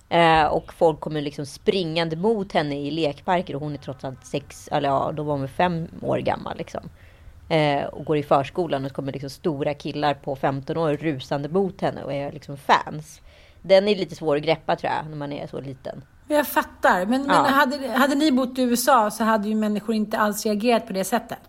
Eh, 0.09 0.43
och 0.45 0.73
folk 0.73 0.99
kommer 0.99 1.21
liksom 1.21 1.45
springande 1.45 2.15
mot 2.15 2.51
henne 2.53 2.75
i 2.79 2.91
lekparker 2.91 3.55
och 3.55 3.61
hon 3.61 3.73
är 3.73 3.77
trots 3.77 4.03
allt 4.05 4.25
sex, 4.25 4.69
eller 4.71 4.89
ja, 4.89 5.11
då 5.15 5.23
var 5.23 5.37
hon 5.37 5.47
fem 5.47 5.87
år 6.01 6.17
gammal 6.17 6.57
liksom. 6.57 6.89
Eh, 7.49 7.85
och 7.85 8.05
går 8.05 8.17
i 8.17 8.23
förskolan 8.23 8.83
och 8.85 8.89
så 8.89 8.95
kommer 8.95 9.11
liksom 9.11 9.29
stora 9.29 9.73
killar 9.73 10.13
på 10.13 10.35
15 10.35 10.77
år 10.77 10.93
rusande 10.97 11.49
mot 11.49 11.81
henne 11.81 12.03
och 12.03 12.13
är 12.13 12.31
liksom 12.31 12.57
fans. 12.57 13.21
Den 13.61 13.87
är 13.87 13.95
lite 13.95 14.15
svår 14.15 14.35
att 14.35 14.41
greppa 14.43 14.75
tror 14.75 14.93
jag, 14.93 15.09
när 15.09 15.17
man 15.17 15.33
är 15.33 15.47
så 15.47 15.61
liten. 15.61 16.03
Jag 16.27 16.47
fattar. 16.47 17.05
Men, 17.05 17.21
men 17.21 17.35
Ja. 17.35 17.35
hade, 17.35 17.87
hade 17.87 18.15
ni 18.15 18.31
bott 18.31 18.59
i 18.59 18.61
USA 18.61 19.11
så 19.11 19.23
hade 19.23 19.49
ju 19.49 19.55
människor 19.55 19.95
inte 19.95 20.17
alls 20.17 20.45
reagerat 20.45 20.87
på 20.87 20.93
det 20.93 21.03
sättet. 21.03 21.39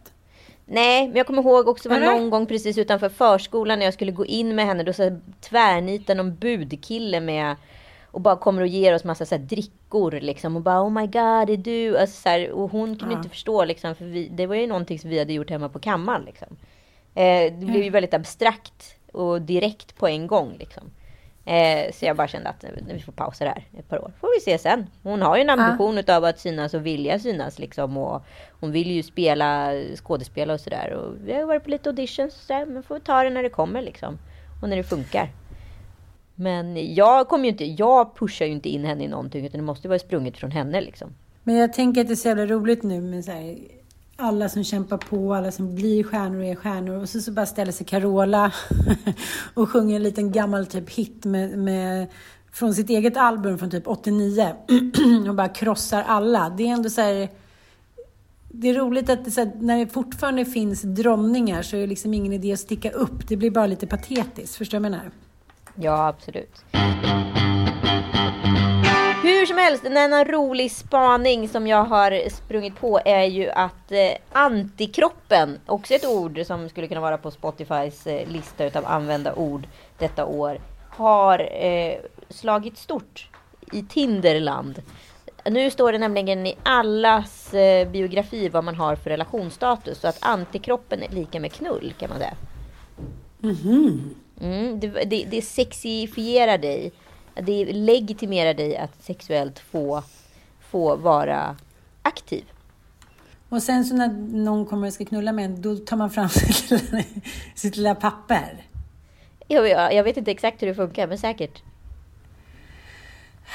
Nej, 0.66 1.09
men 1.09 1.16
jag 1.16 1.26
kommer 1.26 1.42
ihåg 1.42 1.68
också 1.68 1.88
var 1.88 2.01
någon 2.01 2.30
gång 2.30 2.46
precis 2.46 2.78
utanför 2.78 3.09
förskolan 3.09 3.78
när 3.78 3.86
jag 3.86 3.94
skulle 3.94 4.12
gå 4.12 4.26
in 4.26 4.55
med 4.55 4.66
henne. 4.66 4.82
Då 4.82 4.92
så 4.92 5.20
tvärnitar 5.40 6.14
någon 6.14 6.36
budkille 6.36 7.20
med 7.20 7.57
och 8.11 8.20
bara 8.20 8.36
kommer 8.36 8.62
och 8.62 8.68
ger 8.68 8.94
oss 8.94 9.04
massa 9.04 9.26
så 9.26 9.34
här 9.34 9.42
drickor 9.42 10.11
liksom 10.11 10.56
och 10.56 10.62
bara 10.62 10.82
oh 10.82 10.90
my 10.90 11.06
god 11.06 11.46
det 11.46 11.52
är 11.52 11.56
du. 11.56 11.98
Alltså, 11.98 12.22
så 12.22 12.28
här, 12.28 12.50
och 12.50 12.70
hon 12.70 12.96
kunde 12.96 13.14
Ja. 13.14 13.18
inte 13.18 13.28
förstå 13.28 13.64
liksom 13.64 13.94
för 13.94 14.04
vi, 14.04 14.28
det 14.28 14.46
var 14.46 14.54
ju 14.54 14.66
någonting 14.66 14.98
som 14.98 15.11
vi 15.11 15.18
hade 15.18 15.32
gjort 15.32 15.50
hemma 15.50 15.68
på 15.68 15.78
kammaren 15.78 16.22
liksom. 16.26 16.48
Eh, 17.14 17.52
det 17.59 17.66
blev 17.66 17.82
ju 17.84 17.90
väldigt 17.90 18.14
abstrakt 18.14 18.94
och 19.12 19.42
direkt 19.42 19.96
på 19.98 20.09
en 20.09 20.26
gång 20.26 20.56
liksom. 20.59 20.82
Eh, 21.44 21.92
så 21.92 22.04
jag 22.04 22.16
bara 22.16 22.28
kände 22.28 22.48
att 22.48 22.64
vi 22.92 23.00
får 23.00 23.12
pausa 23.12 23.44
det 23.44 23.50
här 23.50 23.64
ett 23.78 23.88
par 23.88 24.04
år. 24.04 24.12
Får 24.20 24.28
vi 24.36 24.40
se 24.40 24.59
sen. 24.59 24.86
Hon 25.02 25.22
har 25.22 25.36
ju 25.36 25.42
en 25.42 25.50
ambition 25.50 25.98
utav 25.98 26.24
att 26.24 26.38
synas 26.38 26.74
och 26.74 26.86
vilja 26.86 27.18
synas 27.18 27.59
liksom. 27.59 27.96
Och 27.96 28.22
hon 28.61 28.72
vill 28.72 28.90
ju 28.90 29.02
spela 29.02 29.72
skådespela 29.96 30.54
och 30.54 30.61
sådär. 30.61 30.90
Och 30.92 31.14
vi 31.24 31.32
har 31.32 31.44
varit 31.44 31.64
på 31.64 31.70
lite 31.70 31.88
auditions 31.88 32.34
och 32.34 32.40
sådär. 32.40 32.66
Men 32.66 32.82
får 32.82 32.94
vi 32.94 33.00
ta 33.00 33.22
det 33.22 33.30
när 33.30 33.42
det 33.42 33.48
kommer 33.48 33.82
liksom. 33.82 34.18
Och 34.62 34.68
när 34.68 34.76
det 34.76 34.84
funkar. 34.84 35.30
Men 36.41 36.95
jag 36.95 37.28
kommer 37.28 37.45
ju 37.45 37.51
inte, 37.51 37.64
jag 37.64 38.16
pushar 38.16 38.47
ju 38.47 38.53
inte 38.53 38.68
in 38.68 38.84
henne 38.84 39.05
i 39.05 39.09
någonting. 39.09 39.47
Utan 39.47 39.61
det 39.61 39.66
måste 39.66 39.86
ju 39.86 39.89
vara 39.89 39.99
sprunget 39.99 40.36
från 40.36 40.51
henne 40.51 40.80
liksom. 40.80 41.09
Men 41.43 41.55
jag 41.55 41.72
tänker 41.72 42.01
att 42.01 42.07
det 42.07 42.14
är 42.14 42.16
så 42.16 42.28
jävla 42.28 42.47
roligt 42.47 42.82
nu 42.82 43.01
med 43.01 43.24
så 43.24 43.30
här, 43.30 43.59
alla 44.16 44.49
som 44.49 44.64
kämpar 44.64 44.97
på, 44.97 45.34
alla 45.34 45.53
som 45.53 45.74
blir 45.74 46.05
stjärnor 46.05 46.39
och 46.39 46.45
är 46.45 46.55
stjärnor. 46.55 47.03
Och 47.03 47.09
så, 47.09 47.20
så 47.20 47.32
bara 47.32 47.47
ställer 47.47 47.72
sig 47.72 47.86
Carola 47.86 48.53
och 49.55 49.70
sjunger 49.70 49.97
en 49.97 50.03
liten 50.03 50.32
gammal 50.32 50.66
typ 50.66 50.91
hit 50.91 51.24
med, 51.24 51.59
med 51.59 52.07
från 52.53 52.74
sitt 52.74 52.91
eget 52.91 53.16
album 53.16 53.59
från 53.59 53.70
typ 53.70 53.86
89 53.89 54.55
och 55.28 55.34
bara 55.34 55.49
krossar 55.49 56.03
alla. 56.03 56.55
Det 56.57 56.68
är 56.68 56.72
ändå 56.72 56.91
så 56.91 57.01
här, 57.01 57.28
det 58.49 58.68
är 58.68 58.74
roligt 58.74 59.11
att 59.11 59.24
det, 59.24 59.30
så 59.30 59.41
här, 59.41 59.53
när 59.61 59.78
det 59.78 59.86
fortfarande 59.86 60.45
finns 60.45 60.82
dronningar 60.82 61.62
så 61.62 61.76
är 61.76 61.80
det 61.80 61.86
liksom 61.86 62.14
ingen 62.14 62.32
idé 62.32 62.53
att 62.53 62.61
sticka 62.61 62.91
upp. 62.91 63.28
Det 63.28 63.36
blir 63.36 63.51
bara 63.51 63.66
lite 63.66 63.86
patetiskt. 63.86 64.57
Förstår 64.57 64.78
du 64.78 64.82
vad 64.82 64.86
jag 64.86 64.99
menar? 64.99 65.11
Ja, 65.81 66.09
absolut. 66.09 66.64
Hur 69.22 69.47
som 69.47 69.59
helst, 69.59 69.85
en 69.85 69.97
annan 69.97 70.24
rolig 70.24 70.72
spaning 70.72 71.49
som 71.49 71.66
jag 71.66 71.85
har 71.85 72.29
sprungit 72.31 72.81
på 72.81 73.01
är 73.05 73.24
ju 73.24 73.51
att 73.51 73.93
eh, 73.93 74.12
antikroppen, 74.33 75.59
också 75.66 75.95
ett 75.95 76.07
ord 76.07 76.41
som 76.47 76.68
skulle 76.68 76.89
kunna 76.89 77.01
vara 77.01 77.18
på 77.18 77.31
Spotifys 77.31 78.07
eh, 78.07 78.29
lista 78.29 78.64
utav 78.64 78.87
använda 78.87 79.35
ord 79.35 79.66
detta 79.99 80.26
år, 80.26 80.61
har 80.89 81.64
eh, 81.64 81.99
slagit 82.29 82.79
stort 82.79 83.29
i 83.72 83.83
Tinderland. 83.83 84.83
Nu 85.45 85.70
står 85.70 85.93
det 85.93 85.99
nämligen 85.99 86.47
i 86.47 86.57
allas 86.62 87.55
eh, 87.55 87.89
biografi 87.89 88.49
vad 88.49 88.64
man 88.64 88.74
har 88.74 88.97
för 88.97 89.11
relationsstatus. 89.11 90.01
Så 90.01 90.09
att 90.09 90.18
antikroppen 90.20 91.03
är 91.03 91.09
lika 91.09 91.41
med 91.41 91.53
knull 91.53 91.95
kan 91.99 92.11
man 92.11 92.18
säga. 92.18 92.35
Mm, 93.43 94.14
det, 94.80 95.05
det, 95.05 95.24
det 95.24 95.43
sexifierar 95.43 96.59
dig. 96.59 96.93
Det 97.34 97.64
legitimerar 97.72 98.55
dig 98.55 98.76
att 98.76 99.03
sexuellt 99.03 99.59
få, 99.59 100.03
få 100.61 100.97
vara 100.97 101.57
aktiv. 102.03 102.45
Och 103.49 103.62
sen 103.62 103.84
så 103.84 103.95
när 103.95 104.09
någon 104.32 104.66
kommer 104.66 104.86
och 104.86 104.93
ska 104.93 105.05
knulla 105.05 105.32
med 105.32 105.45
en, 105.45 105.62
då 105.62 105.76
tar 105.76 105.97
man 105.97 106.11
fram 106.11 106.28
sitt 106.28 106.70
lilla, 106.70 107.05
sitt 107.55 107.76
lilla 107.76 107.95
papper. 107.95 108.64
Jag, 109.49 109.95
jag, 109.95 110.05
vet 110.05 110.16
inte 110.16 110.30
exakt 110.30 110.62
hur 110.62 110.66
det 110.66 110.74
funkar, 110.74 111.07
men 111.07 111.18
säkert. 111.18 111.62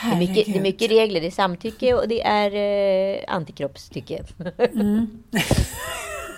Det 0.02 0.16
är, 0.16 0.20
mycket, 0.20 0.46
det 0.46 0.58
är 0.58 0.62
mycket 0.62 0.92
regler. 0.92 1.22
Det 1.22 1.28
är 1.28 1.32
samtycke 1.32 1.94
och 1.94 2.08
det 2.08 2.22
är 2.22 2.52
eh, 2.56 3.24
antikroppstycke. 3.28 4.24
Mm. 4.58 5.24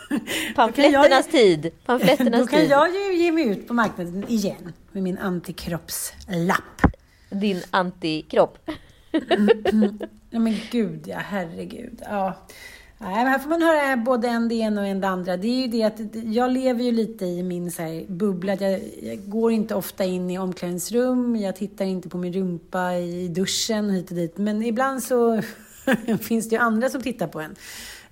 Pamfletternas 0.56 1.28
tid. 1.28 1.72
Pamfletternas 1.86 2.42
Då 2.42 2.48
kan 2.48 2.60
tid. 2.60 2.70
jag 2.70 2.90
ju 2.90 3.18
ge 3.18 3.32
mig 3.32 3.48
ut 3.48 3.68
på 3.68 3.74
marknaden 3.74 4.26
igen 4.28 4.74
med 4.92 5.04
min 5.04 5.18
antikroppslapp. 5.18 6.82
Din 7.30 7.62
antikropp. 7.72 8.70
Ja 10.30 10.40
men 10.40 10.56
gud 10.72 11.08
ja, 11.08 11.18
herregud. 11.18 12.02
Ja. 12.06 12.34
Nej, 12.98 13.16
men 13.16 13.28
här 13.28 13.40
får 13.40 13.50
man 13.50 13.62
höra 13.62 13.98
både 13.98 14.28
en 14.28 14.50
det 14.50 14.56
ena 14.56 14.82
och 14.82 14.88
en 14.88 15.02
det 15.02 15.08
andra. 15.08 15.38
Det 15.38 15.48
är 15.48 15.62
ju 15.62 15.68
det 15.68 15.84
att 15.84 16.00
jag 16.26 16.52
lever 16.52 16.84
ju 16.84 16.92
lite 16.92 17.26
i 17.26 17.44
min 17.44 17.72
så 17.72 17.82
här, 17.82 18.06
bubbla. 18.08 18.56
Jag, 18.56 18.82
jag 19.02 19.30
går 19.30 19.52
inte 19.52 19.76
ofta 19.76 20.04
in 20.04 20.30
i 20.30 20.38
omklädningsrum, 20.38 21.36
jag 21.36 21.56
tittar 21.56 21.86
inte 21.86 22.10
på 22.10 22.18
min 22.18 22.34
rumpa 22.34 22.94
i 22.94 23.28
duschen 23.28 23.90
hit 23.90 24.10
och 24.10 24.16
dit. 24.16 24.38
Men 24.38 24.64
ibland 24.64 25.04
så 25.04 25.42
finns 26.22 26.50
det 26.50 26.56
ju 26.56 26.62
andra 26.62 26.90
som 26.90 27.02
tittar 27.02 27.28
på 27.28 27.40
en. 27.40 27.56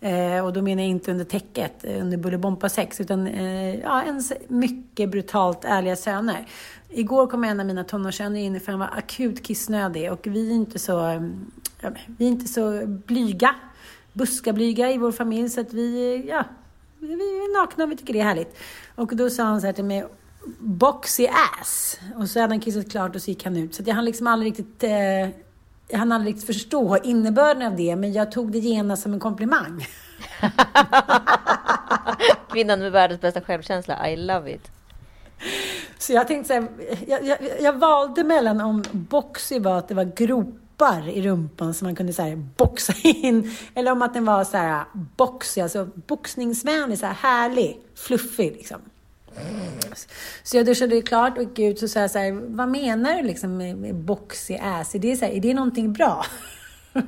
Eh, 0.03 0.45
och 0.45 0.53
då 0.53 0.61
menar 0.61 0.83
jag 0.83 0.89
inte 0.89 1.11
under 1.11 1.25
täcket, 1.25 1.83
eh, 1.83 2.01
under 2.01 2.17
Bullybompa 2.17 2.69
6, 2.69 3.01
utan 3.01 3.27
eh, 3.27 3.79
ja, 3.79 4.03
ens 4.03 4.33
mycket 4.47 5.09
brutalt 5.09 5.65
ärliga 5.65 5.95
söner. 5.95 6.47
Igår 6.89 7.27
kom 7.27 7.43
en 7.43 7.59
av 7.59 7.65
mina 7.65 7.83
tonårssöner 7.83 8.39
in 8.39 8.59
för 8.59 8.71
han 8.71 8.79
var 8.79 8.89
akut 8.97 9.43
kissnödig 9.43 10.11
och 10.11 10.27
vi 10.27 10.49
är 10.49 10.55
inte 10.55 10.79
så, 10.79 11.07
eh, 11.07 11.21
ja, 11.81 11.89
vi 12.17 12.25
är 12.25 12.29
inte 12.29 12.47
så 12.47 12.81
blyga, 12.85 13.55
buskablyga 14.13 14.91
i 14.91 14.97
vår 14.97 15.11
familj 15.11 15.49
så 15.49 15.61
att 15.61 15.73
vi, 15.73 16.15
eh, 16.15 16.29
ja, 16.29 16.43
vi 16.99 17.13
är 17.13 17.61
nakna 17.61 17.83
och 17.83 17.91
vi 17.91 17.95
tycker 17.95 18.13
det 18.13 18.19
är 18.19 18.23
härligt. 18.23 18.57
Och 18.95 19.15
då 19.15 19.29
sa 19.29 19.43
han 19.43 19.61
så 19.61 19.67
här 19.67 19.73
till 19.73 19.85
mig, 19.85 20.05
boxy 20.59 21.27
ass. 21.27 21.99
Och 22.15 22.29
så 22.29 22.39
hade 22.39 22.53
han 22.53 22.61
kissat 22.61 22.91
klart 22.91 23.15
och 23.15 23.21
så 23.21 23.31
gick 23.31 23.43
han 23.45 23.57
ut. 23.57 23.75
Så 23.75 23.81
att 23.81 23.87
jag 23.87 23.95
hann 23.95 24.05
liksom 24.05 24.27
aldrig 24.27 24.51
riktigt, 24.51 24.83
eh, 24.83 25.29
jag 25.93 25.99
hann 25.99 26.11
aldrig 26.11 26.35
riktigt 26.35 26.55
förstå 26.55 26.97
innebörden 27.03 27.67
av 27.67 27.75
det, 27.75 27.95
men 27.95 28.13
jag 28.13 28.31
tog 28.31 28.51
det 28.51 28.59
genast 28.59 29.03
som 29.03 29.13
en 29.13 29.19
komplimang. 29.19 29.87
Kvinnan 32.51 32.79
med 32.79 32.91
världens 32.91 33.21
bästa 33.21 33.41
självkänsla. 33.41 34.09
I 34.09 34.15
love 34.15 34.51
it. 34.51 34.71
Så 35.97 36.13
jag 36.13 36.27
tänkte 36.27 36.47
så 36.47 36.53
här, 36.53 36.67
jag, 37.07 37.25
jag, 37.25 37.37
jag 37.61 37.73
valde 37.73 38.23
mellan 38.23 38.61
om 38.61 38.83
boxy 38.91 39.59
var 39.59 39.77
att 39.77 39.87
det 39.87 39.95
var 39.95 40.11
gropar 40.15 41.09
i 41.09 41.21
rumpan 41.21 41.73
som 41.73 41.85
man 41.85 41.95
kunde 41.95 42.13
så 42.13 42.21
här 42.21 42.35
boxa 42.35 42.93
in, 43.03 43.55
eller 43.75 43.91
om 43.91 44.01
att 44.01 44.13
den 44.13 44.25
var 44.25 44.43
så 44.43 44.57
här 44.57 44.83
boxy, 44.93 45.61
alltså 45.61 45.89
boxningsvänlig, 45.95 46.99
så 46.99 47.05
här 47.05 47.13
härlig, 47.13 47.79
fluffig 47.95 48.51
liksom. 48.51 48.81
Så 50.43 50.57
jag 50.57 50.65
duschade 50.65 51.01
klart 51.01 51.37
och 51.37 51.43
gick 51.43 51.59
ut 51.59 51.83
och 51.83 51.89
sa 51.89 52.09
så 52.09 52.19
här, 52.19 52.31
vad 52.31 52.69
menar 52.69 53.15
du 53.15 53.23
liksom 53.23 53.57
med, 53.57 53.95
boxy 53.95 54.55
ass? 54.61 54.95
Är 54.95 54.99
det, 54.99 55.15
så 55.15 55.25
här, 55.25 55.31
är 55.31 55.39
det 55.39 55.53
någonting 55.53 55.93
bra? 55.93 56.25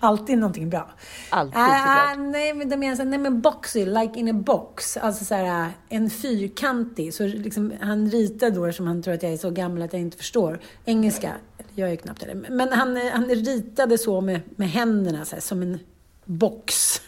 Alltid 0.00 0.38
någonting 0.38 0.70
bra. 0.70 0.90
Alltid, 1.30 1.58
Ah, 1.60 1.78
såklart. 1.78 2.32
nej, 2.32 2.54
men 2.54 2.68
de 2.68 2.76
menar 2.76 2.96
så 2.96 3.02
här, 3.02 3.08
nej 3.10 3.18
men 3.18 3.40
boxy, 3.40 3.86
like 3.86 4.20
in 4.20 4.28
a 4.28 4.32
box. 4.32 4.96
Alltså 4.96 5.24
så 5.24 5.34
här, 5.34 5.70
en 5.88 6.10
fyrkantig. 6.10 7.14
Så 7.14 7.26
liksom, 7.26 7.72
han 7.80 8.10
ritar 8.10 8.50
då, 8.50 8.72
som 8.72 8.86
han 8.86 9.02
tror 9.02 9.14
att 9.14 9.22
jag 9.22 9.32
är 9.32 9.36
så 9.36 9.50
gammal 9.50 9.82
att 9.82 9.92
jag 9.92 10.02
inte 10.02 10.16
förstår 10.16 10.60
engelska. 10.84 11.32
Jag 11.74 11.86
är 11.88 11.90
ju 11.90 11.96
knappt 11.96 12.20
det. 12.20 12.34
Men 12.50 12.72
han, 12.72 12.96
han 13.12 13.24
ritade 13.28 13.98
så 13.98 14.20
med, 14.20 14.40
med 14.56 14.70
händerna, 14.70 15.24
så 15.24 15.34
här, 15.36 15.40
som 15.42 15.62
en 15.62 15.78
box. 16.24 17.00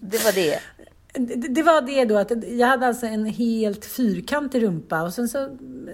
Det 0.00 0.24
var 0.24 0.32
det. 0.32 0.58
Det, 1.14 1.62
var 1.62 1.80
det 1.80 2.04
då, 2.04 2.18
att 2.18 2.44
jag 2.48 2.66
hade 2.66 2.86
alltså 2.86 3.06
en 3.06 3.26
helt 3.26 3.84
fyrkantig 3.84 4.62
rumpa. 4.62 5.02
Och 5.02 5.14
sen 5.14 5.28
så, 5.28 5.48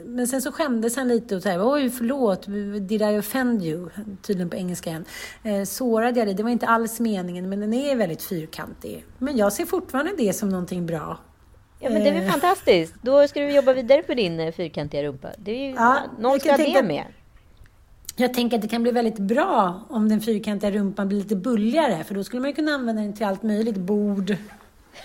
men 0.05 0.27
sen 0.27 0.43
så 0.43 0.53
skämdes 0.53 0.97
han 0.97 1.09
lite 1.09 1.37
och 1.37 1.43
sa 1.43 1.73
oj 1.73 1.91
förlåt, 1.91 2.47
did 2.89 3.03
I 3.03 3.19
offend 3.19 3.63
you? 3.63 3.89
Tydligen 4.23 4.51
på 4.51 4.57
engelska 4.57 4.91
igen. 4.91 5.05
Eh, 5.43 5.65
sårade 5.65 6.19
jag 6.19 6.29
dig? 6.29 6.35
Det 6.35 6.43
var 6.43 6.51
inte 6.51 6.67
alls 6.67 7.01
meningen, 7.01 7.49
men 7.49 7.61
den 7.61 7.75
är 7.75 7.97
väldigt 7.97 8.23
fyrkantig. 8.23 9.05
Men 9.19 9.37
jag 9.37 9.53
ser 9.53 9.65
fortfarande 9.65 10.13
det 10.17 10.33
som 10.33 10.49
någonting 10.49 10.87
bra. 10.87 11.19
Ja, 11.81 11.91
men 11.91 12.05
det 12.05 12.09
är 12.09 12.21
väl 12.21 12.31
fantastiskt. 12.31 12.95
Då 13.03 13.29
ska 13.29 13.41
du 13.41 13.51
jobba 13.51 13.73
vidare 13.73 14.03
på 14.03 14.15
din 14.15 14.41
eh, 14.41 14.53
fyrkantiga 14.53 15.03
rumpa. 15.03 15.29
Det 15.39 15.51
är 15.51 15.69
ju, 15.69 15.75
Ja, 15.75 15.99
någon 16.19 16.41
ska 16.41 16.51
ha 16.51 16.57
det 16.57 16.83
med. 16.83 17.05
Jag 18.17 18.35
tänker 18.35 18.57
att 18.57 18.63
det 18.63 18.69
kan 18.69 18.83
bli 18.83 18.93
väldigt 18.93 19.19
bra 19.19 19.81
om 19.89 20.09
den 20.09 20.21
fyrkantiga 20.21 20.71
rumpan 20.71 21.09
blir 21.09 21.19
lite 21.19 21.37
bulligare, 21.37 22.05
för 22.05 22.15
då 22.15 22.25
skulle 22.25 22.41
man 22.41 22.51
ju 22.51 22.55
kunna 22.55 22.73
använda 22.73 23.03
den 23.03 23.13
till 23.13 23.27
allt 23.27 23.43
möjligt. 23.43 23.77
Bord, 23.77 24.37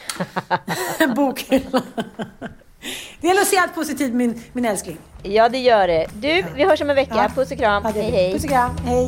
bokhylla. 1.16 1.82
Det 3.22 3.28
gäller 3.28 3.42
att 3.42 3.48
se 3.48 3.58
allt 3.58 3.76
positivt, 3.76 4.14
min, 4.14 4.44
min 4.54 4.66
älskling. 4.66 4.98
Ja, 5.24 5.50
det 5.50 5.58
gör 5.58 5.88
det. 5.88 6.08
Du, 6.14 6.46
vi 6.56 6.64
hörs 6.64 6.82
om 6.82 6.90
en 6.90 6.96
vecka. 6.96 7.16
Ja. 7.16 7.30
Puss 7.36 7.52
och 7.52 7.58
kram. 7.58 7.84
Ja, 7.86 7.92
hej, 8.02 8.12
hej. 8.12 8.34
Puss 8.34 8.44
och 8.44 8.50
kram. 8.50 8.78
Hej. 8.86 9.08